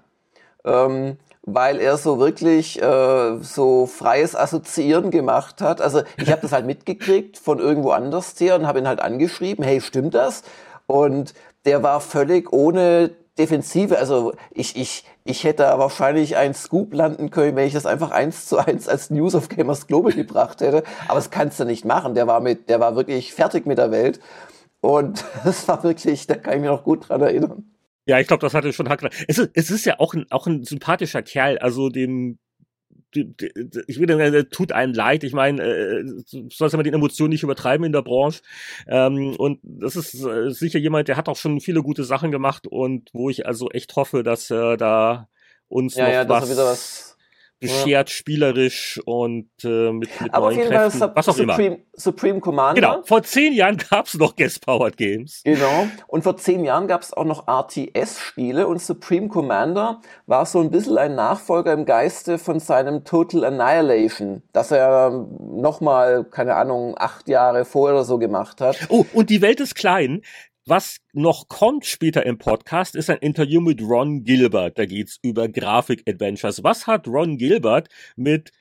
[0.66, 1.18] Ähm,
[1.54, 5.82] weil er so wirklich äh, so freies Assoziieren gemacht hat.
[5.82, 9.64] Also ich habe das halt mitgekriegt von irgendwo anders her und habe ihn halt angeschrieben,
[9.64, 10.44] hey, stimmt das?
[10.86, 11.34] Und
[11.66, 13.98] der war völlig ohne Defensive.
[13.98, 18.12] Also ich, ich, ich hätte da wahrscheinlich ein Scoop landen können, wenn ich das einfach
[18.12, 20.84] eins zu eins als News of Gamers Global gebracht hätte.
[21.08, 22.16] Aber das kannst du nicht machen.
[22.16, 24.20] Der war mit, der war wirklich fertig mit der Welt.
[24.82, 27.64] Und das war wirklich, da kann ich mich noch gut dran erinnern.
[28.06, 29.12] Ja, ich glaube, das hatte schon Hackler.
[29.28, 32.40] Es ist, es ist ja auch ein, auch ein sympathischer Kerl, also dem,
[33.14, 35.24] ich will der tut einem leid.
[35.24, 36.04] Ich meine, äh,
[36.50, 38.42] sollst ja mal den Emotionen nicht übertreiben in der Branche.
[38.88, 42.68] Ähm, und das ist äh, sicher jemand, der hat auch schon viele gute Sachen gemacht
[42.68, 45.28] und wo ich also echt hoffe, dass er da
[45.68, 47.09] uns ja, noch ja, was, was
[47.60, 48.16] beschert, ja.
[48.16, 51.78] spielerisch und äh, mit, mit Aber neuen Kräften, Fall, was auch Supreme, immer.
[51.94, 52.82] Supreme Commander.
[52.82, 55.42] Genau, vor zehn Jahren gab's noch Guest-Powered Games.
[55.44, 60.72] Genau, und vor zehn Jahren gab's auch noch RTS-Spiele und Supreme Commander war so ein
[60.72, 67.28] bisschen ein Nachfolger im Geiste von seinem Total Annihilation, das er nochmal, keine Ahnung, acht
[67.28, 68.78] Jahre vorher oder so gemacht hat.
[68.90, 70.22] Oh, und die Welt ist klein.
[70.70, 74.78] Was noch kommt später im Podcast, ist ein Interview mit Ron Gilbert.
[74.78, 76.64] Da geht's über Grafik-Adventures.
[76.64, 78.52] Was hat Ron Gilbert mit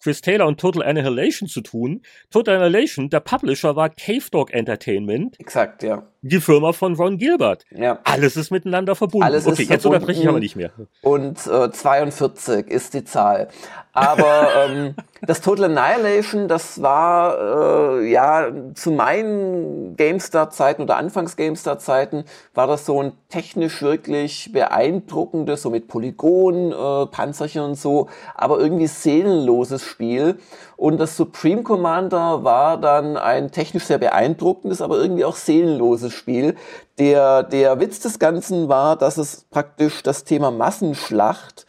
[0.00, 2.00] Chris Taylor und Total Annihilation zu tun?
[2.30, 5.38] Total Annihilation, der Publisher war Cave Dog Entertainment.
[5.38, 6.10] Exakt, ja.
[6.22, 7.64] Die Firma von Ron Gilbert.
[7.70, 8.00] Ja.
[8.02, 9.24] Alles ist miteinander verbunden.
[9.24, 10.72] Alles okay, jetzt unterbreche ich aber nicht mehr.
[11.00, 13.48] Und äh, 42 ist die Zahl.
[13.92, 22.24] Aber ähm, das Total Annihilation, das war äh, ja zu meinen GameStar-Zeiten oder Anfangs-GameStar-Zeiten
[22.54, 28.58] war das so ein technisch wirklich beeindruckendes, so mit Polygon, äh, Panzerchen und so, aber
[28.58, 30.38] irgendwie seelenloses Spiel.
[30.76, 36.56] Und das Supreme Commander war dann ein technisch sehr beeindruckendes, aber irgendwie auch seelenloses Spiel.
[36.98, 41.66] Der, der Witz des Ganzen war, dass es praktisch das Thema Massenschlacht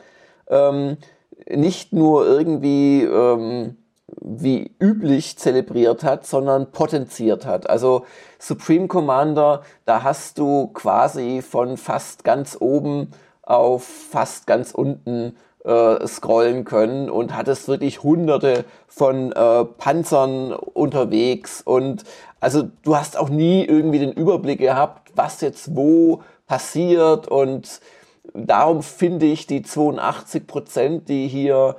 [0.49, 0.97] ähm,
[1.47, 3.77] nicht nur irgendwie ähm,
[4.21, 7.69] wie üblich zelebriert hat, sondern potenziert hat.
[7.69, 8.05] Also
[8.39, 13.11] Supreme Commander, da hast du quasi von fast ganz oben
[13.43, 15.35] auf fast ganz unten
[15.69, 22.03] äh, scrollen können und hattest wirklich hunderte von äh, Panzern unterwegs und
[22.39, 27.81] also du hast auch nie irgendwie den Überblick gehabt, was jetzt wo passiert und
[28.33, 31.75] darum finde ich die 82 Prozent, die hier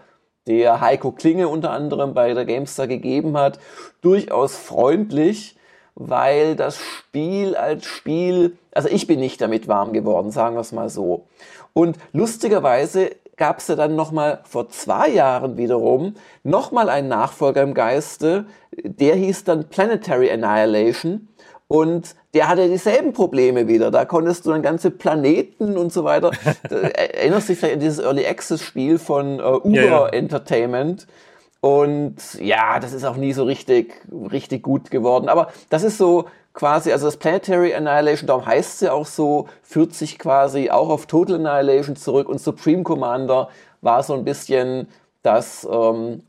[0.46, 3.58] der Heiko Klinge unter anderem bei der Gamestar gegeben hat,
[4.02, 5.56] durchaus freundlich,
[5.96, 10.72] weil das Spiel als Spiel, also ich bin nicht damit warm geworden, sagen wir es
[10.72, 11.26] mal so.
[11.72, 13.10] Und lustigerweise
[13.40, 16.14] gab es ja dann nochmal vor zwei Jahren wiederum
[16.44, 21.26] nochmal einen Nachfolger im Geiste, der hieß dann Planetary Annihilation
[21.66, 23.90] und der hatte dieselben Probleme wieder.
[23.90, 26.32] Da konntest du dann ganze Planeten und so weiter.
[26.70, 30.06] erinnerst dich vielleicht an dieses Early Access Spiel von äh, Uber ja, ja.
[30.08, 31.06] Entertainment.
[31.60, 33.94] Und ja, das ist auch nie so richtig,
[34.30, 35.30] richtig gut geworden.
[35.30, 36.26] Aber das ist so
[36.60, 41.06] quasi, also das Planetary Annihilation, darum heißt ja auch so, führt sich quasi auch auf
[41.06, 43.48] Total Annihilation zurück und Supreme Commander
[43.80, 44.86] war so ein bisschen
[45.22, 46.22] das ähm,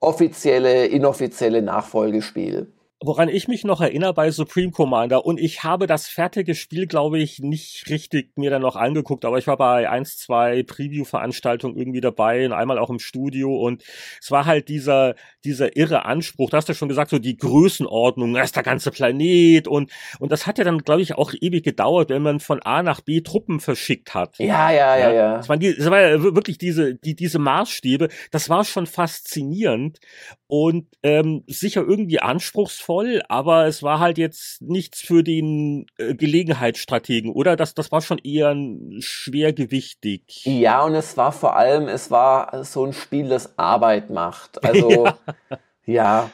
[0.00, 2.66] offizielle, inoffizielle Nachfolgespiel
[3.00, 7.18] woran ich mich noch erinnere bei Supreme Commander und ich habe das fertige Spiel, glaube
[7.18, 12.00] ich, nicht richtig mir dann noch angeguckt, aber ich war bei eins, zwei Preview-Veranstaltungen irgendwie
[12.00, 13.84] dabei und einmal auch im Studio und
[14.20, 15.14] es war halt dieser,
[15.44, 18.90] dieser irre Anspruch, da hast du schon gesagt, so die Größenordnung, das ist der ganze
[18.90, 22.62] Planet und, und das hat ja dann, glaube ich, auch ewig gedauert, wenn man von
[22.62, 24.38] A nach B Truppen verschickt hat.
[24.38, 25.36] Ja, ja, ja, ja.
[25.36, 30.00] Das, waren die, das war ja wirklich diese, die, diese Maßstäbe, das war schon faszinierend
[30.48, 37.32] und ähm, sicher irgendwie anspruchsvoll, aber es war halt jetzt nichts für den äh, Gelegenheitsstrategen,
[37.32, 37.56] oder?
[37.56, 38.54] Das, das war schon eher
[38.98, 40.44] schwergewichtig.
[40.44, 44.64] Ja, und es war vor allem, es war so ein Spiel, das Arbeit macht.
[44.64, 45.06] Also,
[45.84, 45.94] ja.
[45.94, 46.30] ja.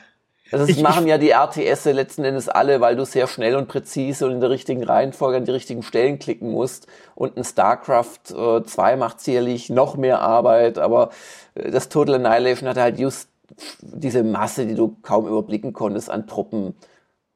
[0.53, 3.69] Also das ich, machen ja die RTS letzten Endes alle, weil du sehr schnell und
[3.69, 6.87] präzise und in der richtigen Reihenfolge an die richtigen Stellen klicken musst.
[7.15, 11.09] Und ein StarCraft äh, 2 macht sicherlich noch mehr Arbeit, aber
[11.55, 13.32] äh, das Total Annihilation hatte halt just
[13.81, 16.75] diese Masse, die du kaum überblicken konntest an Truppen.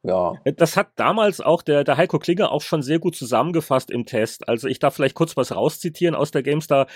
[0.06, 0.34] Ja.
[0.56, 4.48] Das hat damals auch der, der Heiko Klinger auch schon sehr gut zusammengefasst im Test.
[4.48, 6.86] Also ich darf vielleicht kurz was rauszitieren aus der GameStar.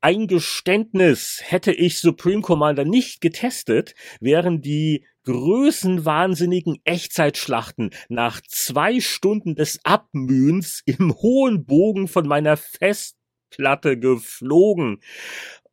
[0.00, 9.54] Ein Geständnis hätte ich Supreme Commander nicht getestet, wären die größenwahnsinnigen Echtzeitschlachten nach zwei Stunden
[9.54, 15.00] des Abmühens im hohen Bogen von meiner Festplatte geflogen.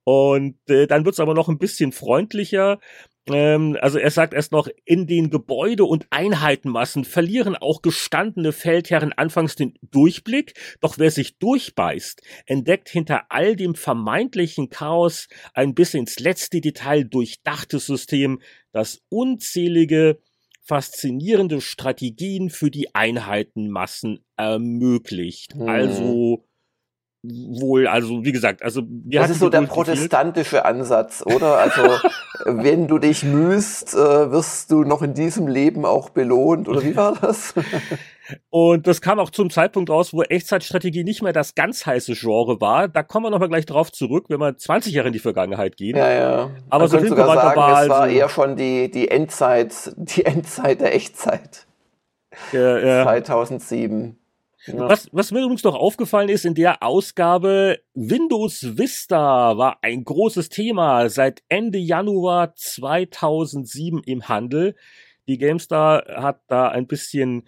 [0.04, 2.80] Und äh, dann wird's aber noch ein bisschen freundlicher.
[3.28, 9.14] Ähm, also er sagt erst noch, in den Gebäude- und Einheitenmassen verlieren auch gestandene Feldherren
[9.14, 15.94] anfangs den Durchblick, doch wer sich durchbeißt, entdeckt hinter all dem vermeintlichen Chaos ein bis
[15.94, 20.20] ins letzte Detail durchdachtes System, das unzählige
[20.66, 25.54] faszinierende Strategien für die Einheitenmassen ermöglicht.
[25.54, 25.68] Hm.
[25.68, 26.46] Also
[27.24, 31.58] wohl, also wie gesagt, also Das ist so der protestantische Ansatz, oder?
[31.58, 31.82] Also
[32.46, 36.96] wenn du dich mühst, äh, wirst du noch in diesem Leben auch belohnt, oder wie
[36.98, 37.54] war das?
[38.50, 42.60] Und das kam auch zum Zeitpunkt raus, wo Echtzeitstrategie nicht mehr das ganz heiße Genre
[42.60, 42.88] war.
[42.88, 45.98] Da kommen wir nochmal gleich drauf zurück, wenn wir 20 Jahre in die Vergangenheit gehen.
[45.98, 46.50] Ja, ja.
[46.70, 50.26] Aber Man so sogar sagen, war, es war also eher schon die, die Endzeit, die
[50.26, 51.68] Endzeit der Echtzeit.
[52.52, 53.04] Ja, ja.
[53.04, 54.18] 2007.
[54.66, 54.90] Ja.
[54.90, 60.50] Was, was mir übrigens noch aufgefallen ist, in der Ausgabe Windows Vista war ein großes
[60.50, 64.76] Thema seit Ende Januar 2007 im Handel.
[65.28, 67.48] Die GameStar hat da ein bisschen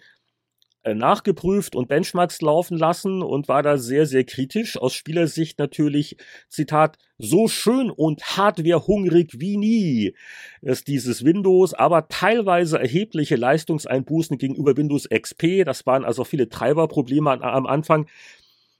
[0.94, 4.76] nachgeprüft und Benchmarks laufen lassen und war da sehr, sehr kritisch.
[4.76, 6.16] Aus Spielersicht natürlich,
[6.48, 10.14] Zitat, so schön und hardwarehungrig wie nie
[10.60, 15.64] ist dieses Windows, aber teilweise erhebliche Leistungseinbußen gegenüber Windows XP.
[15.64, 18.06] Das waren also viele Treiberprobleme am Anfang.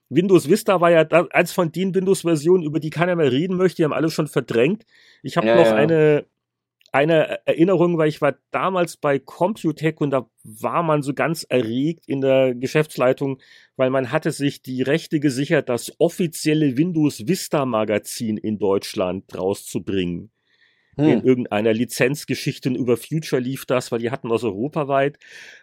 [0.09, 1.01] Windows Vista war ja
[1.33, 4.85] als von den Windows-Versionen, über die keiner mehr reden möchte, die haben alle schon verdrängt.
[5.23, 5.75] Ich habe ja, noch ja.
[5.75, 6.27] eine
[6.97, 12.09] eine Erinnerung, weil ich war damals bei Computech und da war man so ganz erregt
[12.09, 13.39] in der Geschäftsleitung,
[13.77, 20.31] weil man hatte sich die Rechte gesichert, das offizielle Windows Vista Magazin in Deutschland rauszubringen.
[20.97, 21.09] Hm.
[21.09, 25.19] In irgendeiner Lizenzgeschichte über Future lief das, weil die hatten das europaweit.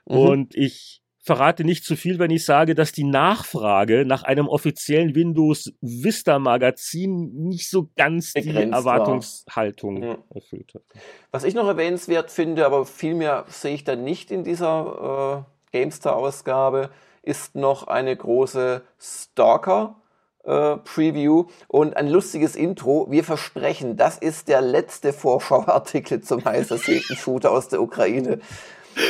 [0.06, 0.16] Mhm.
[0.16, 5.16] Und ich verrate nicht zu viel, wenn ich sage, dass die Nachfrage nach einem offiziellen
[5.16, 10.18] Windows Vista Magazin nicht so ganz Begrenzt die Erwartungshaltung ja.
[10.36, 10.84] erfüllt hat.
[11.32, 15.78] Was ich noch erwähnenswert finde, aber viel mehr sehe ich da nicht in dieser äh,
[15.78, 16.90] Gamestar Ausgabe,
[17.22, 19.96] ist noch eine große Stalker
[20.44, 23.08] äh, Preview und ein lustiges Intro.
[23.10, 26.68] Wir versprechen, das ist der letzte Vorschauartikel zum heiß
[27.16, 28.40] Shooter aus der Ukraine.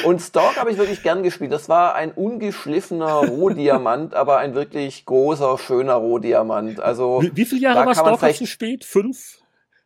[0.06, 1.52] Und Stalk habe ich wirklich gern gespielt.
[1.52, 6.80] Das war ein ungeschliffener Rohdiamant, aber ein wirklich großer, schöner Rohdiamant.
[6.80, 8.86] Also wie, wie viele Jahre war Stalk zu spät?
[8.86, 9.40] Fünf?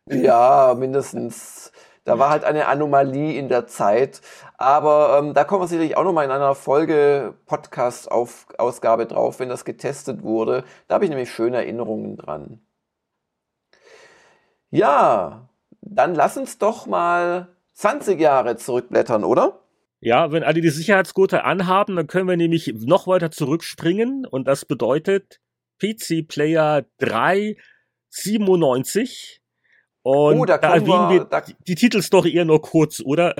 [0.06, 1.72] Ja, mindestens.
[2.04, 4.22] Da war halt eine Anomalie in der Zeit.
[4.56, 9.66] Aber ähm, da kommen wir sicherlich auch nochmal in einer Folge Podcast-Ausgabe drauf, wenn das
[9.66, 10.64] getestet wurde.
[10.86, 12.60] Da habe ich nämlich schöne Erinnerungen dran.
[14.70, 15.48] Ja,
[15.82, 19.60] dann lass uns doch mal 20 Jahre zurückblättern, oder?
[20.00, 24.64] Ja, wenn alle die Sicherheitsgurte anhaben, dann können wir nämlich noch weiter zurückspringen und das
[24.64, 25.40] bedeutet
[25.80, 29.42] PC Player 397.
[30.02, 33.34] Und oh, da, da erwähnen wir, wir da, die Titelstory eher nur kurz, oder?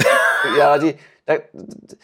[0.57, 0.95] Ja, die,
[1.27, 1.39] da,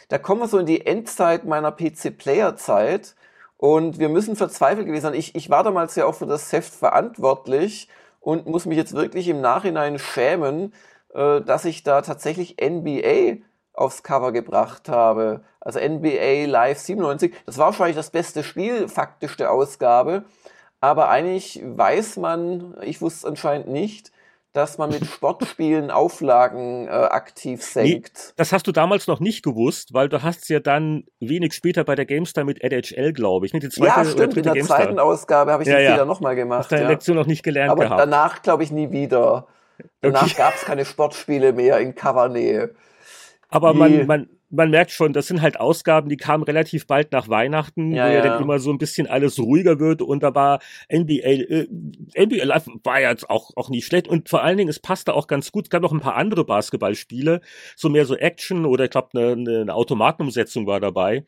[0.09, 3.17] da kommen wir so in die Endzeit meiner PC-Player-Zeit
[3.57, 5.15] und wir müssen verzweifelt gewesen sein.
[5.15, 7.89] Ich, ich war damals ja auch für das Heft verantwortlich
[8.21, 10.73] und muss mich jetzt wirklich im Nachhinein schämen,
[11.15, 13.39] äh, dass ich da tatsächlich NBA
[13.75, 15.43] aufs Cover gebracht habe.
[15.61, 17.35] Also NBA Live 97.
[17.47, 20.25] Das war wahrscheinlich das beste Spiel, faktisch der Ausgabe.
[20.81, 24.13] Aber eigentlich weiß man, ich wusste anscheinend nicht,
[24.53, 28.13] dass man mit Sportspielen Auflagen äh, aktiv senkt.
[28.15, 31.85] Nee, das hast du damals noch nicht gewusst, weil du hast ja dann wenig später
[31.85, 33.53] bei der GameStar mit NHL, glaube ich.
[33.53, 33.61] Ne?
[33.61, 34.37] Die zweite ja, stimmt.
[34.37, 34.79] In der GameStar.
[34.79, 35.93] zweiten Ausgabe habe ich ja, das ja.
[35.95, 36.61] wieder nochmal gemacht.
[36.61, 36.89] Hast deine ja.
[36.91, 38.01] Lektion noch nicht gelernt Aber gehabt.
[38.01, 39.49] danach glaube ich nie wieder.
[40.01, 40.35] Danach okay.
[40.37, 42.75] gab es keine Sportspiele mehr in Covernähe.
[43.55, 47.29] Aber man, man, man merkt schon, das sind halt Ausgaben, die kamen relativ bald nach
[47.29, 50.59] Weihnachten, ja, wo ja, dann immer so ein bisschen alles ruhiger wird und da war
[50.93, 51.69] NBA, äh,
[52.19, 55.29] NBA Live war jetzt auch, auch nicht schlecht und vor allen Dingen, es passte auch
[55.29, 57.43] ganz gut, es gab noch ein paar andere Basketballspiele,
[57.77, 61.25] so mehr so Action oder ich glaube eine, eine Automatenumsetzung war dabei.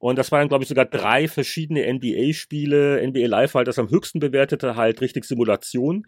[0.00, 3.04] Und das waren, glaube ich, sogar drei verschiedene NBA-Spiele.
[3.04, 6.06] NBA Live war halt das am höchsten bewertete, halt richtig Simulation.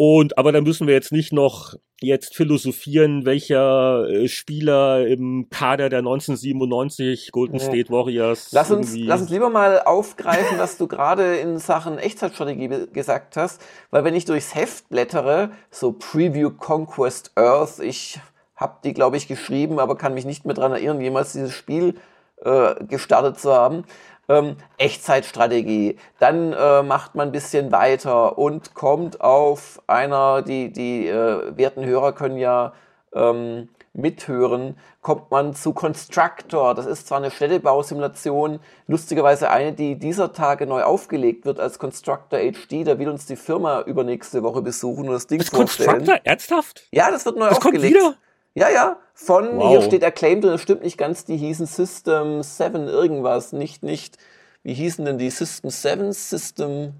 [0.00, 5.88] Und aber da müssen wir jetzt nicht noch jetzt philosophieren, welcher äh, Spieler im Kader
[5.88, 8.52] der 1997 Golden State Warriors.
[8.52, 13.60] Lass uns, lass uns lieber mal aufgreifen, was du gerade in Sachen Echtzeitstrategie gesagt hast,
[13.90, 18.20] weil wenn ich durchs Heft blättere, so Preview Conquest Earth, ich
[18.54, 21.96] habe die, glaube ich, geschrieben, aber kann mich nicht mehr dran erinnern, jemals dieses Spiel
[22.44, 23.82] äh, gestartet zu haben
[24.28, 25.96] ähm, Echtzeitstrategie.
[26.18, 31.84] Dann äh, macht man ein bisschen weiter und kommt auf einer, die, die äh, werten
[31.84, 32.72] Hörer können ja
[33.14, 36.74] ähm, mithören, kommt man zu Constructor.
[36.74, 42.38] Das ist zwar eine Städtebausimulation, lustigerweise eine, die dieser Tage neu aufgelegt wird als Constructor
[42.38, 42.86] HD.
[42.86, 45.90] Da will uns die Firma übernächste Woche besuchen und das Ding das vorstellen.
[45.90, 46.20] Constructor?
[46.24, 46.86] Ernsthaft?
[46.92, 47.82] Ja, das wird neu das aufgelegt.
[47.82, 48.27] Kommt wieder?
[48.58, 49.68] Ja, ja, von, wow.
[49.68, 54.18] hier steht Acclaimed drin, das stimmt nicht ganz, die hießen System 7 irgendwas, nicht, nicht,
[54.64, 56.94] wie hießen denn die System 7, System,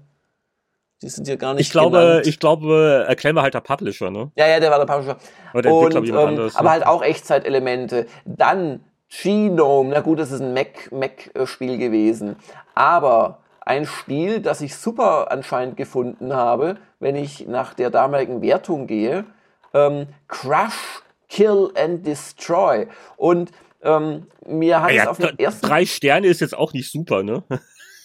[1.01, 2.27] die sind hier gar nicht Ich glaube, genannt.
[2.27, 4.31] ich glaube, Acclaim war halt der Publisher, ne?
[4.35, 5.17] Ja, ja, der war der Publisher.
[5.51, 6.71] Aber der Und, ähm, anderes, aber ne?
[6.71, 8.07] halt auch Echtzeitelemente.
[8.25, 12.35] Dann Genome, na gut, das ist ein Mac, Mac-Spiel gewesen.
[12.75, 18.87] Aber ein Spiel, das ich super anscheinend gefunden habe, wenn ich nach der damaligen Wertung
[18.87, 19.25] gehe,
[19.73, 22.87] ähm, Crush Kill and Destroy.
[23.17, 23.51] Und
[23.81, 27.23] ähm, mir hat Ja, es auf den ersten drei Sterne ist jetzt auch nicht super,
[27.23, 27.43] ne?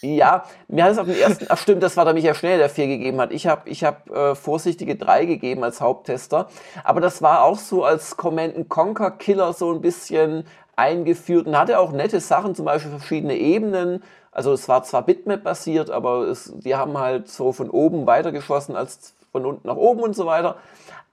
[0.01, 2.69] ja, mir hat es auf den ersten, ach stimmt, das war der Michael Schnell, der
[2.69, 3.31] vier gegeben hat.
[3.31, 6.47] Ich habe ich hab, äh, vorsichtige drei gegeben als Haupttester.
[6.83, 10.45] Aber das war auch so als Command Conquer Killer so ein bisschen
[10.75, 14.03] eingeführt und hatte auch nette Sachen, zum Beispiel verschiedene Ebenen.
[14.31, 19.13] Also es war zwar Bitmap-basiert, aber es, die haben halt so von oben weitergeschossen als
[19.31, 20.57] von unten nach oben und so weiter.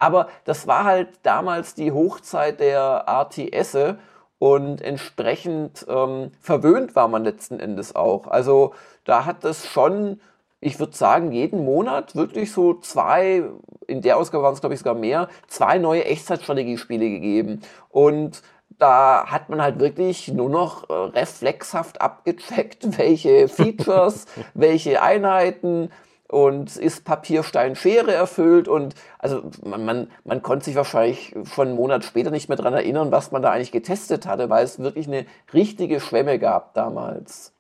[0.03, 3.95] Aber das war halt damals die Hochzeit der RTS
[4.41, 8.27] und entsprechend ähm, verwöhnt war man letzten Endes auch.
[8.27, 8.75] Also
[9.05, 10.21] da hat es schon,
[10.59, 13.45] ich würde sagen, jeden Monat wirklich so zwei,
[13.87, 17.61] in der Ausgabe waren es glaube ich sogar mehr, zwei neue Echtzeitstrategiespiele gegeben.
[17.89, 18.43] Und
[18.81, 25.91] da hat man halt wirklich nur noch äh, reflexhaft abgecheckt, welche Features, welche Einheiten
[26.33, 31.77] und ist Papierstein Schere erfüllt und also man, man, man konnte sich wahrscheinlich schon einen
[31.77, 35.07] Monat später nicht mehr dran erinnern, was man da eigentlich getestet hatte, weil es wirklich
[35.07, 37.53] eine richtige Schwemme gab damals.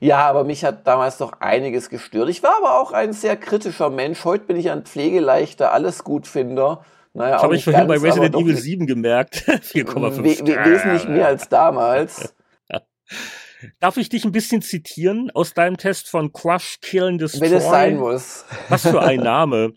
[0.00, 2.28] Ja, aber mich hat damals doch einiges gestört.
[2.30, 4.24] Ich war aber auch ein sehr kritischer Mensch.
[4.24, 6.84] Heute bin ich ein pflegeleichter Allesgutfinder.
[7.12, 9.36] Naja, Das habe ich vorhin bei Resident Evil nicht- 7 gemerkt.
[9.46, 12.34] 4,5 we wesentlich mehr als damals.
[13.80, 17.50] Darf ich dich ein bisschen zitieren aus deinem Test von Crush, Killen, Destroy?
[17.50, 18.44] Wenn es sein muss.
[18.68, 19.74] Was für ein Name.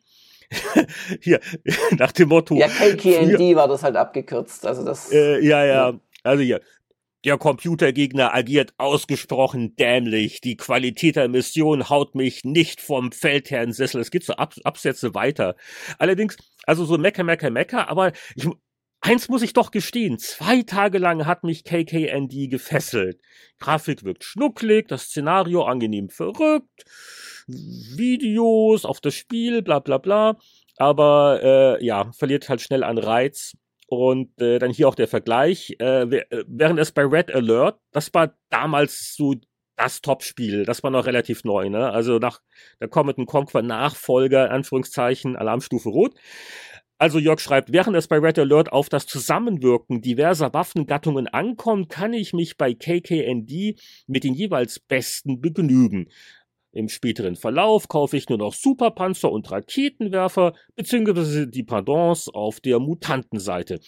[1.21, 1.39] Hier,
[1.97, 2.55] nach dem Motto.
[2.55, 4.65] Ja, KKND war das halt abgekürzt.
[4.65, 5.11] Also das.
[5.11, 5.99] Äh, ja, ja.
[6.23, 6.61] Also hier.
[7.25, 10.39] Der Computergegner agiert ausgesprochen dämlich.
[10.39, 13.99] Die Qualität der Mission haut mich nicht vom Feldherrnsessel.
[13.99, 15.55] Es geht so Ab Absätze weiter.
[15.97, 18.47] Allerdings, also so Mecker, Mecker, Mecker, aber ich,
[19.01, 20.19] eins muss ich doch gestehen.
[20.19, 23.19] Zwei Tage lang hat mich KKND gefesselt.
[23.59, 26.85] Grafik wirkt schnucklig, das Szenario angenehm verrückt,
[27.47, 30.37] Videos auf das Spiel, bla bla bla.
[30.77, 33.53] Aber äh, ja, verliert halt schnell an Reiz.
[33.89, 35.77] Und äh, dann hier auch der Vergleich.
[35.79, 39.35] Äh, äh, während es bei Red Alert, das war damals so
[39.77, 41.91] das Top-Spiel, das war noch relativ neu, ne?
[41.91, 42.41] Also nach
[42.81, 46.15] der Comet Conquer Nachfolger, Anführungszeichen, Alarmstufe Rot.
[46.99, 52.13] Also Jörg schreibt, während es bei Red Alert auf das Zusammenwirken diverser Waffengattungen ankommt, kann
[52.13, 56.09] ich mich bei KKND mit den jeweils besten begnügen.
[56.71, 62.79] Im späteren Verlauf kaufe ich nur noch Superpanzer und Raketenwerfer, beziehungsweise die Pardons auf der
[62.79, 63.79] Mutantenseite.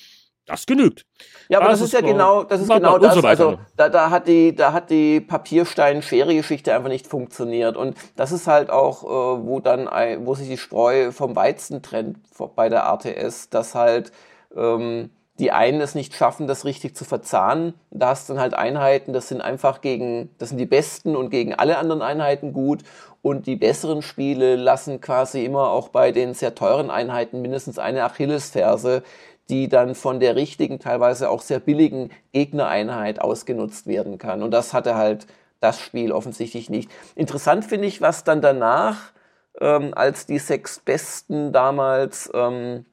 [0.49, 1.05] Das genügt.
[1.47, 3.23] Ja, aber das, Das ist ja genau, das ist genau so das.
[3.23, 3.27] weiter.
[3.29, 7.77] Also da, da hat die, da hat die Papierstein-Schere-Geschichte einfach nicht funktioniert.
[7.77, 9.87] Und das ist halt auch, äh, wo dann,
[10.25, 12.17] wo sich die Spreu vom Weizen trennt
[12.55, 14.11] bei der RTS, dass halt
[14.55, 15.09] ähm,
[15.39, 17.73] die einen es nicht schaffen, das richtig zu verzahnen.
[17.91, 21.29] Da hast du dann halt Einheiten, das sind einfach gegen, das sind die besten und
[21.29, 22.83] gegen alle anderen Einheiten gut.
[23.21, 28.03] Und die besseren Spiele lassen quasi immer auch bei den sehr teuren Einheiten mindestens eine
[28.03, 29.03] Achillesferse,
[29.49, 34.43] die dann von der richtigen, teilweise auch sehr billigen Gegnereinheit ausgenutzt werden kann.
[34.43, 35.27] Und das hatte halt
[35.59, 36.89] das Spiel offensichtlich nicht.
[37.15, 39.11] Interessant finde ich, was dann danach,
[39.59, 42.85] ähm, als die sechs besten damals ähm,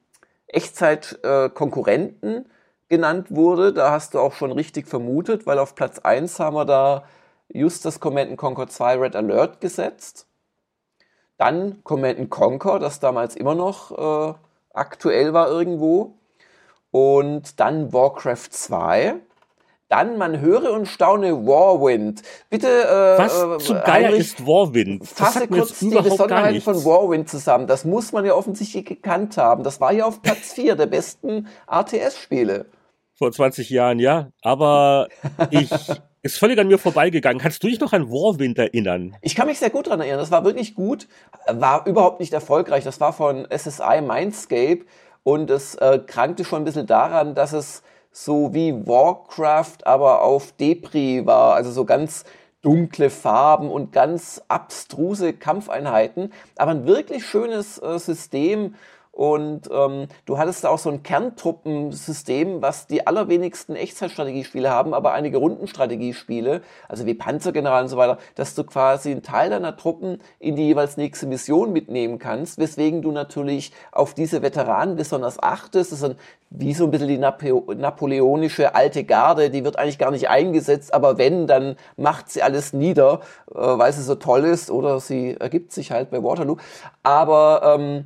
[0.47, 2.45] Echtzeit-Konkurrenten
[2.89, 6.65] genannt wurde, da hast du auch schon richtig vermutet, weil auf Platz 1 haben wir
[6.65, 7.03] da
[7.49, 10.27] just das Command Conquer 2 Red Alert gesetzt.
[11.37, 14.33] Dann Command Conquer, das damals immer noch äh,
[14.73, 16.15] aktuell war irgendwo.
[16.91, 19.15] Und dann Warcraft 2.
[19.89, 22.21] Dann, man höre und staune, Warwind.
[22.49, 25.07] Bitte, äh, Was äh, zum Geier Heinrich, ist Warwind?
[25.07, 27.67] fasse kurz die Besonderheiten von Warwind zusammen.
[27.67, 29.63] Das muss man ja offensichtlich gekannt haben.
[29.63, 32.65] Das war ja auf Platz 4 der besten RTS-Spiele.
[33.17, 34.29] Vor 20 Jahren, ja.
[34.41, 35.07] Aber
[35.51, 35.71] ich,
[36.21, 37.39] ist völlig an mir vorbeigegangen.
[37.41, 39.15] Kannst du dich noch an Warwind erinnern?
[39.21, 40.19] Ich kann mich sehr gut daran erinnern.
[40.19, 41.07] Das war wirklich gut.
[41.47, 42.83] War überhaupt nicht erfolgreich.
[42.83, 44.81] Das war von SSI Mindscape.
[45.27, 47.83] Und es äh, krankte schon ein bisschen daran, dass es
[48.13, 51.55] so wie Warcraft, aber auf Depri war.
[51.55, 52.23] Also so ganz
[52.61, 56.31] dunkle Farben und ganz abstruse Kampfeinheiten.
[56.55, 58.75] Aber ein wirklich schönes äh, System
[59.17, 65.13] und ähm, du hattest da auch so ein Kerntruppensystem, was die allerwenigsten Echtzeitstrategiespiele haben, aber
[65.13, 70.21] einige Rundenstrategiespiele, also wie Panzergeneral und so weiter, dass du quasi einen Teil deiner Truppen
[70.37, 75.93] in die jeweils nächste Mission mitnehmen kannst, weswegen du natürlich auf diese Veteranen besonders achtest.
[75.93, 76.15] Das ist ein,
[76.51, 80.93] wie so ein bisschen die Napo napoleonische alte Garde, die wird eigentlich gar nicht eingesetzt,
[80.93, 85.35] aber wenn, dann macht sie alles nieder, äh, weil sie so toll ist oder sie
[85.39, 86.57] ergibt sich halt bei Waterloo.
[87.01, 88.05] Aber ähm,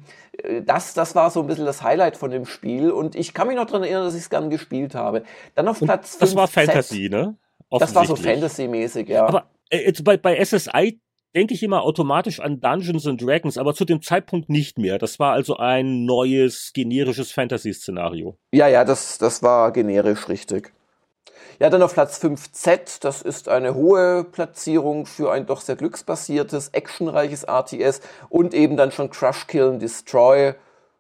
[0.66, 3.56] das, das war so ein bisschen das Highlight von dem Spiel und ich kann mich
[3.56, 5.24] noch daran erinnern, dass ich es gern gespielt habe.
[5.56, 7.38] Dann auf Platz Das war Fantasy, ne?
[7.70, 9.26] Das war so Fantasy-mäßig, ja.
[9.26, 11.00] Aber äh, bei, bei SSI
[11.34, 14.98] denke ich immer automatisch an Dungeons and Dragons, aber zu dem Zeitpunkt nicht mehr.
[14.98, 18.38] Das war also ein neues, generisches Fantasy-Szenario.
[18.52, 20.74] Ja, ja, das, das war generisch richtig.
[21.62, 26.70] Ja, dann auf Platz 5Z, das ist eine hohe Platzierung für ein doch sehr glücksbasiertes,
[26.70, 30.56] actionreiches RTS und eben dann schon Crush, Kill and Destroy.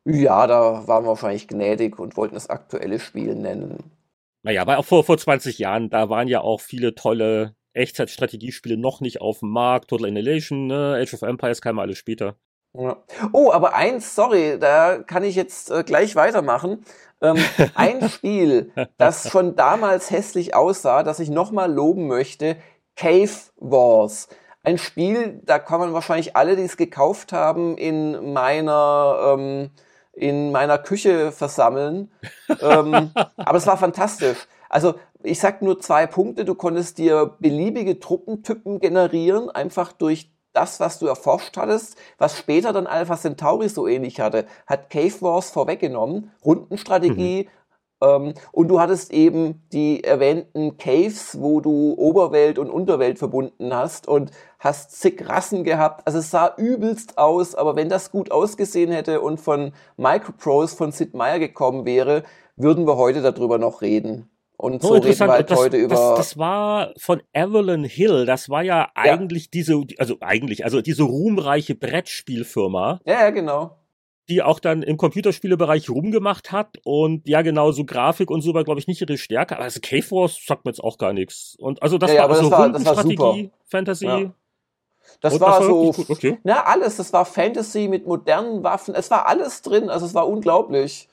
[0.05, 3.91] Ja, da waren wir wahrscheinlich gnädig und wollten das aktuelle Spiel nennen.
[4.43, 9.01] Naja, aber auch vor, vor 20 Jahren, da waren ja auch viele tolle Echtzeitstrategiespiele noch
[9.01, 9.89] nicht auf dem Markt.
[9.89, 10.99] Total Annihilation, ne?
[11.01, 12.35] Age of Empires kam alles später.
[12.73, 12.97] Ja.
[13.33, 16.85] Oh, aber eins, sorry, da kann ich jetzt äh, gleich weitermachen.
[17.21, 17.37] Ähm,
[17.75, 22.57] ein Spiel, das schon damals hässlich aussah, das ich nochmal loben möchte,
[22.95, 24.29] Cave Wars.
[24.63, 29.71] Ein Spiel, da kann man wahrscheinlich alle, die es gekauft haben, in meiner, ähm,
[30.13, 32.11] in meiner Küche versammeln.
[32.61, 34.47] ähm, aber es war fantastisch.
[34.69, 36.45] Also ich sag nur zwei Punkte.
[36.45, 42.73] Du konntest dir beliebige Truppentypen generieren, einfach durch das, was du erforscht hattest, was später
[42.73, 47.49] dann Alpha Centauri so ähnlich hatte, hat Cave Wars vorweggenommen, Rundenstrategie,
[48.01, 48.07] mhm.
[48.07, 54.07] ähm, und du hattest eben die erwähnten Caves, wo du Oberwelt und Unterwelt verbunden hast
[54.07, 56.05] und hast zig Rassen gehabt.
[56.05, 60.91] Also es sah übelst aus, aber wenn das gut ausgesehen hätte und von Microprose von
[60.91, 62.23] Sid Meier gekommen wäre,
[62.55, 64.29] würden wir heute darüber noch reden.
[64.61, 65.95] Und so reden wir halt das, heute über.
[65.95, 68.27] Das, das war von Evelyn Hill.
[68.27, 73.01] Das war ja, ja, eigentlich diese, also eigentlich, also diese ruhmreiche Brettspielfirma.
[73.05, 73.77] Ja, ja, genau.
[74.29, 76.77] Die auch dann im Computerspielebereich rumgemacht hat.
[76.83, 79.55] Und ja, genau, so Grafik und so war, glaube ich, nicht ihre Stärke.
[79.55, 81.55] Aber also Cave Wars sagt mir jetzt auch gar nichts.
[81.57, 84.05] Und also das ja, war ja, also das war, Rundenstrategie, Fantasy.
[84.05, 84.31] Ja.
[85.21, 86.37] Das war, das war so, okay.
[86.43, 86.97] na, alles.
[86.97, 88.93] Das war Fantasy mit modernen Waffen.
[88.93, 89.89] Es war alles drin.
[89.89, 91.07] Also es war unglaublich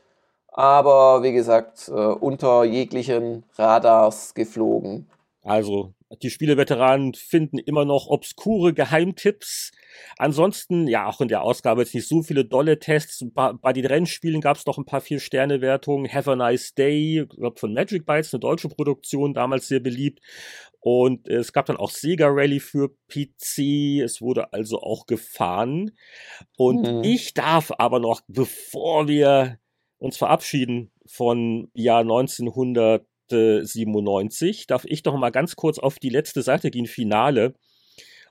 [0.59, 5.07] aber wie gesagt, äh, unter jeglichen Radars geflogen.
[5.45, 9.71] Also, die Spieleveteranen finden immer noch obskure Geheimtipps.
[10.17, 13.25] Ansonsten, ja, auch in der Ausgabe jetzt nicht so viele dolle Tests.
[13.35, 16.13] Bei den Rennspielen gab es noch ein paar Vier-Sterne-Wertungen.
[16.13, 20.19] Have a Nice Day, glaub von Magic Bytes, eine deutsche Produktion, damals sehr beliebt.
[20.81, 24.03] Und es gab dann auch Sega Rally für PC.
[24.03, 25.93] Es wurde also auch gefahren.
[26.57, 27.05] Und mhm.
[27.05, 29.61] ich darf aber noch, bevor wir
[29.99, 36.71] uns verabschieden von Jahr 1997, darf ich doch mal ganz kurz auf die letzte Seite
[36.71, 37.55] gehen, Finale,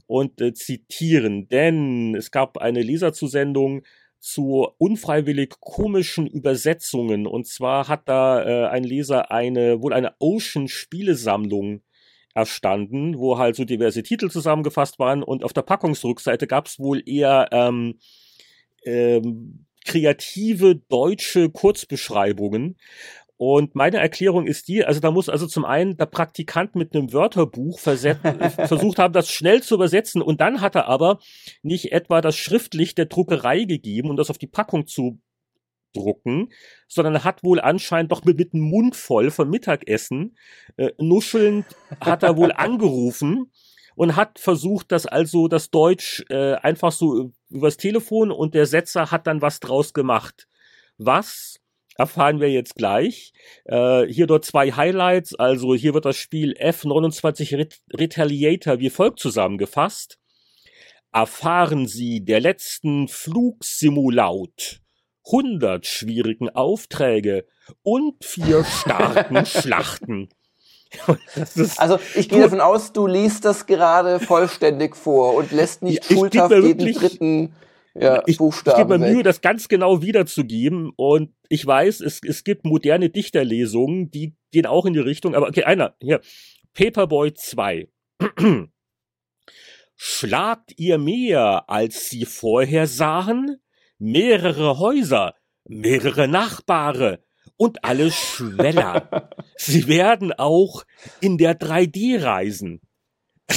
[0.08, 3.84] und äh, zitieren, denn es gab eine Leserzusendung
[4.20, 7.28] zu unfreiwillig komischen Übersetzungen.
[7.28, 11.82] Und zwar hat da äh, ein Leser eine, wohl eine Ocean-Spielesammlung
[12.34, 15.24] erstanden, wo halt so diverse Titel zusammengefasst waren.
[15.24, 18.00] Und auf der Packungsrückseite gab es wohl eher ähm,
[18.84, 22.78] ähm, kreative deutsche Kurzbeschreibungen.
[23.38, 27.14] Und meine Erklärung ist die, also da muss also zum einen der Praktikant mit einem
[27.14, 31.20] Wörterbuch versucht haben, das schnell zu übersetzen und dann hat er aber
[31.62, 35.20] nicht etwa das schriftlich der Druckerei gegeben, um das auf die Packung zu
[35.94, 36.50] drucken,
[36.88, 40.36] sondern er hat wohl anscheinend doch mit, mit einem Mund voll von Mittagessen,
[40.78, 41.66] äh, nuschelnd
[42.02, 43.52] hat er wohl angerufen
[43.98, 49.10] und hat versucht, das also das Deutsch äh, einfach so übers Telefon und der Setzer
[49.10, 50.48] hat dann was draus gemacht.
[51.00, 51.60] Was
[51.96, 53.34] erfahren wir jetzt gleich.
[53.66, 55.34] Äh, hier dort zwei Highlights.
[55.34, 60.20] Also hier wird das Spiel F29 Ret Retaliator wie folgt zusammengefasst.
[61.12, 64.82] Erfahren Sie der letzten Flugsimulaut,
[65.26, 67.48] 100 schwierigen Aufträge
[67.82, 70.30] und vier starken Schlachten.
[71.78, 76.56] also ich gehe davon aus, du liest das gerade vollständig vor und lässt nicht schulterhaft
[76.56, 77.54] jeden dritten
[78.00, 78.80] ja, ich, Buchstaben.
[78.80, 80.92] Ich gebe mir Mühe, das ganz genau wiederzugeben.
[80.96, 85.36] Und ich weiß, es, es gibt moderne Dichterlesungen, die gehen auch in die Richtung.
[85.36, 86.22] Aber okay, einer, hier.
[86.74, 87.90] Paperboy 2.
[89.96, 93.58] Schlagt ihr mehr, als sie vorher sahen?
[93.98, 95.34] Mehrere Häuser,
[95.66, 97.24] mehrere Nachbare
[97.58, 99.30] und alle Schweller.
[99.58, 100.84] sie werden auch
[101.20, 102.82] in der 3D reisen.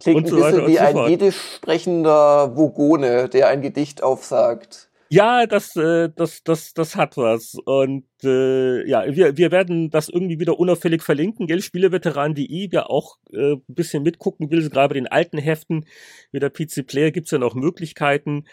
[0.00, 4.88] Klingt ein bisschen wie ein jiddisch sprechender Vogone, der ein Gedicht aufsagt.
[5.10, 7.54] Ja, das, äh, das, das, das hat was.
[7.64, 11.62] Und äh, ja, wir, wir werden das irgendwie wieder unauffällig verlinken, gell?
[11.62, 15.86] Spieleveteran.de, wer auch äh, ein bisschen mitgucken will, gerade bei den alten Heften
[16.30, 18.44] wie der PC Player gibt's ja noch Möglichkeiten.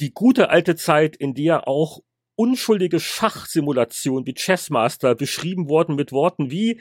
[0.00, 2.00] Die gute alte Zeit, in der auch
[2.42, 6.80] unschuldige Schachsimulationen wie Chessmaster beschrieben wurden mit Worten wie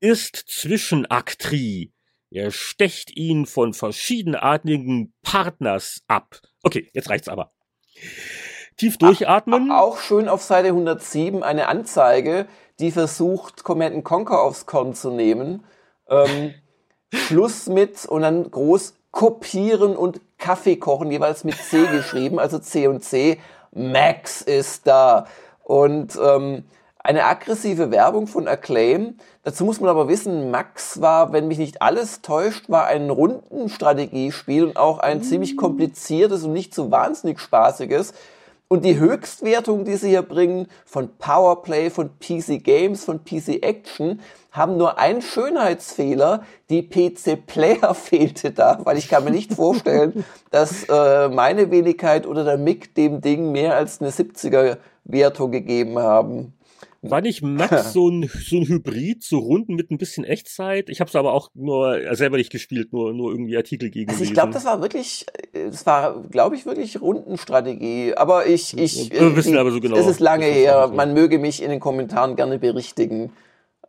[0.00, 1.92] ist Zwischenaktrie
[2.32, 6.40] er stecht ihn von verschiedenartigen Partners ab.
[6.62, 7.50] Okay, jetzt reicht's aber.
[8.76, 9.72] Tief durchatmen.
[9.72, 12.46] Auch schön auf Seite 107 eine Anzeige,
[12.78, 15.64] die versucht, Command Conquer aufs Korn zu nehmen.
[16.08, 16.54] Ähm,
[17.12, 22.86] Schluss mit und dann groß kopieren und Kaffee kochen, jeweils mit C geschrieben, also C
[22.86, 23.40] und C.
[23.72, 25.26] Max ist da.
[25.64, 26.64] Und ähm,
[27.02, 29.16] eine aggressive Werbung von Acclaim.
[29.42, 34.64] Dazu muss man aber wissen, Max war, wenn mich nicht alles täuscht, war ein Rundenstrategiespiel
[34.64, 35.22] und auch ein mhm.
[35.22, 38.12] ziemlich kompliziertes und nicht so wahnsinnig spaßiges.
[38.72, 44.20] Und die Höchstwertung, die sie hier bringen, von Powerplay, von PC Games, von PC Action,
[44.52, 46.44] haben nur einen Schönheitsfehler.
[46.68, 52.28] Die PC Player fehlte da, weil ich kann mir nicht vorstellen, dass äh, meine Wenigkeit
[52.28, 56.52] oder der Mick dem Ding mehr als eine 70er Wertung gegeben haben.
[57.02, 60.90] War nicht Max so ein, so ein Hybrid, so Runden mit ein bisschen Echtzeit?
[60.90, 64.10] Ich habe es aber auch nur äh, selber nicht gespielt, nur, nur irgendwie Artikel gegen.
[64.10, 68.14] Also ich glaube, das war wirklich, das war, glaube ich, wirklich Rundenstrategie.
[68.16, 69.96] Aber ich, ich, Wir wissen aber so genau.
[69.96, 70.88] Es ist lange her.
[70.94, 73.32] Man möge mich in den Kommentaren gerne berichtigen.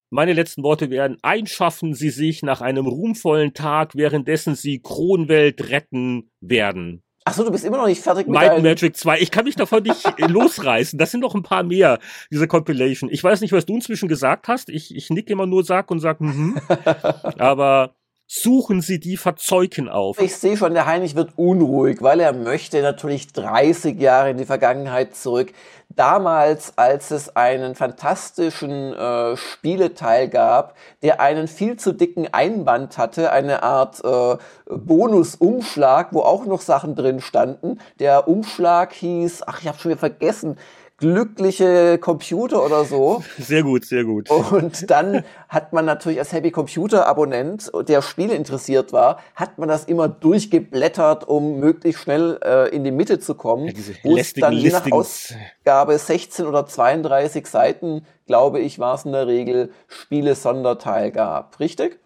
[0.09, 6.31] Meine letzten Worte werden, einschaffen Sie sich nach einem ruhmvollen Tag, währenddessen Sie Kronwelt retten
[6.41, 7.03] werden.
[7.23, 9.19] Ach so, du bist immer noch nicht fertig mit Might Magic 2.
[9.19, 10.97] Ich kann mich davon nicht losreißen.
[10.97, 11.99] Das sind noch ein paar mehr,
[12.31, 13.11] diese Compilation.
[13.11, 14.69] Ich weiß nicht, was du inzwischen gesagt hast.
[14.69, 16.59] Ich, ich nick immer nur, sag und sag, mhm.
[17.37, 17.93] Aber
[18.33, 20.17] suchen Sie die Verzeugen auf.
[20.21, 24.45] Ich sehe schon, der Heinrich wird unruhig, weil er möchte natürlich 30 Jahre in die
[24.45, 25.51] Vergangenheit zurück.
[25.89, 33.33] Damals, als es einen fantastischen äh, Spieleteil gab, der einen viel zu dicken Einband hatte,
[33.33, 34.37] eine Art äh,
[34.73, 37.79] Bonusumschlag, wo auch noch Sachen drin standen.
[37.99, 40.57] Der Umschlag hieß, ach, ich habe schon wieder vergessen,
[41.01, 43.23] glückliche Computer oder so.
[43.39, 44.29] Sehr gut, sehr gut.
[44.29, 49.67] Und dann hat man natürlich als Happy Computer Abonnent, der Spiele interessiert war, hat man
[49.67, 53.67] das immer durchgeblättert, um möglichst schnell äh, in die Mitte zu kommen.
[53.67, 53.73] Ja,
[54.03, 59.11] wo es dann je nach Ausgabe 16 oder 32 Seiten, glaube ich, war es in
[59.11, 61.59] der Regel Spiele-Sonderteil gab.
[61.59, 61.99] Richtig?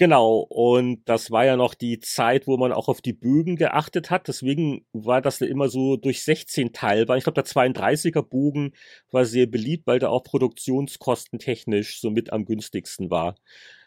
[0.00, 4.10] Genau, und das war ja noch die Zeit, wo man auch auf die Bögen geachtet
[4.10, 4.28] hat.
[4.28, 7.16] Deswegen war das immer so durch 16 teilbar.
[7.16, 8.74] Ich glaube, der 32er Bogen
[9.10, 13.34] war sehr beliebt, weil der auch produktionskostentechnisch somit am günstigsten war.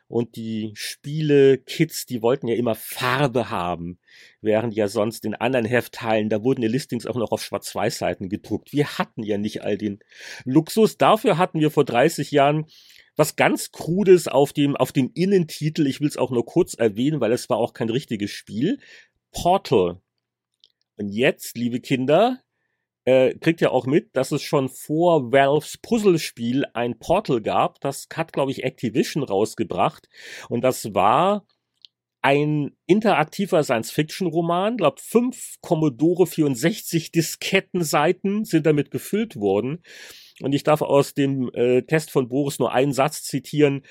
[0.09, 3.97] Und die Spiele-Kids, die wollten ja immer Farbe haben,
[4.41, 8.73] während ja sonst in anderen Heftteilen, da wurden die Listings auch noch auf Schwarz-Weiß-Seiten gedruckt.
[8.73, 9.99] Wir hatten ja nicht all den
[10.43, 10.97] Luxus.
[10.97, 12.65] Dafür hatten wir vor 30 Jahren
[13.15, 15.87] was ganz Krudes auf dem, auf dem Innentitel.
[15.87, 18.79] Ich will es auch nur kurz erwähnen, weil es war auch kein richtiges Spiel.
[19.31, 20.01] Portal.
[20.97, 22.41] Und jetzt, liebe Kinder,
[23.05, 27.79] äh, kriegt ihr auch mit, dass es schon vor Valves Puzzlespiel ein Portal gab.
[27.81, 30.07] Das hat, glaube ich, Activision rausgebracht.
[30.49, 31.45] Und das war
[32.21, 34.77] ein interaktiver Science-Fiction-Roman.
[34.77, 39.81] Glaub, fünf Commodore 64 Diskettenseiten sind damit gefüllt worden.
[40.43, 43.83] Und ich darf aus dem äh, Test von Boris nur einen Satz zitieren.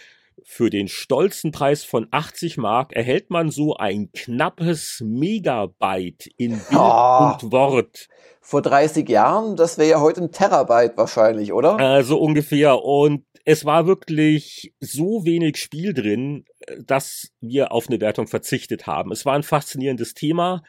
[0.43, 6.81] Für den stolzen Preis von 80 Mark erhält man so ein knappes Megabyte in Bild
[6.81, 7.32] oh.
[7.35, 8.09] und Wort.
[8.40, 11.78] Vor 30 Jahren, das wäre ja heute ein Terabyte wahrscheinlich, oder?
[11.78, 12.82] Äh, so ungefähr.
[12.82, 16.44] Und es war wirklich so wenig Spiel drin,
[16.78, 19.12] dass wir auf eine Wertung verzichtet haben.
[19.12, 20.62] Es war ein faszinierendes Thema,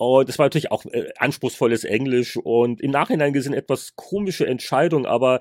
[0.00, 5.04] und es war natürlich auch äh, anspruchsvolles Englisch und im Nachhinein gesehen etwas komische Entscheidung,
[5.04, 5.40] aber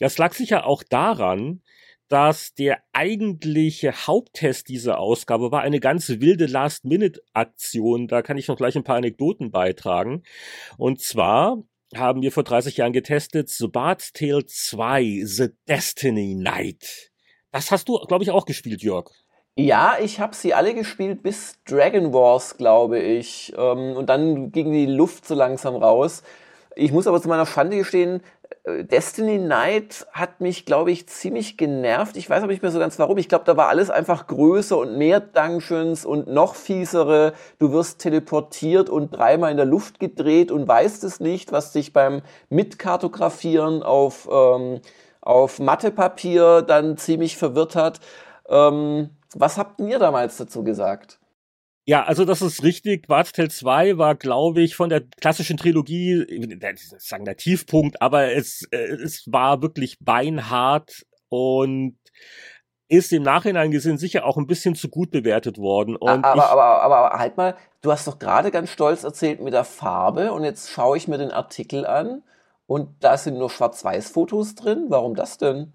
[0.00, 1.62] das lag sicher auch daran,
[2.08, 8.08] dass der eigentliche Haupttest dieser Ausgabe war eine ganz wilde Last-Minute-Aktion.
[8.08, 10.24] Da kann ich noch gleich ein paar Anekdoten beitragen.
[10.76, 11.62] Und zwar
[11.94, 13.48] haben wir vor 30 Jahren getestet.
[13.48, 17.12] The Bard's Tale 2, The Destiny Knight.
[17.52, 19.12] Das hast du, glaube ich, auch gespielt, Jörg.
[19.56, 23.52] Ja, ich habe sie alle gespielt bis Dragon Wars, glaube ich.
[23.56, 26.24] Ähm, und dann ging die Luft so langsam raus.
[26.74, 28.20] Ich muss aber zu meiner Schande gestehen,
[28.64, 32.16] äh, Destiny Knight hat mich, glaube ich, ziemlich genervt.
[32.16, 33.16] Ich weiß aber nicht mehr so ganz warum.
[33.16, 37.32] Ich glaube, da war alles einfach größer und mehr Dungeons und noch fiesere.
[37.60, 41.92] Du wirst teleportiert und dreimal in der Luft gedreht und weißt es nicht, was dich
[41.92, 44.80] beim Mitkartografieren auf, ähm,
[45.20, 48.00] auf Mathepapier dann ziemlich verwirrt hat.
[48.48, 51.18] Ähm, was habt ihr damals dazu gesagt?
[51.86, 53.08] Ja, also das ist richtig.
[53.08, 56.24] Bartel 2 war, glaube ich, von der klassischen Trilogie,
[56.98, 61.98] sagen der Tiefpunkt, aber es, äh, es war wirklich beinhart und
[62.88, 65.96] ist im Nachhinein gesehen sicher auch ein bisschen zu gut bewertet worden.
[65.96, 69.52] Und aber, aber, aber, aber halt mal, du hast doch gerade ganz stolz erzählt mit
[69.52, 72.22] der Farbe und jetzt schaue ich mir den Artikel an
[72.66, 74.86] und da sind nur Schwarz-Weiß-Fotos drin.
[74.88, 75.72] Warum das denn?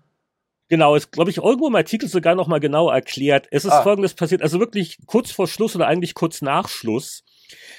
[0.70, 3.48] Genau, ist, glaube ich, irgendwo im Artikel sogar noch mal genau erklärt.
[3.52, 3.82] Es ist ah.
[3.82, 7.24] folgendes passiert, also wirklich kurz vor Schluss oder eigentlich kurz nach Schluss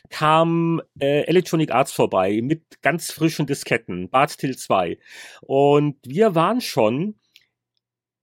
[0.09, 4.99] kam äh, Electronic Arts vorbei mit ganz frischen Disketten, Bart Till 2.
[5.43, 7.15] Und wir waren schon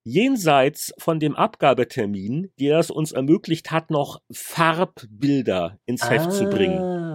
[0.04, 6.10] jenseits von dem Abgabetermin, der es uns ermöglicht hat, noch Farbbilder ins ah.
[6.10, 7.07] Heft zu bringen.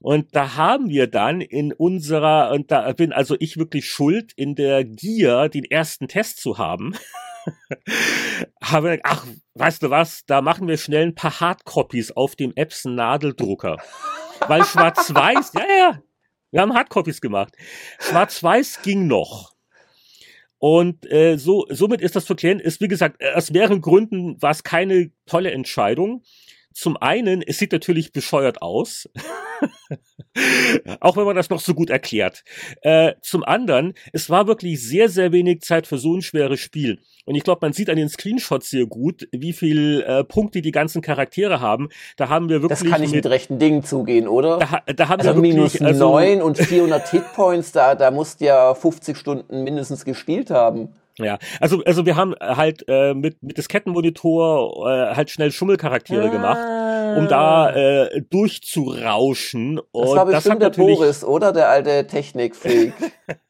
[0.00, 4.54] Und da haben wir dann in unserer, und da bin also ich wirklich schuld, in
[4.54, 6.94] der Gier, den ersten Test zu haben.
[8.62, 12.52] haben wir, ach, weißt du was, da machen wir schnell ein paar Hardcopies auf dem
[12.54, 13.78] Epson Nadeldrucker.
[14.46, 16.02] Weil Schwarz-Weiß, ja, ja,
[16.52, 17.54] wir haben Hardcopies gemacht.
[17.98, 19.54] Schwarz-Weiß ging noch.
[20.58, 22.58] Und äh, so, somit ist das zu klären.
[22.60, 26.22] Ist, wie gesagt, aus mehreren Gründen war es keine tolle Entscheidung.
[26.74, 29.08] Zum einen, es sieht natürlich bescheuert aus.
[31.00, 32.44] Auch wenn man das noch so gut erklärt.
[32.82, 37.00] Äh, zum anderen, es war wirklich sehr, sehr wenig Zeit für so ein schweres Spiel.
[37.24, 40.70] Und ich glaube, man sieht an den Screenshots sehr gut, wie viel äh, Punkte die
[40.70, 41.88] ganzen Charaktere haben.
[42.16, 42.80] Da haben wir wirklich.
[42.80, 44.58] Das kann nicht mit, mit rechten Dingen zugehen, oder?
[44.58, 48.40] Da, da haben also wir wirklich, minus also, 9 und 400 Hitpoints, da, da musst
[48.40, 50.94] ja 50 Stunden mindestens gespielt haben.
[51.18, 56.28] Ja, also also wir haben halt äh, mit mit Diskettenmonitor äh, halt schnell Schummelcharaktere ah.
[56.28, 59.78] gemacht, um da äh, durchzurauschen.
[59.78, 62.92] Und das war bestimmt das der Boris, oder der alte Technikfreak.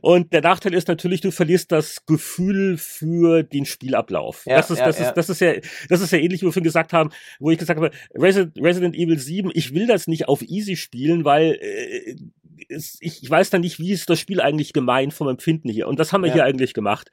[0.00, 4.44] Und der Nachteil ist natürlich, du verlierst das Gefühl für den Spielablauf.
[4.46, 5.08] Ja, das ist, ja, das ja.
[5.08, 5.54] ist, das ist ja,
[5.88, 8.94] das ist ja ähnlich, wie wir vorhin gesagt haben, wo ich gesagt habe, Resident, Resident
[8.94, 12.16] Evil 7, ich will das nicht auf easy spielen, weil äh,
[12.68, 15.88] es, ich, ich weiß dann nicht, wie ist das Spiel eigentlich gemeint vom Empfinden hier.
[15.88, 16.34] Und das haben wir ja.
[16.34, 17.10] hier eigentlich gemacht.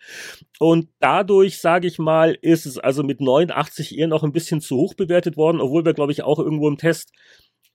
[0.60, 4.78] Und dadurch, sage ich mal, ist es also mit 89 eher noch ein bisschen zu
[4.78, 7.12] hoch bewertet worden, obwohl wir, glaube ich, auch irgendwo im Test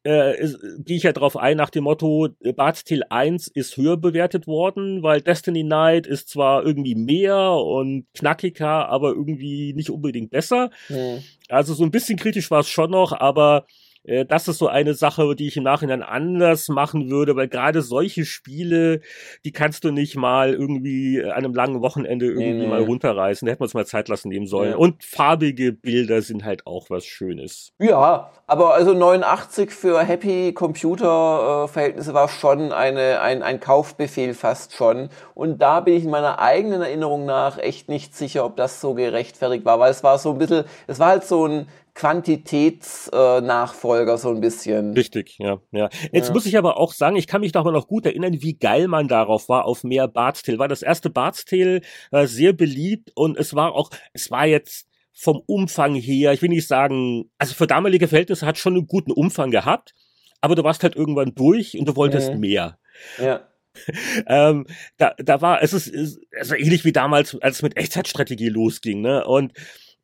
[0.04, 4.46] äh, gehe ich ja drauf ein nach dem Motto, Bart Till 1 ist höher bewertet
[4.46, 10.70] worden, weil Destiny Knight ist zwar irgendwie mehr und knackiger, aber irgendwie nicht unbedingt besser.
[10.88, 11.22] Mhm.
[11.48, 13.66] Also so ein bisschen kritisch war es schon noch, aber
[14.04, 17.82] äh, das ist so eine Sache, die ich im Nachhinein anders machen würde, weil gerade
[17.82, 19.00] solche Spiele,
[19.44, 22.66] die kannst du nicht mal irgendwie an einem langen Wochenende irgendwie nee, nee.
[22.66, 23.46] mal runterreißen.
[23.46, 24.70] Da hätten wir uns mal Zeit lassen nehmen sollen.
[24.70, 24.76] Ja.
[24.76, 27.72] Und farbige Bilder sind halt auch was Schönes.
[27.78, 34.34] Ja, aber also 89 für Happy Computer äh, Verhältnisse war schon eine, ein, ein Kaufbefehl
[34.34, 35.08] fast schon.
[35.34, 38.94] Und da bin ich in meiner eigenen Erinnerung nach echt nicht sicher, ob das so
[38.94, 44.18] gerechtfertigt war, weil es war so ein bisschen, es war halt so ein Quantitätsnachfolger äh,
[44.18, 44.94] so ein bisschen.
[44.94, 45.90] Richtig, ja, ja.
[46.10, 46.34] Jetzt ja.
[46.34, 48.88] muss ich aber auch sagen, ich kann mich doch mal noch gut erinnern, wie geil
[48.88, 51.82] man darauf war, auf mehr Bart's War das erste Bart's äh,
[52.24, 56.66] sehr beliebt und es war auch, es war jetzt vom Umfang her, ich will nicht
[56.66, 59.94] sagen, also für damalige Verhältnisse hat schon einen guten Umfang gehabt,
[60.40, 62.40] aber du warst halt irgendwann durch und du wolltest mhm.
[62.40, 62.78] mehr.
[63.18, 63.46] Ja.
[64.26, 64.66] ähm,
[64.96, 69.24] da, da war, es ist, also ähnlich wie damals, als es mit Echtzeitstrategie losging, ne?
[69.24, 69.52] Und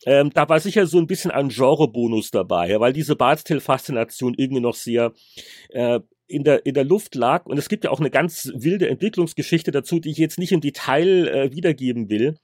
[0.07, 4.75] ähm, da war sicher so ein bisschen ein Genrebonus dabei, weil diese Bart's-Faszination irgendwie noch
[4.75, 5.13] sehr
[5.71, 7.47] äh, in der, in der Luft lag.
[7.47, 10.61] Und es gibt ja auch eine ganz wilde Entwicklungsgeschichte dazu, die ich jetzt nicht im
[10.61, 12.37] Detail äh, wiedergeben will.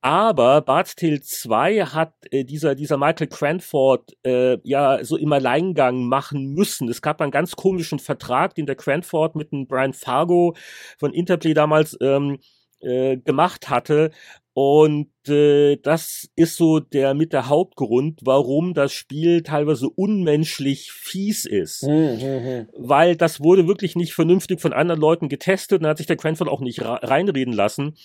[0.00, 6.06] Aber Bart's Tale 2 hat äh, dieser, dieser Michael Cranford äh, ja so im Alleingang
[6.08, 6.88] machen müssen.
[6.88, 10.56] Es gab einen ganz komischen Vertrag, den der Cranford mit dem Brian Fargo
[10.98, 12.38] von Interplay damals ähm,
[12.82, 14.10] äh, gemacht hatte,
[14.54, 21.46] und äh, das ist so der mit der Hauptgrund, warum das Spiel teilweise unmenschlich fies
[21.46, 21.84] ist.
[21.84, 22.68] Mhm.
[22.76, 26.50] Weil das wurde wirklich nicht vernünftig von anderen Leuten getestet und hat sich der Cranford
[26.50, 27.96] auch nicht reinreden lassen.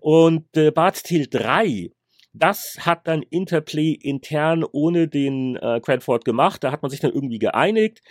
[0.00, 1.90] Und äh, Bart Tale 3
[2.36, 6.64] Das hat dann Interplay intern ohne den äh, Cranford gemacht.
[6.64, 8.02] Da hat man sich dann irgendwie geeinigt.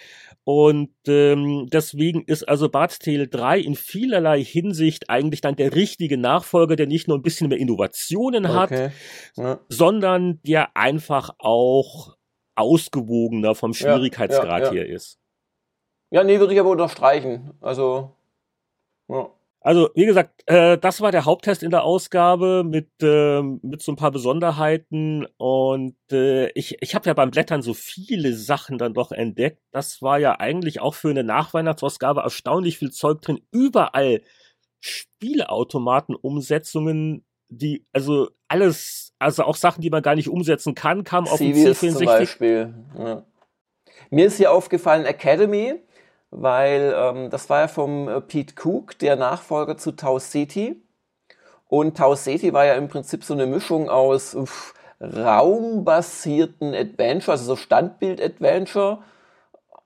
[0.46, 6.18] Und ähm, deswegen ist also Bart's Tale 3 in vielerlei Hinsicht eigentlich dann der richtige
[6.18, 8.92] Nachfolger, der nicht nur ein bisschen mehr Innovationen hat, okay.
[9.36, 9.60] ja.
[9.68, 12.16] sondern der einfach auch
[12.56, 15.20] ausgewogener vom Schwierigkeitsgrad ja, ja, her ist.
[16.12, 17.54] Ja, nee, würde ich aber unterstreichen.
[17.60, 18.16] Also,
[19.10, 19.30] ja.
[19.66, 23.94] Also, wie gesagt, äh, das war der Haupttest in der Ausgabe mit, äh, mit so
[23.94, 25.26] ein paar Besonderheiten.
[25.38, 29.62] Und äh, ich, ich habe ja beim Blättern so viele Sachen dann doch entdeckt.
[29.72, 33.40] Das war ja eigentlich auch für eine Nachweihnachtsausgabe erstaunlich viel Zeug drin.
[33.52, 34.20] Überall
[34.82, 41.38] Spieleautomaten-Umsetzungen, die, also alles, also auch Sachen, die man gar nicht umsetzen kann, kamen auf
[41.38, 41.94] dem C64.
[41.94, 42.74] Zum Beispiel.
[42.98, 43.26] Ja.
[44.10, 45.76] Mir ist hier aufgefallen Academy
[46.36, 50.82] weil ähm, das war ja vom äh, Pete Cook, der Nachfolger zu Tau City.
[51.68, 57.46] Und Tau City war ja im Prinzip so eine Mischung aus uff, raumbasierten Adventure, also
[57.46, 59.00] so Standbild-Adventure,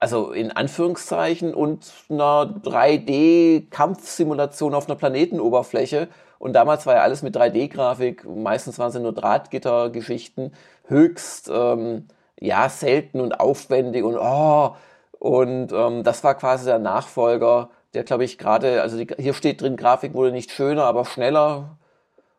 [0.00, 6.08] also in Anführungszeichen, und einer 3D-Kampfsimulation auf einer Planetenoberfläche.
[6.38, 10.52] Und damals war ja alles mit 3D-Grafik, meistens waren es nur Drahtgitter-Geschichten,
[10.86, 12.06] höchst ähm,
[12.40, 14.76] ja, selten und aufwendig und oh,
[15.18, 19.60] und ähm, das war quasi der Nachfolger, der glaube ich gerade, also die, hier steht
[19.60, 21.78] drin, Grafik wurde nicht schöner, aber schneller.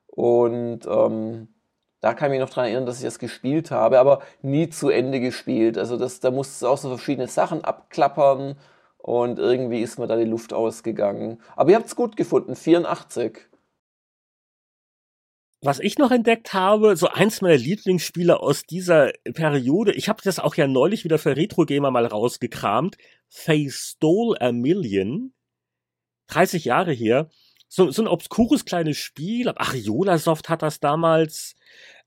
[0.07, 1.49] Und ähm,
[2.01, 4.89] da kann ich mich noch dran erinnern, dass ich das gespielt habe, aber nie zu
[4.89, 5.77] Ende gespielt.
[5.77, 8.57] Also das, da musste es auch so verschiedene Sachen abklappern
[8.97, 11.41] und irgendwie ist mir da die Luft ausgegangen.
[11.56, 13.48] Aber ihr habt es gut gefunden, 84
[15.61, 20.40] was ich noch entdeckt habe, so eins meiner Lieblingsspiele aus dieser Periode, ich habe das
[20.40, 22.98] auch ja neulich wieder für Retro Gamer mal rausgekramt,
[23.45, 25.34] They Stole a Million,
[26.27, 27.30] 30 Jahre her,
[27.68, 31.56] so, so ein obskures kleines Spiel, Ariola Soft hat das damals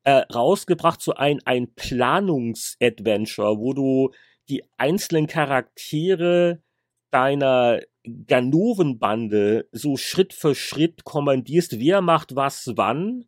[0.05, 4.13] äh, rausgebracht, so ein, ein Planungsadventure, wo du
[4.49, 6.63] die einzelnen Charaktere
[7.11, 7.81] deiner
[8.27, 13.27] Ganovenbande so Schritt für Schritt kommandierst, wer macht was wann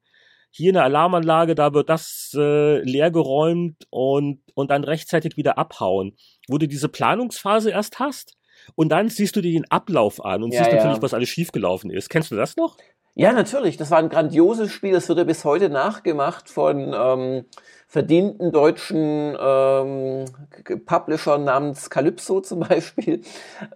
[0.57, 6.17] hier eine Alarmanlage, da wird das äh, leergeräumt und, und dann rechtzeitig wieder abhauen.
[6.47, 8.37] Wo du diese Planungsphase erst hast
[8.77, 10.77] und dann siehst du dir den Ablauf an und ja, siehst ja.
[10.77, 12.09] natürlich, was alles schiefgelaufen ist.
[12.09, 12.77] Kennst du das noch?
[13.17, 13.77] Ja, natürlich.
[13.77, 14.93] Das war ein grandioses Spiel.
[14.93, 17.45] Das wird ja bis heute nachgemacht von ähm,
[17.89, 20.25] verdienten deutschen ähm,
[20.87, 23.23] Publisher namens Calypso zum Beispiel,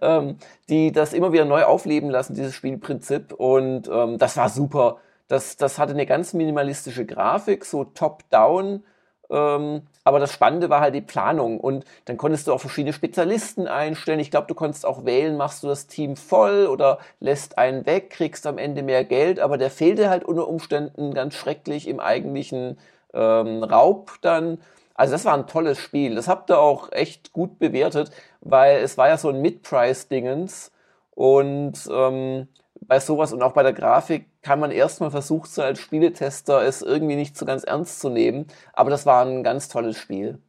[0.01, 0.37] ähm,
[0.69, 3.33] die das immer wieder neu aufleben lassen, dieses Spielprinzip.
[3.33, 4.99] Und ähm, das war super.
[5.29, 8.83] Das, das hatte eine ganz minimalistische Grafik, so top-down.
[9.29, 11.59] Ähm, aber das Spannende war halt die Planung.
[11.59, 14.19] Und dann konntest du auch verschiedene Spezialisten einstellen.
[14.19, 18.09] Ich glaube, du konntest auch wählen, machst du das Team voll oder lässt einen weg,
[18.09, 19.39] kriegst am Ende mehr Geld.
[19.39, 22.79] Aber der fehlte halt unter Umständen ganz schrecklich im eigentlichen
[23.13, 24.59] ähm, Raub dann.
[24.95, 26.15] Also das war ein tolles Spiel.
[26.15, 28.09] Das habt ihr auch echt gut bewertet,
[28.41, 30.71] weil es war ja so ein Mid-Price-Dingens.
[31.11, 32.47] Und ähm,
[32.81, 36.81] bei sowas und auch bei der Grafik kann man erstmal versucht so als Spieletester es
[36.81, 40.41] irgendwie nicht so ganz ernst zu nehmen, aber das war ein ganz tolles Spiel.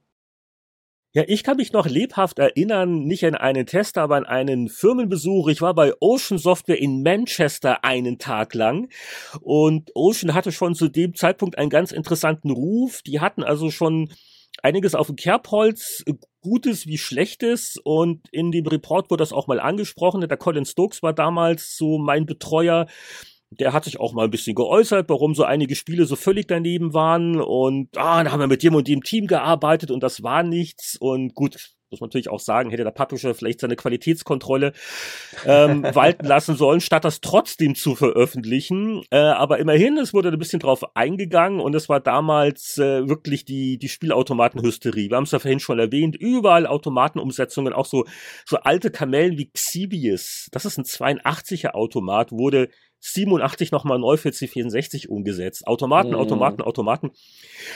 [1.12, 5.48] Ja, ich kann mich noch lebhaft erinnern, nicht an einen Tester, aber an einen Firmenbesuch.
[5.48, 8.88] Ich war bei Ocean Software in Manchester einen Tag lang
[9.40, 13.02] und Ocean hatte schon zu dem Zeitpunkt einen ganz interessanten Ruf.
[13.02, 14.12] Die hatten also schon
[14.62, 16.04] einiges auf dem Kerbholz,
[16.42, 20.20] Gutes wie Schlechtes und in dem Report wurde das auch mal angesprochen.
[20.20, 22.86] Der Colin Stokes war damals so mein Betreuer.
[23.51, 26.94] Der hat sich auch mal ein bisschen geäußert, warum so einige Spiele so völlig daneben
[26.94, 30.44] waren und ah, da haben wir mit dem und dem Team gearbeitet und das war
[30.44, 34.72] nichts und gut, muss man natürlich auch sagen, hätte der Publisher vielleicht seine Qualitätskontrolle
[35.44, 39.02] ähm, walten lassen sollen, statt das trotzdem zu veröffentlichen.
[39.10, 43.44] Äh, aber immerhin, es wurde ein bisschen drauf eingegangen und es war damals äh, wirklich
[43.44, 45.10] die, die Spielautomatenhysterie.
[45.10, 48.05] Wir haben es ja vorhin schon erwähnt, überall Automatenumsetzungen, auch so,
[48.47, 52.68] so alte Kamellen wie Xibius, das ist ein 82er Automat, wurde
[53.01, 55.66] 87 nochmal neu für C64 umgesetzt.
[55.66, 56.16] Automaten, mhm.
[56.16, 57.10] Automaten, Automaten.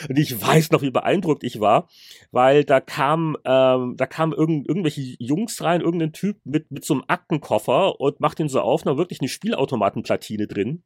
[0.08, 1.88] Und ich weiß noch, wie beeindruckt ich war,
[2.30, 6.94] weil da kam, ähm, da kam irgend, irgendwelche Jungs rein, irgendein Typ mit, mit so
[6.94, 10.82] einem Aktenkoffer und macht ihn so auf, da wirklich eine Spielautomatenplatine drin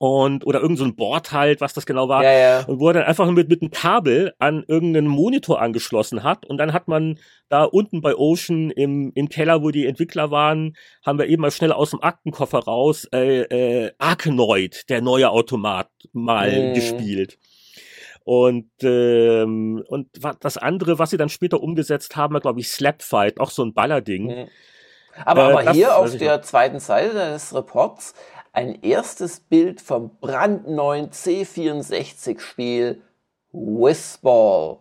[0.00, 2.64] und oder irgend so ein Board halt, was das genau war, ja, ja.
[2.64, 6.56] und wo er dann einfach mit mit einem Kabel an irgendeinen Monitor angeschlossen hat und
[6.56, 7.18] dann hat man
[7.50, 10.74] da unten bei Ocean im im Keller, wo die Entwickler waren,
[11.04, 15.90] haben wir eben mal schnell aus dem Aktenkoffer raus äh, äh, Arkanoid, der neue Automat,
[16.14, 16.74] mal mhm.
[16.74, 17.36] gespielt.
[18.24, 20.08] Und ähm, und
[20.40, 23.74] das andere, was sie dann später umgesetzt haben, war glaube ich Slapfight, auch so ein
[23.74, 24.28] Ballerding.
[24.28, 24.48] Mhm.
[25.26, 28.14] Aber, äh, aber hier auf der zweiten Seite des Reports
[28.52, 33.02] ein erstes Bild vom brandneuen C64-Spiel
[33.52, 34.78] Whistball.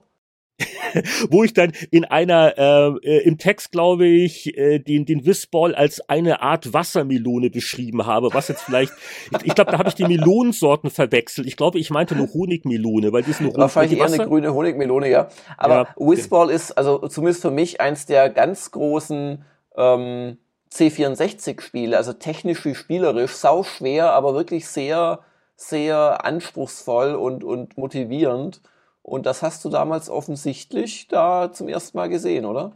[1.30, 5.76] wo ich dann in einer, äh, äh, im Text glaube ich, äh, den, den Whistball
[5.76, 8.91] als eine Art Wassermelone beschrieben habe, was jetzt vielleicht,
[9.32, 11.48] ich, ich glaube, da habe ich die Melonensorten verwechselt.
[11.48, 14.54] Ich glaube, ich meinte eine Honigmelone, weil die ist eine Honig Wahrscheinlich eher eine grüne
[14.54, 15.30] Honigmelone, ja.
[15.58, 16.56] Aber ja, Whistball okay.
[16.56, 19.44] ist, also zumindest für mich, eins der ganz großen
[19.78, 20.38] ähm,
[20.72, 25.20] C64-Spiele, also technisch wie spielerisch, sau schwer, aber wirklich sehr,
[25.56, 28.62] sehr anspruchsvoll und, und motivierend.
[29.02, 32.74] Und das hast du damals offensichtlich da zum ersten Mal gesehen, oder?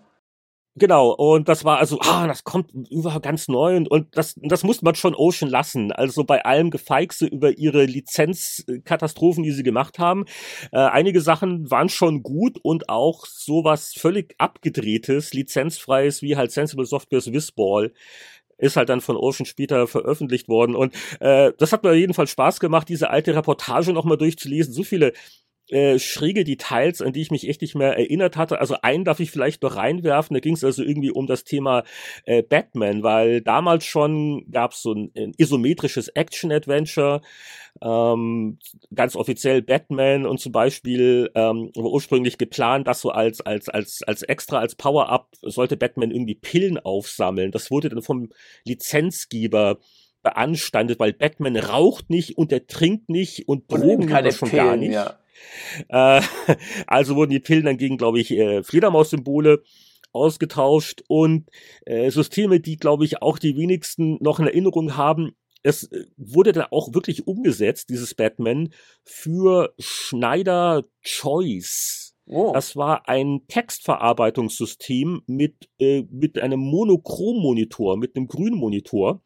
[0.75, 4.63] Genau, und das war also, ah, das kommt über ganz neu und, und das, das
[4.63, 5.91] muss man schon Ocean lassen.
[5.91, 10.25] Also bei allem Gefeixe über ihre Lizenzkatastrophen, die sie gemacht haben.
[10.71, 16.85] Äh, einige Sachen waren schon gut und auch sowas völlig abgedrehtes, lizenzfreies, wie halt Sensible
[16.85, 17.93] Software's Whistball
[18.57, 22.59] ist halt dann von Ocean später veröffentlicht worden und äh, das hat mir jedenfalls Spaß
[22.59, 24.73] gemacht, diese alte Reportage nochmal durchzulesen.
[24.73, 25.11] So viele
[25.69, 28.59] äh, schräge Details, an die ich mich echt nicht mehr erinnert hatte.
[28.59, 30.33] Also einen darf ich vielleicht noch reinwerfen.
[30.33, 31.83] Da ging es also irgendwie um das Thema
[32.25, 37.21] äh, Batman, weil damals schon gab es so ein, ein isometrisches Action-Adventure,
[37.81, 38.59] ähm,
[38.93, 44.21] ganz offiziell Batman und zum Beispiel ähm, ursprünglich geplant, dass so als als als als
[44.23, 47.51] extra als Power-up sollte Batman irgendwie Pillen aufsammeln.
[47.51, 48.29] Das wurde dann vom
[48.65, 49.79] Lizenzgeber
[50.23, 54.77] beanstandet, weil Batman raucht nicht und er trinkt nicht und Drogen keine schon Pillen, gar
[54.77, 54.93] nicht.
[54.93, 55.19] Ja.
[55.89, 56.21] Äh,
[56.87, 59.63] also wurden die Pillen dann gegen, glaube ich, äh, Fledermaus-Symbole
[60.11, 61.49] ausgetauscht und
[61.85, 65.31] äh, Systeme, die, glaube ich, auch die wenigsten noch in Erinnerung haben.
[65.63, 68.73] Es wurde dann auch wirklich umgesetzt, dieses Batman,
[69.03, 72.15] für Schneider Choice.
[72.25, 72.51] Oh.
[72.53, 79.21] Das war ein Textverarbeitungssystem mit, äh, mit einem Monochrom-Monitor, mit einem grünen Monitor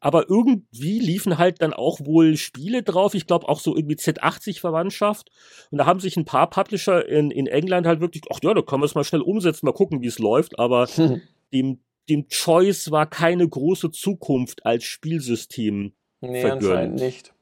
[0.00, 3.14] aber irgendwie liefen halt dann auch wohl Spiele drauf.
[3.14, 5.30] Ich glaube auch so irgendwie Z80-Verwandtschaft.
[5.70, 8.62] Und da haben sich ein paar Publisher in, in England halt wirklich, ach ja, da
[8.62, 10.58] können wir es mal schnell umsetzen, mal gucken, wie es läuft.
[10.58, 10.86] Aber
[11.52, 16.64] dem, dem Choice war keine große Zukunft als Spielsystem nee, vergönnt.
[16.64, 17.34] anscheinend nicht.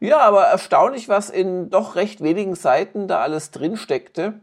[0.00, 4.40] Ja, aber erstaunlich, was in doch recht wenigen Seiten da alles drin steckte.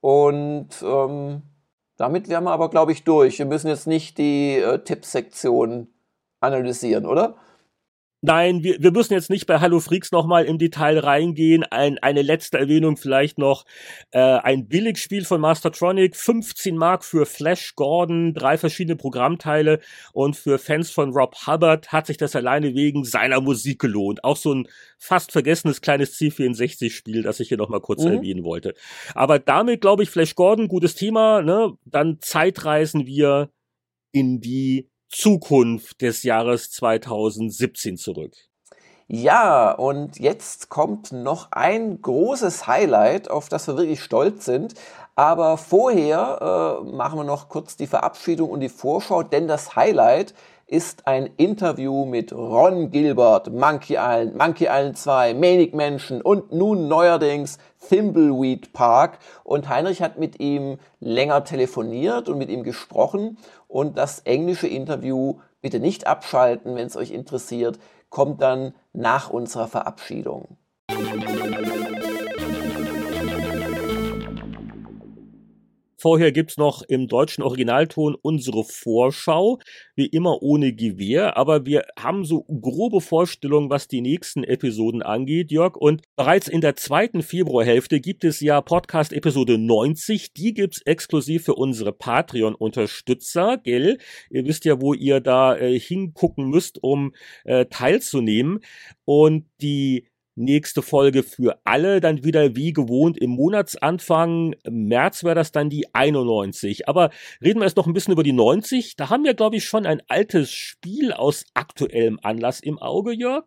[0.00, 1.42] Und ähm,
[1.98, 3.38] damit wären wir aber, glaube ich, durch.
[3.38, 5.88] Wir müssen jetzt nicht die äh, Tippsektion
[6.40, 7.36] analysieren, oder?
[8.20, 11.62] Nein, wir, wir müssen jetzt nicht bei Hallo Freaks nochmal im Detail reingehen.
[11.62, 13.64] Ein, eine letzte Erwähnung vielleicht noch.
[14.10, 19.78] Äh, ein Billigspiel von Mastertronic, 15 Mark für Flash Gordon, drei verschiedene Programmteile
[20.12, 24.24] und für Fans von Rob Hubbard hat sich das alleine wegen seiner Musik gelohnt.
[24.24, 24.66] Auch so ein
[24.98, 28.14] fast vergessenes kleines C64-Spiel, das ich hier nochmal kurz mhm.
[28.14, 28.74] erwähnen wollte.
[29.14, 31.74] Aber damit glaube ich, Flash Gordon, gutes Thema, ne?
[31.84, 33.50] Dann Zeitreisen wir
[34.10, 38.34] in die Zukunft des Jahres 2017 zurück.
[39.10, 44.74] Ja, und jetzt kommt noch ein großes Highlight, auf das wir wirklich stolz sind.
[45.16, 50.34] Aber vorher äh, machen wir noch kurz die Verabschiedung und die Vorschau, denn das Highlight
[50.68, 56.88] ist ein Interview mit Ron Gilbert, Monkey Island, Monkey Island 2, Manic Mansion und nun
[56.88, 57.56] neuerdings
[57.88, 59.18] Thimbleweed Park.
[59.44, 63.38] Und Heinrich hat mit ihm länger telefoniert und mit ihm gesprochen.
[63.66, 67.78] Und das englische Interview bitte nicht abschalten, wenn es euch interessiert,
[68.10, 70.58] kommt dann nach unserer Verabschiedung.
[76.00, 79.58] Vorher gibt's noch im deutschen Originalton unsere Vorschau,
[79.96, 85.50] wie immer ohne Gewehr, aber wir haben so grobe Vorstellungen, was die nächsten Episoden angeht,
[85.50, 85.74] Jörg.
[85.74, 91.44] Und bereits in der zweiten Februarhälfte gibt es ja Podcast Episode 90, die gibt's exklusiv
[91.44, 93.98] für unsere Patreon-Unterstützer, gell?
[94.30, 97.12] Ihr wisst ja, wo ihr da äh, hingucken müsst, um
[97.44, 98.60] äh, teilzunehmen.
[99.04, 100.06] Und die
[100.38, 104.54] nächste Folge für alle dann wieder wie gewohnt im Monatsanfang.
[104.68, 106.88] März wäre das dann die 91.
[106.88, 107.10] Aber
[107.42, 108.96] reden wir erst noch ein bisschen über die 90.
[108.96, 113.44] Da haben wir, glaube ich, schon ein altes Spiel aus aktuellem Anlass im Auge, Jörg.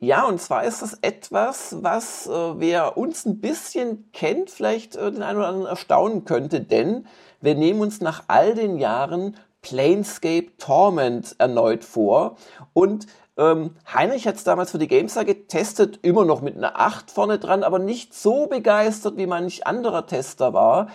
[0.00, 5.12] Ja, und zwar ist das etwas, was äh, wer uns ein bisschen kennt, vielleicht äh,
[5.12, 7.06] den einen oder anderen erstaunen könnte, denn
[7.40, 12.36] wir nehmen uns nach all den Jahren Planescape Torment erneut vor
[12.72, 13.06] und
[13.36, 17.38] ähm, Heinrich hat es damals für die Gamestar getestet, immer noch mit einer 8 vorne
[17.38, 20.88] dran, aber nicht so begeistert, wie manch anderer Tester war.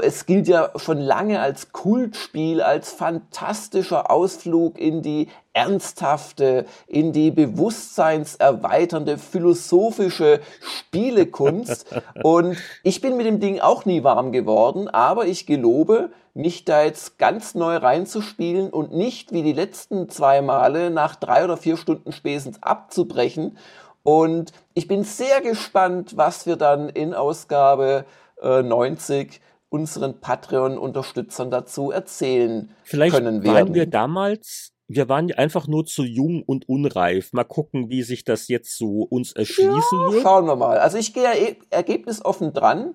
[0.00, 7.30] Es gilt ja schon lange als Kultspiel, als fantastischer Ausflug in die ernsthafte, in die
[7.30, 11.86] bewusstseinserweiternde, philosophische Spielekunst.
[12.22, 16.82] Und ich bin mit dem Ding auch nie warm geworden, aber ich gelobe, mich da
[16.84, 21.76] jetzt ganz neu reinzuspielen und nicht wie die letzten zwei Male nach drei oder vier
[21.76, 23.58] Stunden spätestens abzubrechen.
[24.02, 28.06] Und ich bin sehr gespannt, was wir dann in Ausgabe
[28.40, 29.40] äh, 90
[29.72, 33.54] unseren Patreon-Unterstützern dazu erzählen Vielleicht können werden.
[33.54, 33.74] werden.
[33.74, 37.32] wir damals, wir waren einfach nur zu jung und unreif.
[37.32, 40.22] Mal gucken, wie sich das jetzt so uns erschließen ja, wird.
[40.22, 40.78] Schauen wir mal.
[40.78, 41.32] Also ich gehe ja
[41.70, 42.94] ergebnisoffen dran,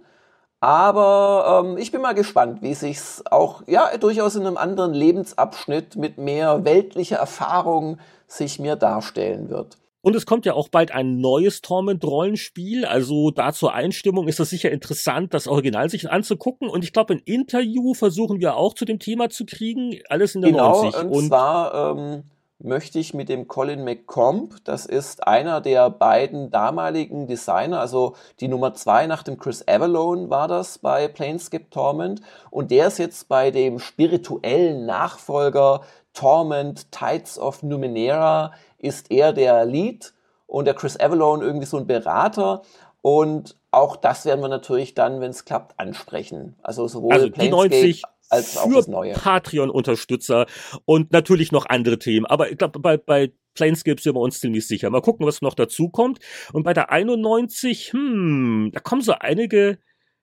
[0.59, 5.95] aber ähm, ich bin mal gespannt, wie sich's auch ja durchaus in einem anderen Lebensabschnitt
[5.95, 7.97] mit mehr weltlicher Erfahrung
[8.27, 9.79] sich mir darstellen wird.
[10.01, 12.85] Und es kommt ja auch bald ein neues Torment-Rollenspiel.
[12.85, 16.69] Also da zur Einstimmung ist das sicher interessant, das Original sich anzugucken.
[16.69, 19.99] Und ich glaube, ein Interview versuchen wir auch zu dem Thema zu kriegen.
[20.09, 21.01] Alles in der genau, 90.
[21.01, 22.23] Und, und zwar ähm,
[22.59, 28.47] möchte ich mit dem Colin McComb, das ist einer der beiden damaligen Designer, also die
[28.47, 32.21] Nummer zwei nach dem Chris Avalone war das bei Planescape Torment.
[32.49, 35.81] Und der ist jetzt bei dem spirituellen Nachfolger
[36.13, 40.13] Torment Tides of Numenera ist er der Lead
[40.45, 42.61] und der Chris Avalone irgendwie so ein Berater.
[43.01, 46.55] Und auch das werden wir natürlich dann, wenn es klappt, ansprechen.
[46.61, 49.13] Also sowohl also die 90 als auch für das Neue.
[49.13, 50.47] Patreon-Unterstützer
[50.85, 52.25] und natürlich noch andere Themen.
[52.25, 54.89] Aber ich glaube, bei, bei Planescape sind wir uns ziemlich sicher.
[54.89, 56.19] Mal gucken, was noch dazu kommt.
[56.53, 59.79] Und bei der 91, hm, da kommen so einige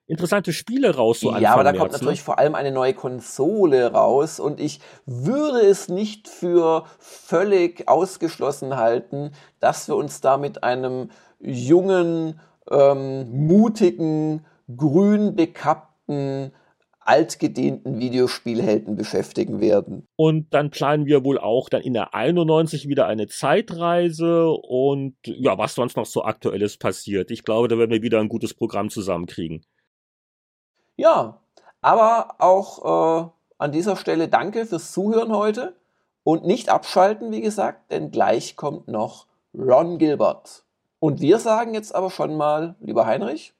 [0.07, 1.19] interessante Spiele raus.
[1.19, 1.97] So ja, aber da März, kommt ne?
[1.97, 8.75] natürlich vor allem eine neue Konsole raus und ich würde es nicht für völlig ausgeschlossen
[8.75, 11.09] halten, dass wir uns da mit einem
[11.39, 14.45] jungen, ähm, mutigen,
[14.75, 16.51] grün bekappten,
[17.05, 20.07] altgedienten Videospielhelden beschäftigen werden.
[20.15, 25.55] Und dann planen wir wohl auch dann in der 91 wieder eine Zeitreise und ja,
[25.59, 27.29] was sonst noch so aktuelles passiert.
[27.29, 29.61] Ich glaube, da werden wir wieder ein gutes Programm zusammenkriegen.
[30.95, 31.41] Ja,
[31.81, 35.75] aber auch äh, an dieser Stelle danke fürs Zuhören heute
[36.23, 40.63] und nicht abschalten, wie gesagt, denn gleich kommt noch Ron Gilbert.
[40.99, 43.53] Und wir sagen jetzt aber schon mal, lieber Heinrich,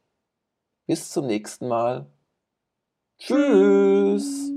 [0.87, 2.07] bis zum nächsten Mal.
[3.19, 4.54] Tschüss.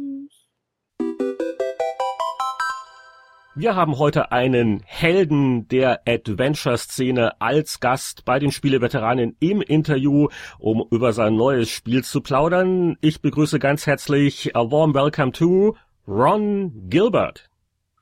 [3.61, 10.29] Wir haben heute einen Helden der Adventure-Szene als Gast bei den Spieleveteranen im Interview,
[10.61, 12.97] um über sein neues Spiel zu plaudern.
[13.01, 15.75] Ich begrüße ganz herzlich a warm welcome to
[16.07, 17.51] Ron Gilbert.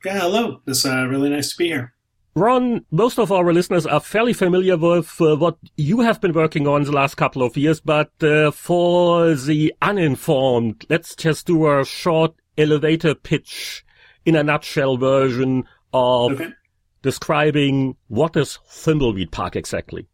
[0.05, 0.61] Yeah, hello.
[0.67, 1.95] It's uh, really nice to be here.
[2.35, 6.69] Ron, most of our listeners are fairly familiar with uh, what you have been working
[6.69, 11.83] on the last couple of years, but uh, for the uninformed, let's just do a
[11.87, 13.86] short elevator pitch
[14.27, 16.53] in a nutshell version of Okay.
[17.01, 20.07] describing what is Thimbleweed Park exactly.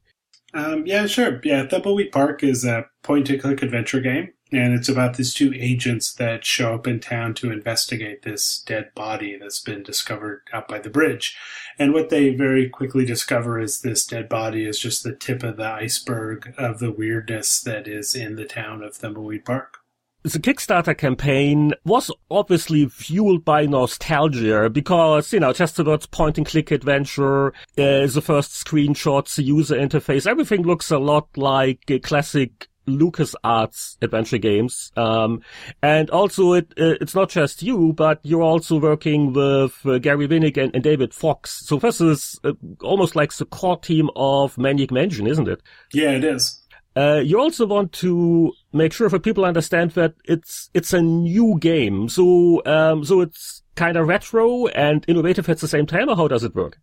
[0.55, 1.41] Um, yeah, sure.
[1.43, 6.45] Yeah, Thimbleweed Park is a point-and-click adventure game, and it's about these two agents that
[6.45, 10.91] show up in town to investigate this dead body that's been discovered out by the
[10.91, 11.35] bridge.
[11.79, 15.57] And what they very quickly discover is this dead body is just the tip of
[15.57, 19.79] the iceberg of the weirdness that is in the town of Thimbleweed Park.
[20.25, 26.47] The Kickstarter campaign was obviously fueled by nostalgia because, you know, just words point and
[26.47, 31.99] click adventure, uh, the first screenshots, the user interface, everything looks a lot like a
[31.99, 34.93] classic LucasArts adventure games.
[34.97, 35.43] Um,
[35.83, 40.29] and also it, uh, it's not just you, but you're also working with uh, Gary
[40.29, 41.67] Winnick and, and David Fox.
[41.67, 45.63] So this is uh, almost like the core team of Maniac Mansion, isn't it?
[45.93, 46.62] Yeah, it is.
[46.95, 51.59] Uh, you also want to make sure that people understand that it's it's a new
[51.59, 56.09] game, so um, so it's kind of retro and innovative at the same time.
[56.09, 56.79] Or how does it work?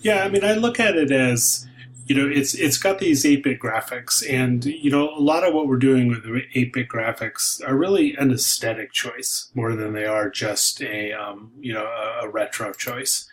[0.00, 1.66] Yeah, I mean, I look at it as
[2.06, 5.54] you know, it's it's got these eight bit graphics, and you know, a lot of
[5.54, 9.92] what we're doing with the eight bit graphics are really an aesthetic choice more than
[9.92, 13.28] they are just a um, you know a, a retro choice.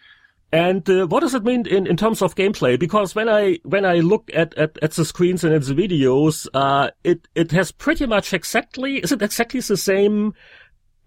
[0.52, 2.80] And uh, what does it mean in, in terms of gameplay?
[2.80, 6.48] Because when I when I look at, at, at the screens and at the videos,
[6.54, 10.34] uh, it it has pretty much exactly is it exactly the same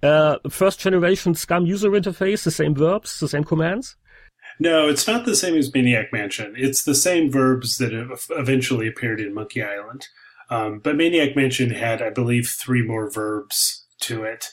[0.03, 3.97] uh, first generation Scum user interface, the same verbs, the same commands?
[4.61, 6.55] No, it's not the same as Maniac Mansion.
[6.57, 7.93] It's the same verbs that
[8.31, 10.07] eventually appeared in Monkey Island.
[10.51, 14.51] Um, but Maniac Mansion had, I believe, three more verbs to it,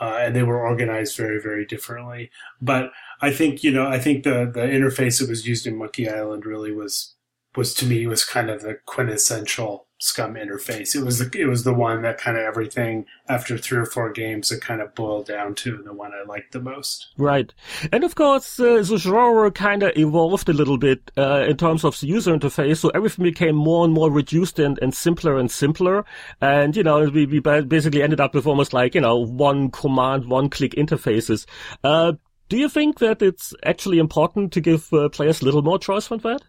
[0.00, 2.30] uh, and they were organized very, very differently.
[2.60, 2.90] But
[3.20, 6.46] I think you know, I think the the interface that was used in Monkey Island
[6.46, 7.14] really was
[7.56, 10.94] was to me was kind of the quintessential scum interface.
[10.94, 14.12] It was the it was the one that kind of everything after three or four
[14.12, 17.08] games it kind of boiled down to the one I liked the most.
[17.16, 17.52] Right,
[17.90, 21.84] and of course uh, the genre kind of evolved a little bit uh, in terms
[21.84, 22.78] of the user interface.
[22.78, 26.04] So everything became more and more reduced and, and simpler and simpler.
[26.40, 30.26] And you know we, we basically ended up with almost like you know one command,
[30.26, 31.44] one click interfaces.
[31.82, 32.12] Uh,
[32.48, 36.06] do you think that it's actually important to give uh, players a little more choice
[36.06, 36.42] from that?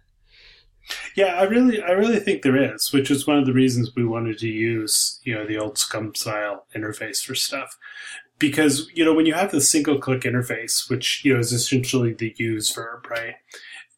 [1.15, 4.05] Yeah, I really, I really think there is, which is one of the reasons we
[4.05, 7.77] wanted to use, you know, the old Scum style interface for stuff,
[8.39, 12.13] because you know when you have the single click interface, which you know is essentially
[12.13, 13.35] the use verb, right?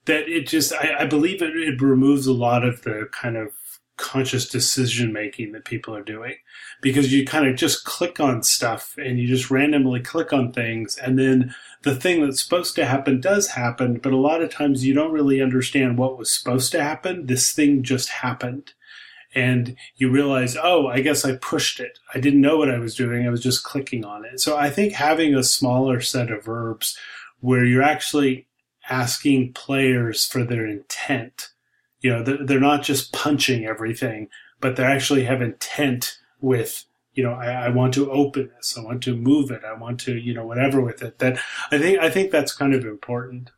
[0.06, 3.52] That it just, I, I believe it, it removes a lot of the kind of
[3.98, 6.34] conscious decision making that people are doing
[6.82, 10.98] because you kind of just click on stuff and you just randomly click on things
[10.98, 14.86] and then the thing that's supposed to happen does happen, but a lot of times
[14.86, 17.26] you don't really understand what was supposed to happen.
[17.26, 18.74] This thing just happened.
[19.34, 22.00] And you realize, oh, I guess I pushed it.
[22.14, 23.26] I didn't know what I was doing.
[23.26, 24.42] I was just clicking on it.
[24.42, 26.98] So I think having a smaller set of verbs
[27.40, 28.48] where you're actually
[28.90, 31.48] asking players for their intent,
[32.02, 34.28] you know, they're not just punching everything,
[34.60, 38.82] but they actually have intent with you know, I, I, want to open this, I
[38.82, 41.20] want to move it, I want to, you know, whatever with it.
[41.20, 41.40] That
[41.72, 43.52] I think I think that's kind of important.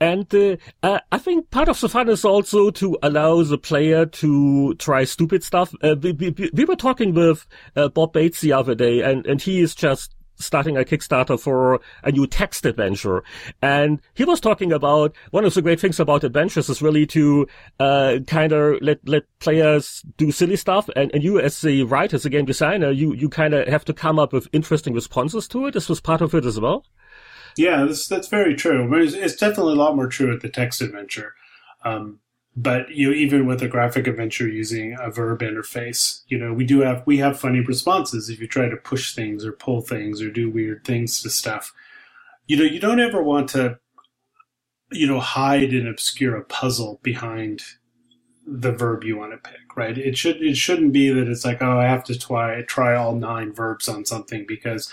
[0.00, 4.06] And uh, uh, I think part of the fun is also to allow the player
[4.06, 5.72] to try stupid stuff.
[5.82, 7.46] Uh, we, we, we, were talking with
[7.76, 10.14] uh, Bob Bates the other day, and, and he is just
[10.44, 13.22] starting a Kickstarter for a new text adventure.
[13.62, 17.46] And he was talking about one of the great things about adventures is really to
[17.80, 20.88] uh, kind of let let players do silly stuff.
[20.96, 23.84] And, and you, as the writer, as the game designer, you you kind of have
[23.86, 25.74] to come up with interesting responses to it.
[25.74, 26.84] This was part of it as well.
[27.56, 28.92] Yeah, that's that's very true.
[29.00, 31.34] It's, it's definitely a lot more true at the text adventure.
[31.84, 32.20] Um,
[32.56, 36.64] but you know, even with a graphic adventure using a verb interface, you know, we
[36.64, 40.22] do have we have funny responses if you try to push things or pull things
[40.22, 41.72] or do weird things to stuff.
[42.46, 43.78] You know, you don't ever want to,
[44.92, 47.62] you know, hide and obscure a puzzle behind
[48.46, 49.96] the verb you want to pick, right?
[49.96, 53.16] It should it shouldn't be that it's like, oh, I have to try try all
[53.16, 54.92] nine verbs on something because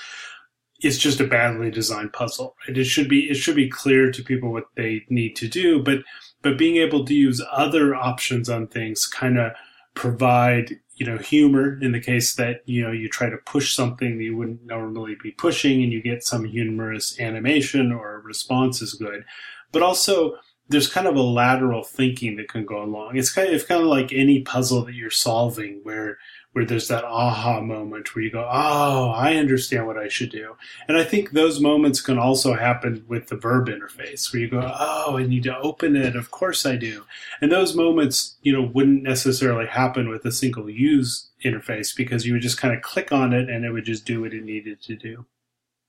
[0.79, 2.55] it's just a badly designed puzzle.
[2.67, 2.77] Right?
[2.77, 5.99] It should be it should be clear to people what they need to do, but
[6.41, 9.51] but being able to use other options on things kind of
[9.93, 14.17] provide you know humor in the case that you know you try to push something
[14.17, 18.93] that you wouldn't normally be pushing and you get some humorous animation or response is
[18.93, 19.25] good.
[19.71, 20.37] But also
[20.71, 23.81] there's kind of a lateral thinking that can go along it's kind of it's kind
[23.81, 26.17] of like any puzzle that you're solving where
[26.53, 30.55] where there's that aha moment where you go, oh, I understand what I should do.
[30.87, 34.59] And I think those moments can also happen with the verb interface where you go,
[34.61, 36.15] oh, I need to open it.
[36.15, 37.05] Of course I do.
[37.39, 42.33] And those moments, you know, wouldn't necessarily happen with a single use interface because you
[42.33, 44.81] would just kind of click on it and it would just do what it needed
[44.83, 45.25] to do.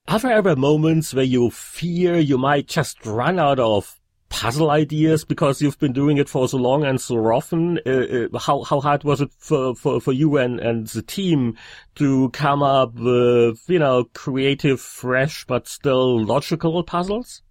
[0.07, 4.01] Are there ever moments where you fear you might just run out of
[4.33, 7.79] puzzle ideas because you've been doing it for so long and so often?
[7.87, 7.91] Uh,
[8.33, 11.57] uh, how how hard was it for, for, for you and, and the team
[11.97, 17.43] to come up with you know creative, fresh but still logical puzzles?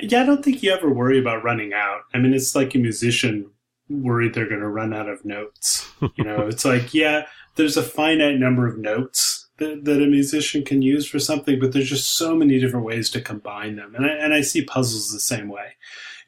[0.00, 2.02] Yeah, I don't think you ever worry about running out.
[2.14, 3.50] I mean, it's like a musician
[3.90, 5.90] worried they're going to run out of notes.
[6.16, 7.26] You know, it's like yeah,
[7.56, 11.72] there's a finite number of notes that, that a musician can use for something, but
[11.72, 13.94] there's just so many different ways to combine them.
[13.94, 15.76] And I, and I see puzzles the same way.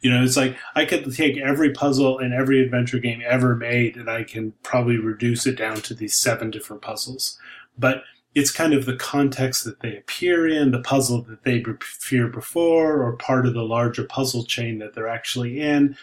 [0.00, 3.96] You know, it's like I could take every puzzle in every adventure game ever made
[3.96, 7.38] and I can probably reduce it down to these seven different puzzles.
[7.78, 8.04] But
[8.34, 13.02] it's kind of the context that they appear in, the puzzle that they appear before,
[13.02, 15.96] or part of the larger puzzle chain that they're actually in.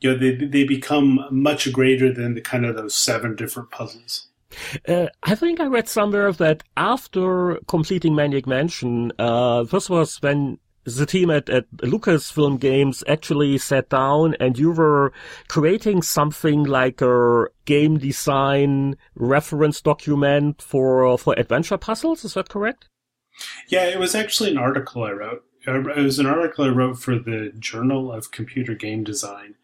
[0.00, 4.25] You know, they, they become much greater than the kind of those seven different puzzles.
[4.86, 10.58] Uh, I think I read somewhere that after completing Maniac Mansion, uh, this was when
[10.86, 15.12] the team at, at Lucasfilm Games actually sat down and you were
[15.48, 22.24] creating something like a game design reference document for for adventure puzzles.
[22.24, 22.88] Is that correct?
[23.68, 25.44] Yeah, it was actually an article I wrote.
[25.66, 29.56] It was an article I wrote for the Journal of Computer Game Design,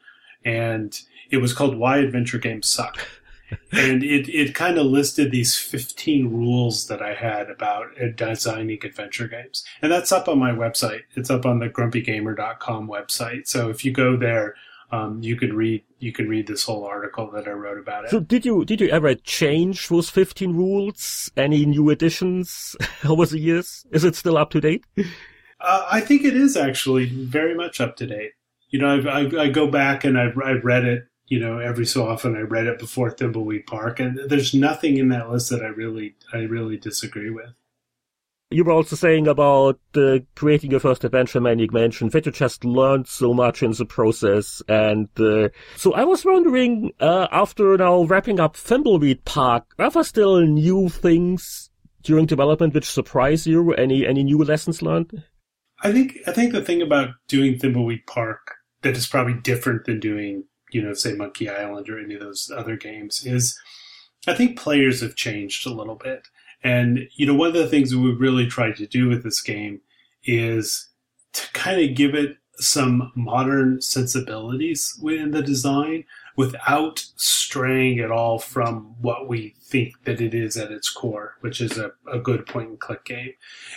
[0.44, 0.98] and
[1.30, 2.98] it was called "Why Adventure Games Suck."
[3.72, 9.28] And it, it kind of listed these 15 rules that I had about designing adventure
[9.28, 9.64] games.
[9.80, 11.02] And that's up on my website.
[11.14, 13.48] It's up on the grumpygamer.com website.
[13.48, 14.54] So if you go there,
[14.92, 18.10] um, you can read you can read this whole article that I wrote about it.
[18.10, 21.30] So did you did you ever change those 15 rules?
[21.36, 23.86] Any new additions over the years?
[23.90, 24.84] Is it still up to date?
[25.60, 28.32] Uh, I think it is actually very much up to date.
[28.68, 31.86] You know, I've, I, I go back and I've, I've read it you know, every
[31.86, 35.62] so often I read it before Thimbleweed Park, and there's nothing in that list that
[35.62, 37.54] I really, I really disagree with.
[38.50, 42.66] You were also saying about uh, creating your first adventure, Manic Mansion, that you just
[42.66, 44.60] learned so much in the process.
[44.68, 50.04] And uh, so I was wondering, uh, after now wrapping up Thimbleweed Park, are there
[50.04, 51.70] still new things
[52.02, 53.72] during development which surprise you?
[53.72, 55.24] Any any new lessons learned?
[55.82, 59.98] I think I think the thing about doing Thimbleweed Park that is probably different than
[59.98, 63.58] doing you know, say Monkey Island or any of those other games is
[64.26, 66.28] I think players have changed a little bit.
[66.64, 69.80] And, you know, one of the things we really tried to do with this game
[70.24, 70.88] is
[71.32, 76.04] to kind of give it some modern sensibilities in the design
[76.36, 81.60] without straying at all from what we think that it is at its core, which
[81.60, 83.32] is a, a good point and click game.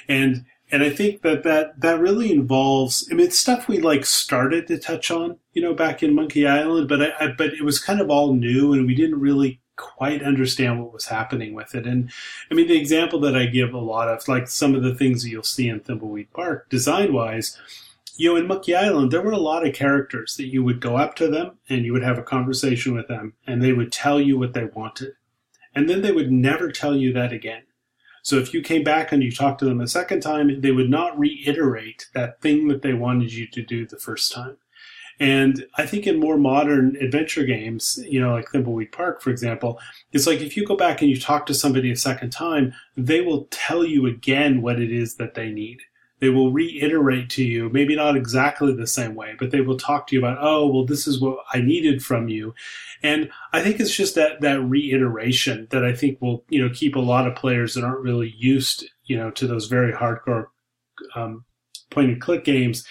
[0.07, 3.07] And and I think that, that that really involves.
[3.11, 6.47] I mean, it's stuff we like started to touch on, you know, back in Monkey
[6.47, 9.59] Island, but I, I, but it was kind of all new, and we didn't really
[9.77, 11.85] quite understand what was happening with it.
[11.85, 12.09] And
[12.49, 15.23] I mean, the example that I give a lot of, like some of the things
[15.23, 17.59] that you'll see in Thimbleweed Park, design wise,
[18.15, 20.95] you know, in Monkey Island, there were a lot of characters that you would go
[20.95, 24.19] up to them and you would have a conversation with them, and they would tell
[24.19, 25.13] you what they wanted,
[25.75, 27.63] and then they would never tell you that again.
[28.25, 30.89] So if you came back and you talked to them a second time, they would
[30.89, 34.57] not reiterate that thing that they wanted you to do the first time.
[35.19, 39.79] And I think in more modern adventure games, you know, like Thimbleweed Park, for example,
[40.11, 43.21] it's like if you go back and you talk to somebody a second time, they
[43.21, 45.81] will tell you again what it is that they need.
[46.19, 50.07] They will reiterate to you, maybe not exactly the same way, but they will talk
[50.07, 52.53] to you about, oh, well, this is what I needed from you.
[53.03, 56.95] And I think it's just that, that reiteration that I think will, you know, keep
[56.95, 60.47] a lot of players that aren't really used, you know, to those very hardcore
[61.15, 61.43] um,
[61.89, 62.85] point and click games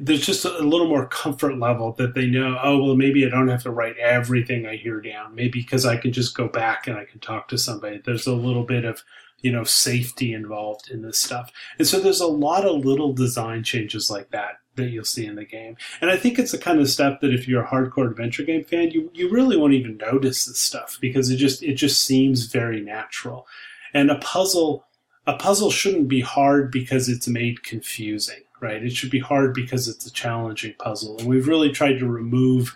[0.00, 3.48] there's just a little more comfort level that they know, oh, well, maybe I don't
[3.48, 5.34] have to write everything I hear down.
[5.34, 8.00] Maybe because I can just go back and I can talk to somebody.
[8.04, 9.04] There's a little bit of
[9.40, 11.52] you know, safety involved in this stuff.
[11.78, 15.34] And so there's a lot of little design changes like that that you'll see in
[15.34, 15.76] the game.
[16.00, 18.64] And I think it's the kind of stuff that if you're a hardcore adventure game
[18.64, 22.46] fan, you, you really won't even notice this stuff because it just it just seems
[22.46, 23.46] very natural.
[23.92, 24.84] And a puzzle
[25.26, 28.82] a puzzle shouldn't be hard because it's made confusing, right?
[28.82, 31.18] It should be hard because it's a challenging puzzle.
[31.18, 32.74] And we've really tried to remove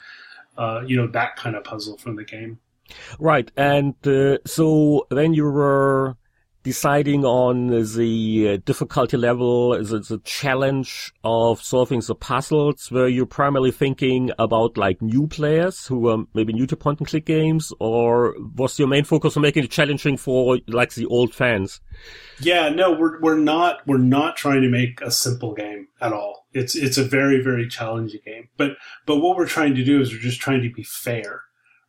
[0.56, 2.58] uh, you know, that kind of puzzle from the game.
[3.18, 3.50] Right.
[3.56, 6.16] And uh, so when you were
[6.62, 13.26] deciding on the uh, difficulty level, the, the challenge of solving the puzzles, were you
[13.26, 17.72] primarily thinking about like new players who are maybe new to point and click games,
[17.80, 21.80] or was your main focus on making it challenging for like the old fans?
[22.40, 26.46] Yeah, no, we're we're not we're not trying to make a simple game at all.
[26.52, 28.72] It's it's a very very challenging game, but
[29.06, 31.42] but what we're trying to do is we're just trying to be fair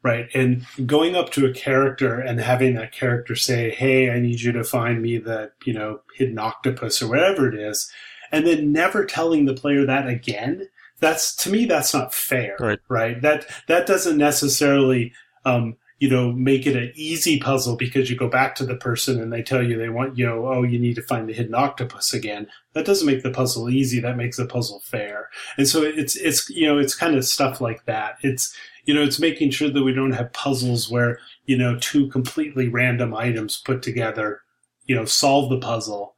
[0.03, 0.30] right?
[0.34, 4.51] And going up to a character and having that character say, "Hey, I need you
[4.51, 7.91] to find me the you know hidden octopus or whatever it is,"
[8.31, 10.67] and then never telling the player that again.
[10.99, 12.80] That's to me, that's not fair, right?
[12.89, 13.21] right?
[13.21, 15.13] That that doesn't necessarily.
[15.45, 19.21] Um, you know, make it an easy puzzle because you go back to the person
[19.21, 21.55] and they tell you they want, you know, oh, you need to find the hidden
[21.55, 22.45] octopus again.
[22.73, 24.01] That doesn't make the puzzle easy.
[24.01, 25.30] That makes the puzzle fair.
[25.57, 28.17] And so it's, it's, you know, it's kind of stuff like that.
[28.21, 28.53] It's,
[28.84, 32.68] you know, it's making sure that we don't have puzzles where, you know, two completely
[32.68, 34.41] random items put together,
[34.85, 36.15] you know, solve the puzzle.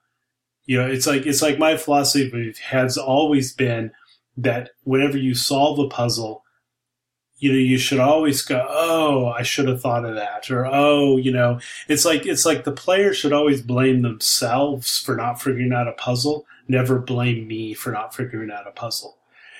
[0.65, 3.91] You know, it's like, it's like my philosophy has always been
[4.37, 6.43] that whenever you solve a puzzle,
[7.37, 11.17] you know, you should always go, oh, I should have thought of that, or oh,
[11.17, 15.73] you know, it's like it's like the player should always blame themselves for not figuring
[15.73, 19.17] out a puzzle, never blame me for not figuring out a puzzle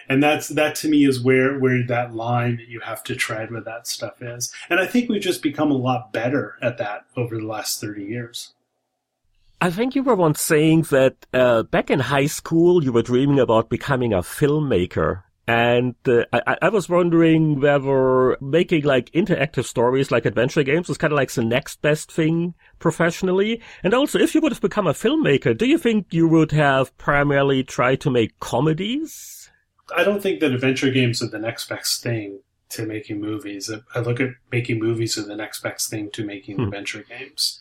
[0.08, 3.52] and that's that to me is where where that line that you have to tread
[3.52, 7.06] with that stuff is and i think we've just become a lot better at that
[7.16, 8.54] over the last 30 years
[9.62, 13.40] I think you were once saying that uh, back in high school you were dreaming
[13.40, 15.24] about becoming a filmmaker.
[15.48, 20.98] And uh, I, I, was wondering whether making like interactive stories like adventure games is
[20.98, 23.62] kind of like the next best thing professionally.
[23.84, 26.98] And also, if you would have become a filmmaker, do you think you would have
[26.98, 29.35] primarily tried to make comedies?
[29.96, 32.40] I don't think that adventure games are the next best thing
[32.70, 33.72] to making movies.
[33.94, 36.64] I look at making movies as the next best thing to making hmm.
[36.64, 37.60] adventure games.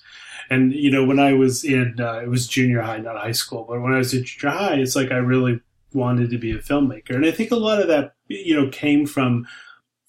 [0.51, 3.67] And you know, when I was in, uh, it was junior high, not high school,
[3.69, 5.61] but when I was in junior high, it's like I really
[5.93, 9.07] wanted to be a filmmaker, and I think a lot of that, you know, came
[9.07, 9.47] from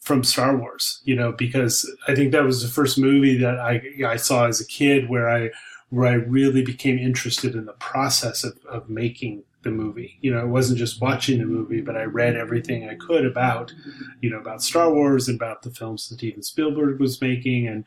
[0.02, 3.82] from Star Wars, you know, because I think that was the first movie that I
[4.06, 5.52] I saw as a kid where I
[5.90, 10.18] where I really became interested in the process of, of making the movie.
[10.22, 13.74] You know, it wasn't just watching the movie, but I read everything I could about,
[14.22, 17.84] you know, about Star Wars and about the films that Steven Spielberg was making, and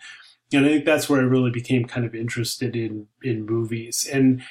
[0.53, 4.07] and I think that's where I really became kind of interested in in movies.
[4.13, 4.43] And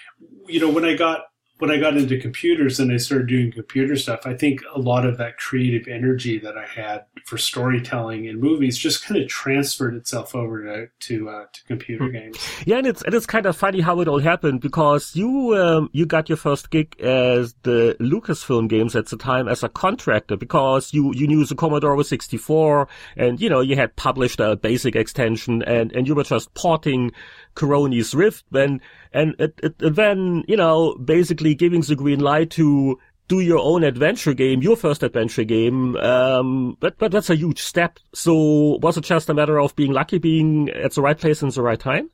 [0.48, 1.26] you know, when I got
[1.60, 5.06] when I got into computers and I started doing computer stuff, I think a lot
[5.06, 9.96] of that creative energy that I had for storytelling in movies just kind of transferred
[9.96, 12.14] itself over to to, uh, to computer hmm.
[12.14, 12.38] games.
[12.66, 15.90] Yeah, and it's and it's kind of funny how it all happened because you um,
[15.94, 20.38] you got your first gig as the Lucasfilm Games at the time as a contractor
[20.38, 24.56] because you you knew the Commodore was 64 and you know you had published a
[24.56, 27.12] basic extension and and you were just porting
[27.58, 28.80] Coroni's Rift and
[29.12, 33.84] and it, it, then you know basically giving the green light to do your own
[33.84, 35.98] adventure game, your first adventure game.
[35.98, 38.00] Um, but but that's a huge step.
[38.14, 41.50] So was it just a matter of being lucky, being at the right place in
[41.50, 42.10] the right time?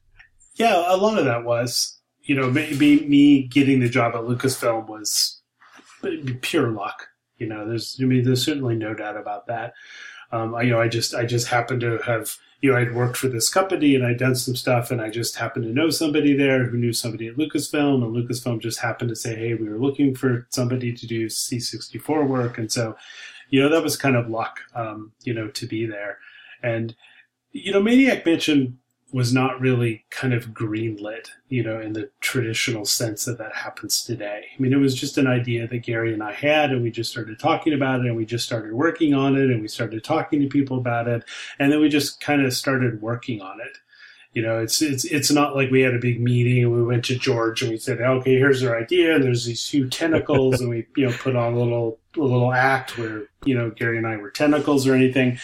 [0.55, 1.99] Yeah, a lot of that was.
[2.21, 5.41] You know, maybe me getting the job at Lucasfilm was
[6.41, 7.07] pure luck.
[7.37, 9.73] You know, there's I mean, there's certainly no doubt about that.
[10.31, 13.17] Um, I, you know, I just I just happened to have you know, I'd worked
[13.17, 16.33] for this company and I'd done some stuff and I just happened to know somebody
[16.33, 19.77] there who knew somebody at Lucasfilm and Lucasfilm just happened to say, Hey, we were
[19.77, 22.57] looking for somebody to do C64 work.
[22.57, 22.95] And so,
[23.49, 26.19] you know, that was kind of luck, um, you know, to be there.
[26.63, 26.95] And,
[27.51, 28.79] you know, Maniac Mansion
[29.13, 34.03] was not really kind of greenlit, you know, in the traditional sense that that happens
[34.03, 34.45] today.
[34.57, 37.11] I mean, it was just an idea that Gary and I had, and we just
[37.11, 40.41] started talking about it, and we just started working on it, and we started talking
[40.41, 41.23] to people about it,
[41.59, 43.77] and then we just kind of started working on it.
[44.33, 47.05] You know, it's it's it's not like we had a big meeting and we went
[47.05, 50.71] to George and we said, okay, here's our idea, and there's these few tentacles, and
[50.71, 54.07] we you know put on a little a little act where you know Gary and
[54.07, 55.37] I were tentacles or anything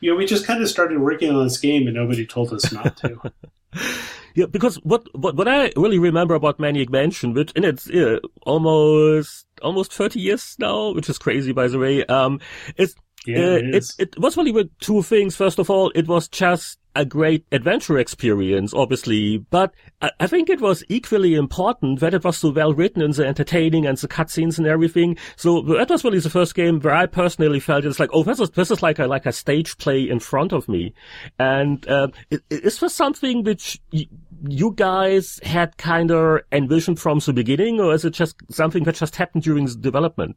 [0.00, 2.70] you know, we just kind of started working on this game and nobody told us
[2.72, 3.32] not to.
[4.34, 8.18] yeah, because what, what, what I really remember about Maniac Mansion, which, and it's uh,
[8.42, 12.40] almost, almost 30 years now, which is crazy, by the way, um,
[12.76, 12.94] is,
[13.26, 15.34] yeah, uh, it, it, it was really with two things.
[15.34, 19.72] First of all, it was just a great adventure experience, obviously, but
[20.02, 23.86] I, think it was equally important that it was so well written and so entertaining
[23.86, 25.16] and the cutscenes and everything.
[25.36, 28.40] So that was really the first game where I personally felt it's like, oh, this
[28.40, 30.92] is, this is like a, like a stage play in front of me.
[31.38, 32.08] And, uh,
[32.50, 38.04] is this something which you guys had kind of envisioned from the beginning or is
[38.04, 40.36] it just something that just happened during the development?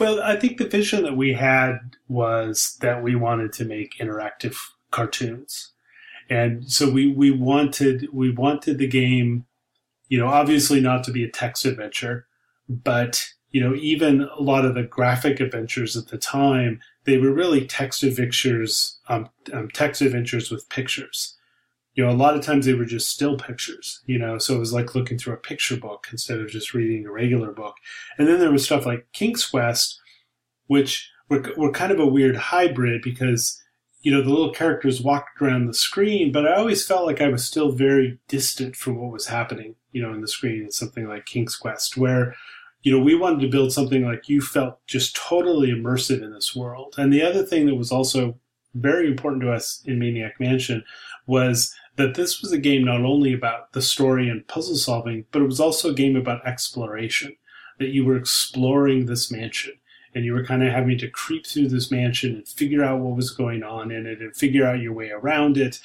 [0.00, 1.78] Well, I think the vision that we had
[2.08, 4.56] was that we wanted to make interactive
[4.90, 5.72] cartoons.
[6.30, 9.46] And so we, we wanted we wanted the game,
[10.08, 12.26] you know, obviously not to be a text adventure,
[12.68, 17.32] but you know, even a lot of the graphic adventures at the time, they were
[17.32, 21.34] really text adventures, um, um, text adventures with pictures.
[21.94, 24.58] You know, a lot of times they were just still pictures, you know, so it
[24.58, 27.74] was like looking through a picture book instead of just reading a regular book.
[28.18, 29.98] And then there was stuff like King's Quest,
[30.66, 33.60] which were, were kind of a weird hybrid because
[34.00, 37.28] you know, the little characters walked around the screen, but I always felt like I
[37.28, 40.64] was still very distant from what was happening, you know, in the screen.
[40.64, 42.34] It's something like King's Quest, where,
[42.82, 46.54] you know, we wanted to build something like you felt just totally immersive in this
[46.54, 46.94] world.
[46.96, 48.38] And the other thing that was also
[48.74, 50.84] very important to us in Maniac Mansion
[51.26, 55.42] was that this was a game not only about the story and puzzle solving, but
[55.42, 57.36] it was also a game about exploration,
[57.80, 59.74] that you were exploring this mansion
[60.14, 63.16] and you were kind of having to creep through this mansion and figure out what
[63.16, 65.80] was going on in it and figure out your way around it.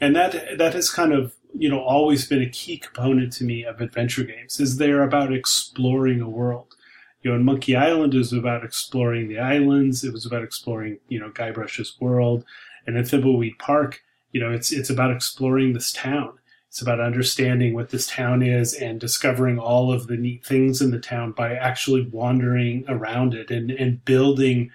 [0.00, 3.64] And that that has kind of you know always been a key component to me
[3.64, 6.74] of adventure games is they're about exploring a world.
[7.22, 10.04] You know, in Monkey Island it was about exploring the islands.
[10.04, 12.44] It was about exploring you know Guybrush's world,
[12.86, 14.02] and in Thimbleweed Park,
[14.34, 16.38] you know, it's it's about exploring this town
[16.74, 20.90] it's about understanding what this town is and discovering all of the neat things in
[20.90, 24.72] the town by actually wandering around it and, and building.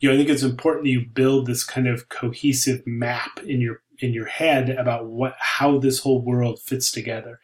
[0.00, 3.60] You know, I think it's important that you build this kind of cohesive map in
[3.60, 7.40] your in your head about what how this whole world fits together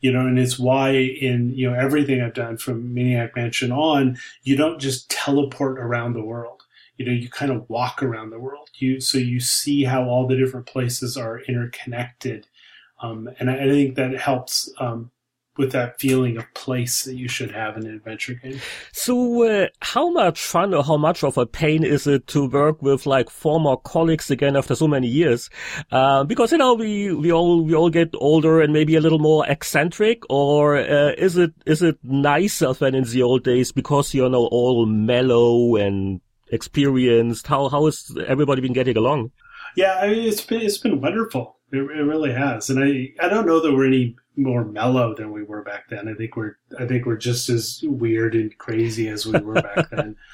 [0.00, 4.18] you know, and it's why in, you know, everything I've done from Maniac Mansion on,
[4.42, 6.64] you don't just teleport around the world.
[6.96, 8.68] You know, you kind of walk around the world.
[8.74, 12.48] You, so you see how all the different places are interconnected
[13.02, 15.10] um, and I, I, think that helps um,
[15.58, 18.60] with that feeling of place that you should have in an adventure game.
[18.92, 22.80] So, uh, how much fun or how much of a pain is it to work
[22.80, 25.50] with like former colleagues again after so many years?
[25.90, 29.18] Uh, because you know we we all we all get older and maybe a little
[29.18, 34.14] more eccentric, or uh, is it is it nicer than in the old days because
[34.14, 37.46] you're now all mellow and experienced?
[37.46, 39.32] How how has everybody been getting along?
[39.76, 41.58] Yeah, I mean, it's been it's been wonderful.
[41.72, 45.32] It, it really has, and I I don't know that we're any more mellow than
[45.32, 46.08] we were back then.
[46.08, 49.90] I think we're I think we're just as weird and crazy as we were back
[49.90, 50.16] then.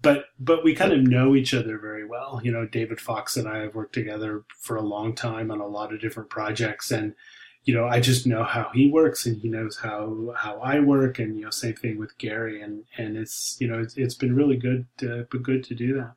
[0.00, 2.40] But but we kind of know each other very well.
[2.44, 5.66] You know, David Fox and I have worked together for a long time on a
[5.66, 7.14] lot of different projects, and
[7.64, 11.18] you know, I just know how he works, and he knows how how I work,
[11.18, 14.36] and you know, same thing with Gary, and and it's you know, it's, it's been
[14.36, 16.14] really good to, good to do that.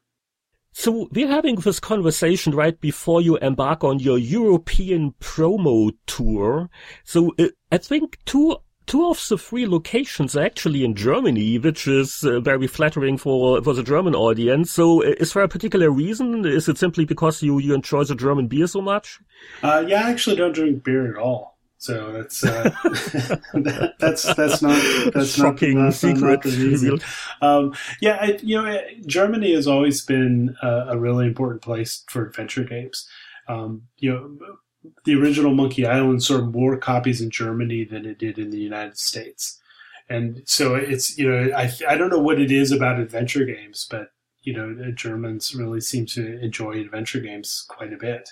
[0.73, 6.69] So we're having this conversation right before you embark on your European promo tour.
[7.03, 11.87] So uh, I think two two of the three locations are actually in Germany, which
[11.87, 14.71] is uh, very flattering for for the German audience.
[14.71, 16.45] So uh, is there a particular reason?
[16.45, 19.19] Is it simply because you you enjoy the German beer so much?
[19.61, 21.50] Uh, yeah, I actually don't drink beer at all.
[21.81, 24.79] So that's uh, that, that's that's not
[25.15, 26.45] that's shocking not, secret.
[26.45, 27.01] Not.
[27.41, 32.27] Um, yeah, I, you know, Germany has always been a, a really important place for
[32.27, 33.09] adventure games.
[33.47, 38.37] Um, you know, the original Monkey Island sold more copies in Germany than it did
[38.37, 39.59] in the United States,
[40.07, 43.87] and so it's you know I I don't know what it is about adventure games,
[43.89, 44.09] but
[44.43, 48.29] you know the Germans really seem to enjoy adventure games quite a bit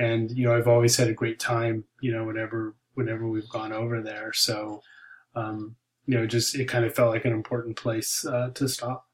[0.00, 3.72] and you know I've always had a great time you know whenever whenever we've gone
[3.72, 4.32] over there.
[4.32, 4.82] So,
[5.36, 9.06] um, you know, just it kind of felt like an important place uh, to stop.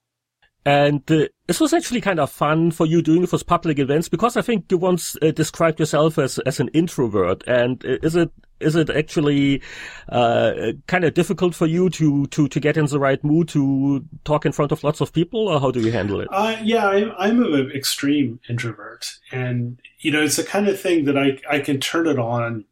[0.66, 4.38] And uh, this was actually kind of fun for you doing those public events because
[4.38, 7.44] I think you once uh, described yourself as as an introvert.
[7.46, 8.30] And uh, is it
[8.60, 9.60] is it actually
[10.08, 14.06] uh, kind of difficult for you to to to get in the right mood to
[14.24, 16.28] talk in front of lots of people, or how do you handle it?
[16.30, 21.04] Uh, yeah, I'm I'm an extreme introvert, and you know, it's the kind of thing
[21.04, 22.64] that I I can turn it on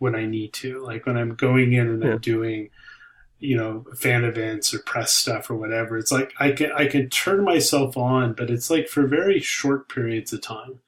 [0.00, 0.84] when I need to.
[0.84, 2.10] Like when I'm going in and yeah.
[2.10, 2.70] I'm doing,
[3.38, 5.96] you know, fan events or press stuff or whatever.
[5.96, 9.88] It's like I can I can turn myself on, but it's like for very short
[9.88, 10.80] periods of time.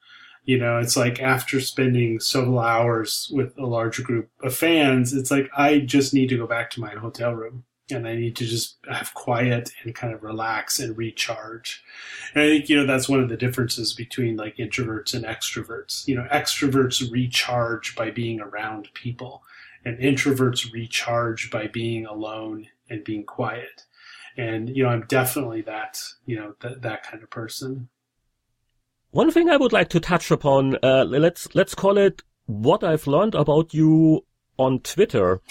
[0.45, 5.31] You know, it's like after spending several hours with a larger group of fans, it's
[5.31, 8.45] like I just need to go back to my hotel room and I need to
[8.45, 11.83] just have quiet and kind of relax and recharge.
[12.33, 16.07] And I think, you know, that's one of the differences between like introverts and extroverts.
[16.07, 19.43] You know, extroverts recharge by being around people,
[19.85, 23.83] and introverts recharge by being alone and being quiet.
[24.37, 27.89] And, you know, I'm definitely that, you know, that, that kind of person.
[29.11, 33.05] One thing I would like to touch upon, uh, let's, let's call it what I've
[33.05, 34.25] learned about you
[34.57, 35.41] on Twitter.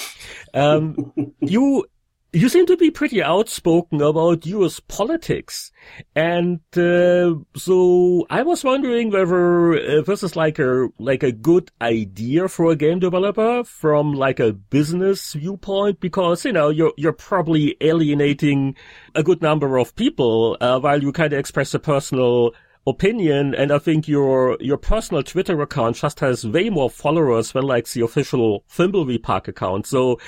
[0.52, 1.84] Um, you
[2.32, 4.80] you seem to be pretty outspoken about U.S.
[4.80, 5.70] politics,
[6.16, 11.70] and uh, so I was wondering whether uh, this is like a like a good
[11.82, 17.12] idea for a game developer from like a business viewpoint, because you know you're you're
[17.12, 18.76] probably alienating
[19.14, 22.54] a good number of people uh, while you kind of express a personal
[22.86, 27.64] opinion, and I think your your personal Twitter account just has way more followers than
[27.64, 29.86] like the official Thimbleweed Park account.
[29.86, 30.18] So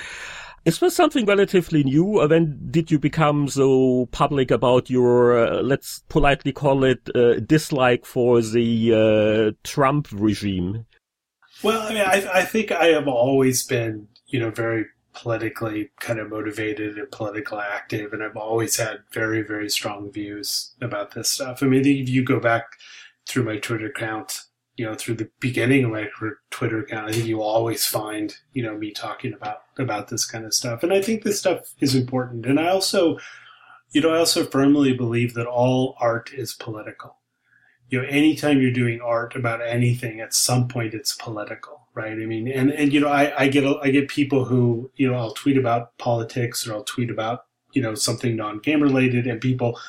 [0.65, 2.19] is this something relatively new?
[2.19, 7.39] Or when did you become so public about your, uh, let's politely call it, uh,
[7.39, 10.85] dislike for the uh, Trump regime?
[11.63, 16.19] Well, I mean, I, I think I have always been, you know, very politically kind
[16.19, 21.29] of motivated and politically active, and I've always had very, very strong views about this
[21.29, 21.63] stuff.
[21.63, 22.65] I mean, if you go back
[23.27, 24.41] through my Twitter account,
[24.77, 26.07] you know, through the beginning of my
[26.51, 30.45] Twitter account, I think you always find, you know, me talking about, about this kind
[30.45, 30.83] of stuff.
[30.83, 32.45] And I think this stuff is important.
[32.45, 33.17] And I also,
[33.91, 37.17] you know, I also firmly believe that all art is political.
[37.89, 42.11] You know, anytime you're doing art about anything, at some point it's political, right?
[42.11, 45.15] I mean, and, and, you know, I, I get, I get people who, you know,
[45.15, 49.79] I'll tweet about politics or I'll tweet about, you know, something non-game related and people,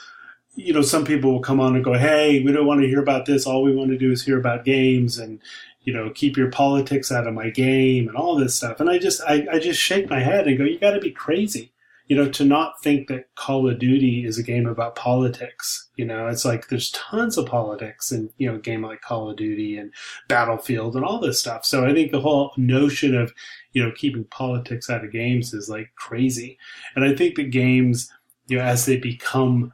[0.56, 3.00] you know, some people will come on and go, Hey, we don't want to hear
[3.00, 3.46] about this.
[3.46, 5.40] All we want to do is hear about games and,
[5.82, 8.80] you know, keep your politics out of my game and all this stuff.
[8.80, 11.12] And I just, I, I just shake my head and go, you got to be
[11.12, 11.72] crazy,
[12.08, 15.88] you know, to not think that Call of Duty is a game about politics.
[15.96, 19.30] You know, it's like there's tons of politics in, you know, a game like Call
[19.30, 19.92] of Duty and
[20.26, 21.66] Battlefield and all this stuff.
[21.66, 23.34] So I think the whole notion of,
[23.72, 26.58] you know, keeping politics out of games is like crazy.
[26.94, 28.10] And I think that games,
[28.48, 29.72] you know, as they become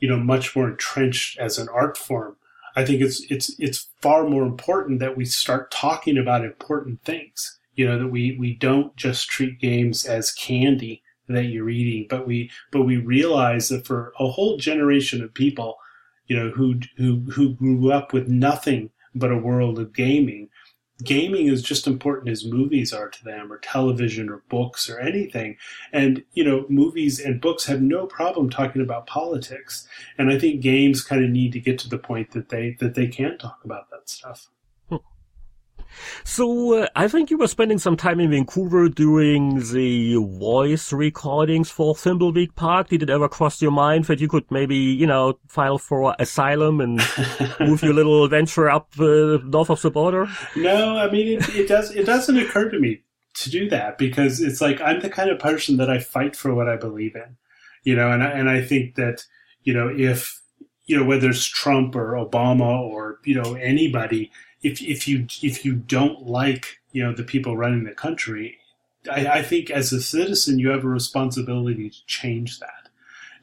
[0.00, 2.36] you know much more entrenched as an art form.
[2.76, 7.60] I think it's it's it's far more important that we start talking about important things
[7.80, 12.26] you know that we we don't just treat games as candy that you're eating but
[12.26, 15.76] we but we realize that for a whole generation of people
[16.26, 20.48] you know who who who grew up with nothing but a world of gaming
[21.04, 25.56] gaming is just important as movies are to them or television or books or anything.
[25.92, 29.86] And you know movies and books have no problem talking about politics.
[30.18, 32.94] And i think games kind of need to get to the point that they that
[32.94, 34.48] they can talk about that stuff
[36.24, 41.70] So uh, I think you were spending some time in Vancouver doing the voice recordings
[41.70, 42.88] for Thimbleweed Park.
[42.88, 46.80] Did it ever cross your mind that you could maybe, you know, file for asylum
[46.80, 47.00] and
[47.60, 50.28] move your little venture up uh, north of the border?
[50.56, 51.90] No, I mean it, it does.
[51.94, 53.02] It doesn't occur to me
[53.34, 56.54] to do that because it's like I'm the kind of person that I fight for
[56.54, 57.36] what I believe in,
[57.84, 59.24] you know, and I, and I think that
[59.62, 60.40] you know if
[60.86, 64.30] you know whether it's Trump or Obama or you know anybody
[64.62, 68.58] if if you if you don't like you know the people running the country,
[69.10, 72.88] I, I think as a citizen you have a responsibility to change that,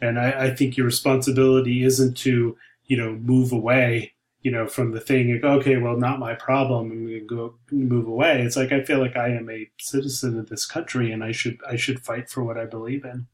[0.01, 4.91] and I, I think your responsibility isn't to you know move away you know from
[4.91, 8.41] the thing okay well not my problem and go move away.
[8.41, 11.59] It's like I feel like I am a citizen of this country and I should
[11.67, 13.27] I should fight for what I believe in.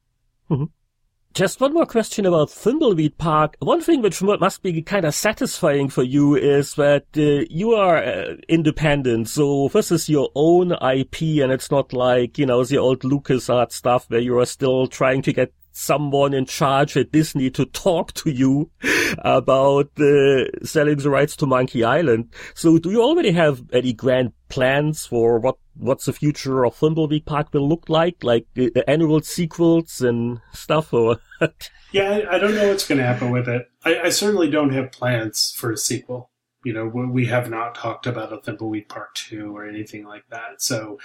[0.49, 0.65] Mm-hmm.
[1.33, 3.55] Just one more question about Thimbleweed Park.
[3.57, 7.97] One thing which must be kind of satisfying for you is that uh, you are
[7.97, 9.29] uh, independent.
[9.29, 13.71] So this is your own IP and it's not like, you know, the old LucasArts
[13.71, 18.13] stuff where you are still trying to get someone in charge at Disney to talk
[18.13, 18.69] to you
[19.17, 22.31] about uh, selling the rights to Monkey Island.
[22.53, 27.25] So do you already have any grand plans for what what's the future of Thimbleweed
[27.25, 30.93] Park will look like, like the, annual sequels and stuff?
[30.93, 31.17] Or
[31.91, 33.67] yeah, I, I, don't know what's going to happen with it.
[33.83, 36.29] I, I, certainly don't have plans for a sequel.
[36.63, 40.61] You know, we have not talked about a Thimbleweed Part Two or anything like that.
[40.61, 40.97] So,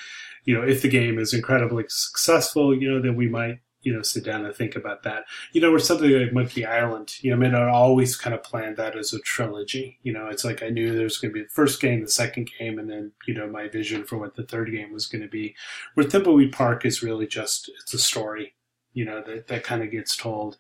[0.44, 3.58] you know, if the game is incredibly successful, you know, then we might
[3.88, 5.24] you know, sit down and think about that.
[5.52, 8.42] You know, or something like Monkey Island, you know, I mean, I always kind of
[8.42, 9.98] planned that as a trilogy.
[10.02, 12.10] You know, it's like I knew there was going to be the first game, the
[12.10, 15.22] second game, and then, you know, my vision for what the third game was going
[15.22, 15.56] to be.
[15.94, 18.54] Where Thimbleweed Park is really just, it's a story,
[18.92, 20.58] you know, that, that kind of gets told.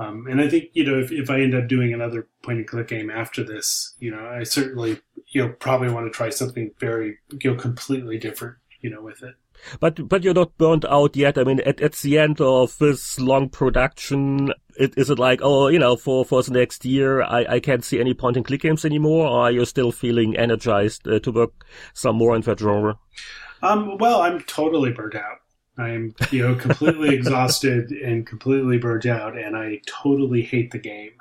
[0.00, 2.66] Um, and I think, you know, if, if I end up doing another point and
[2.66, 6.72] click game after this, you know, I certainly, you know, probably want to try something
[6.80, 9.36] very, you know, completely different, you know, with it.
[9.80, 11.38] But but you're not burnt out yet.
[11.38, 15.68] I mean, at, at the end of this long production, it, is it like, oh,
[15.68, 18.62] you know, for, for the next year, I, I can't see any point and click
[18.62, 22.58] games anymore, or are you still feeling energized uh, to work some more in that
[22.58, 22.98] genre?
[23.62, 25.38] Um, well, I'm totally burnt out.
[25.78, 31.12] I'm, you know, completely exhausted and completely burnt out, and I totally hate the game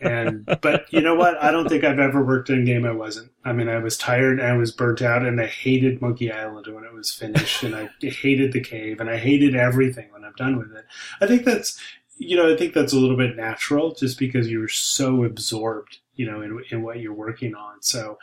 [0.00, 1.42] and but you know what?
[1.42, 3.30] I don't think I've ever worked in a game I wasn't.
[3.44, 6.66] I mean, I was tired and I was burnt out, and I hated Monkey Island
[6.68, 10.34] when it was finished, and I hated the cave, and I hated everything when I'm
[10.36, 10.84] done with it.
[11.20, 11.80] I think that's
[12.18, 16.30] you know, I think that's a little bit natural, just because you're so absorbed, you
[16.30, 17.82] know, in in what you're working on.
[17.82, 18.18] So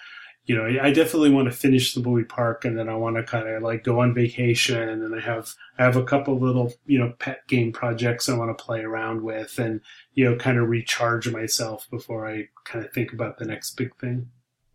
[0.46, 3.24] you know, I definitely want to finish the Bowie Park, and then I want to
[3.24, 7.00] kind of like go on vacation, and I have I have a couple little you
[7.00, 9.80] know pet game projects I want to play around with, and
[10.14, 13.96] you know, kind of recharge myself before I kind of think about the next big
[13.98, 14.30] thing.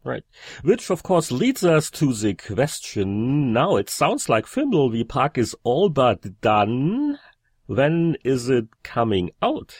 [0.05, 0.25] Right.
[0.63, 3.53] Which of course leads us to the question.
[3.53, 7.19] Now it sounds like Thimbleby Park is all but done.
[7.67, 9.77] When is it coming out?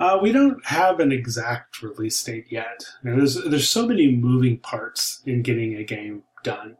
[0.00, 2.84] Uh, we don't have an exact release date yet.
[3.04, 6.78] You know, there's there's so many moving parts in getting a game done.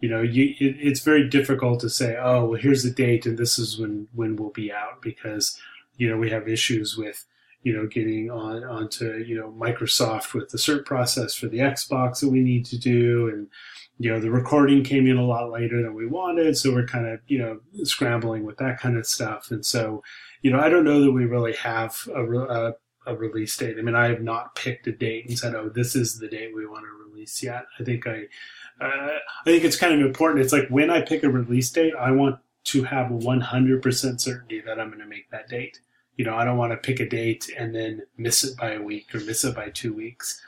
[0.00, 3.38] You know, you, it, it's very difficult to say, oh, well, here's the date and
[3.38, 5.58] this is when when we'll be out because
[5.96, 7.24] you know we have issues with
[7.62, 12.20] you know getting on onto you know Microsoft with the cert process for the Xbox
[12.20, 13.48] that we need to do and
[13.98, 17.06] you know the recording came in a lot later than we wanted so we're kind
[17.06, 20.02] of you know scrambling with that kind of stuff and so
[20.42, 22.74] you know, I don't know that we really have a, a,
[23.06, 23.76] a, release date.
[23.78, 26.54] I mean, I have not picked a date and said, "Oh, this is the date
[26.54, 28.24] we want to release." Yet, I think I,
[28.80, 30.44] uh, I think it's kind of important.
[30.44, 34.78] It's like when I pick a release date, I want to have 100% certainty that
[34.78, 35.80] I'm going to make that date.
[36.16, 38.82] You know, I don't want to pick a date and then miss it by a
[38.82, 40.42] week or miss it by two weeks.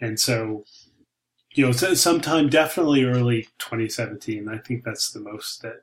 [0.00, 0.64] And so,
[1.54, 4.48] you know, sometime definitely early 2017.
[4.48, 5.82] I think that's the most that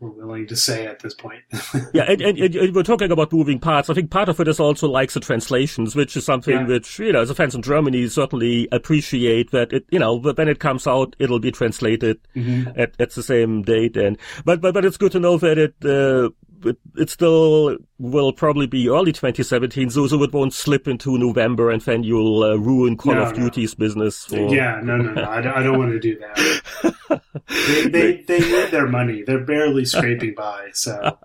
[0.00, 1.42] we're willing to say at this point.
[1.94, 3.88] yeah, and, and, and, we're talking about moving parts.
[3.88, 6.66] I think part of it is also like the translations, which is something yeah.
[6.66, 10.58] which, you know, the fans in Germany certainly appreciate that it, you know, when it
[10.58, 12.78] comes out, it'll be translated mm-hmm.
[12.78, 13.96] at, at the same date.
[13.96, 16.30] And, but, but, but it's good to know that it, uh,
[16.64, 21.70] it, it still will probably be early 2017, so, so it won't slip into November
[21.70, 24.24] and then you'll uh, ruin Call no, of Duty's business.
[24.24, 24.54] For...
[24.54, 25.24] Yeah, no, no, no.
[25.28, 27.32] I, don't, I don't want to do that.
[27.48, 29.22] they, they, they need their money.
[29.22, 31.18] They're barely scraping by, so.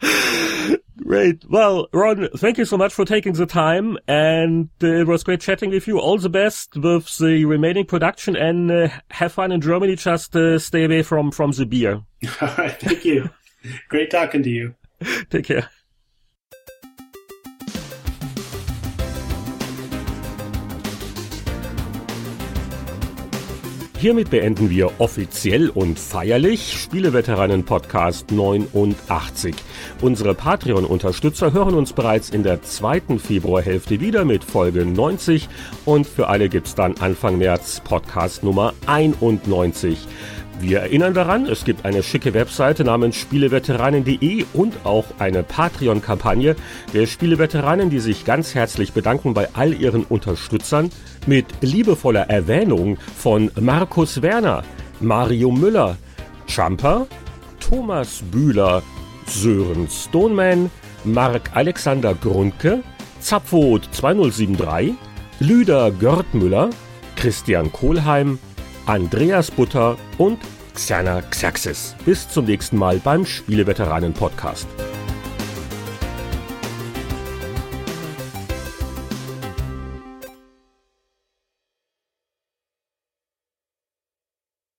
[1.02, 1.44] Great.
[1.50, 5.40] Well, Ron, thank you so much for taking the time, and uh, it was great
[5.40, 5.98] chatting with you.
[5.98, 9.96] All the best with the remaining production, and uh, have fun in Germany.
[9.96, 12.02] Just uh, stay away from from the beer.
[12.40, 12.78] All right.
[12.80, 13.28] Thank you.
[13.88, 14.74] Great talking to you.
[15.30, 15.68] Take care.
[24.04, 29.54] Hiermit beenden wir offiziell und feierlich Spieleveteranen Podcast 89.
[30.02, 35.48] Unsere Patreon-Unterstützer hören uns bereits in der zweiten Februarhälfte wieder mit Folge 90
[35.86, 40.06] und für alle gibt's dann Anfang März Podcast Nummer 91.
[40.60, 46.54] Wir erinnern daran, es gibt eine schicke Webseite namens Spieleveteranen.de und auch eine Patreon-Kampagne
[46.92, 50.90] der Spieleveteranen, die sich ganz herzlich bedanken bei all ihren Unterstützern
[51.26, 54.62] mit liebevoller Erwähnung von Markus Werner,
[55.00, 55.96] Mario Müller,
[56.46, 57.08] Jumper,
[57.60, 58.82] Thomas Bühler,
[59.26, 60.70] Sören Stoneman,
[61.04, 62.82] Mark Alexander Grundke,
[63.20, 64.94] Zapfot 2073,
[65.40, 66.70] Lüder Görtmüller,
[67.16, 68.38] Christian Kohlheim,
[68.86, 70.38] Andreas Butter und
[70.74, 71.94] Xana Xaxis.
[72.04, 74.66] Bis zum nächsten Mal beim Spieleveteranen Podcast.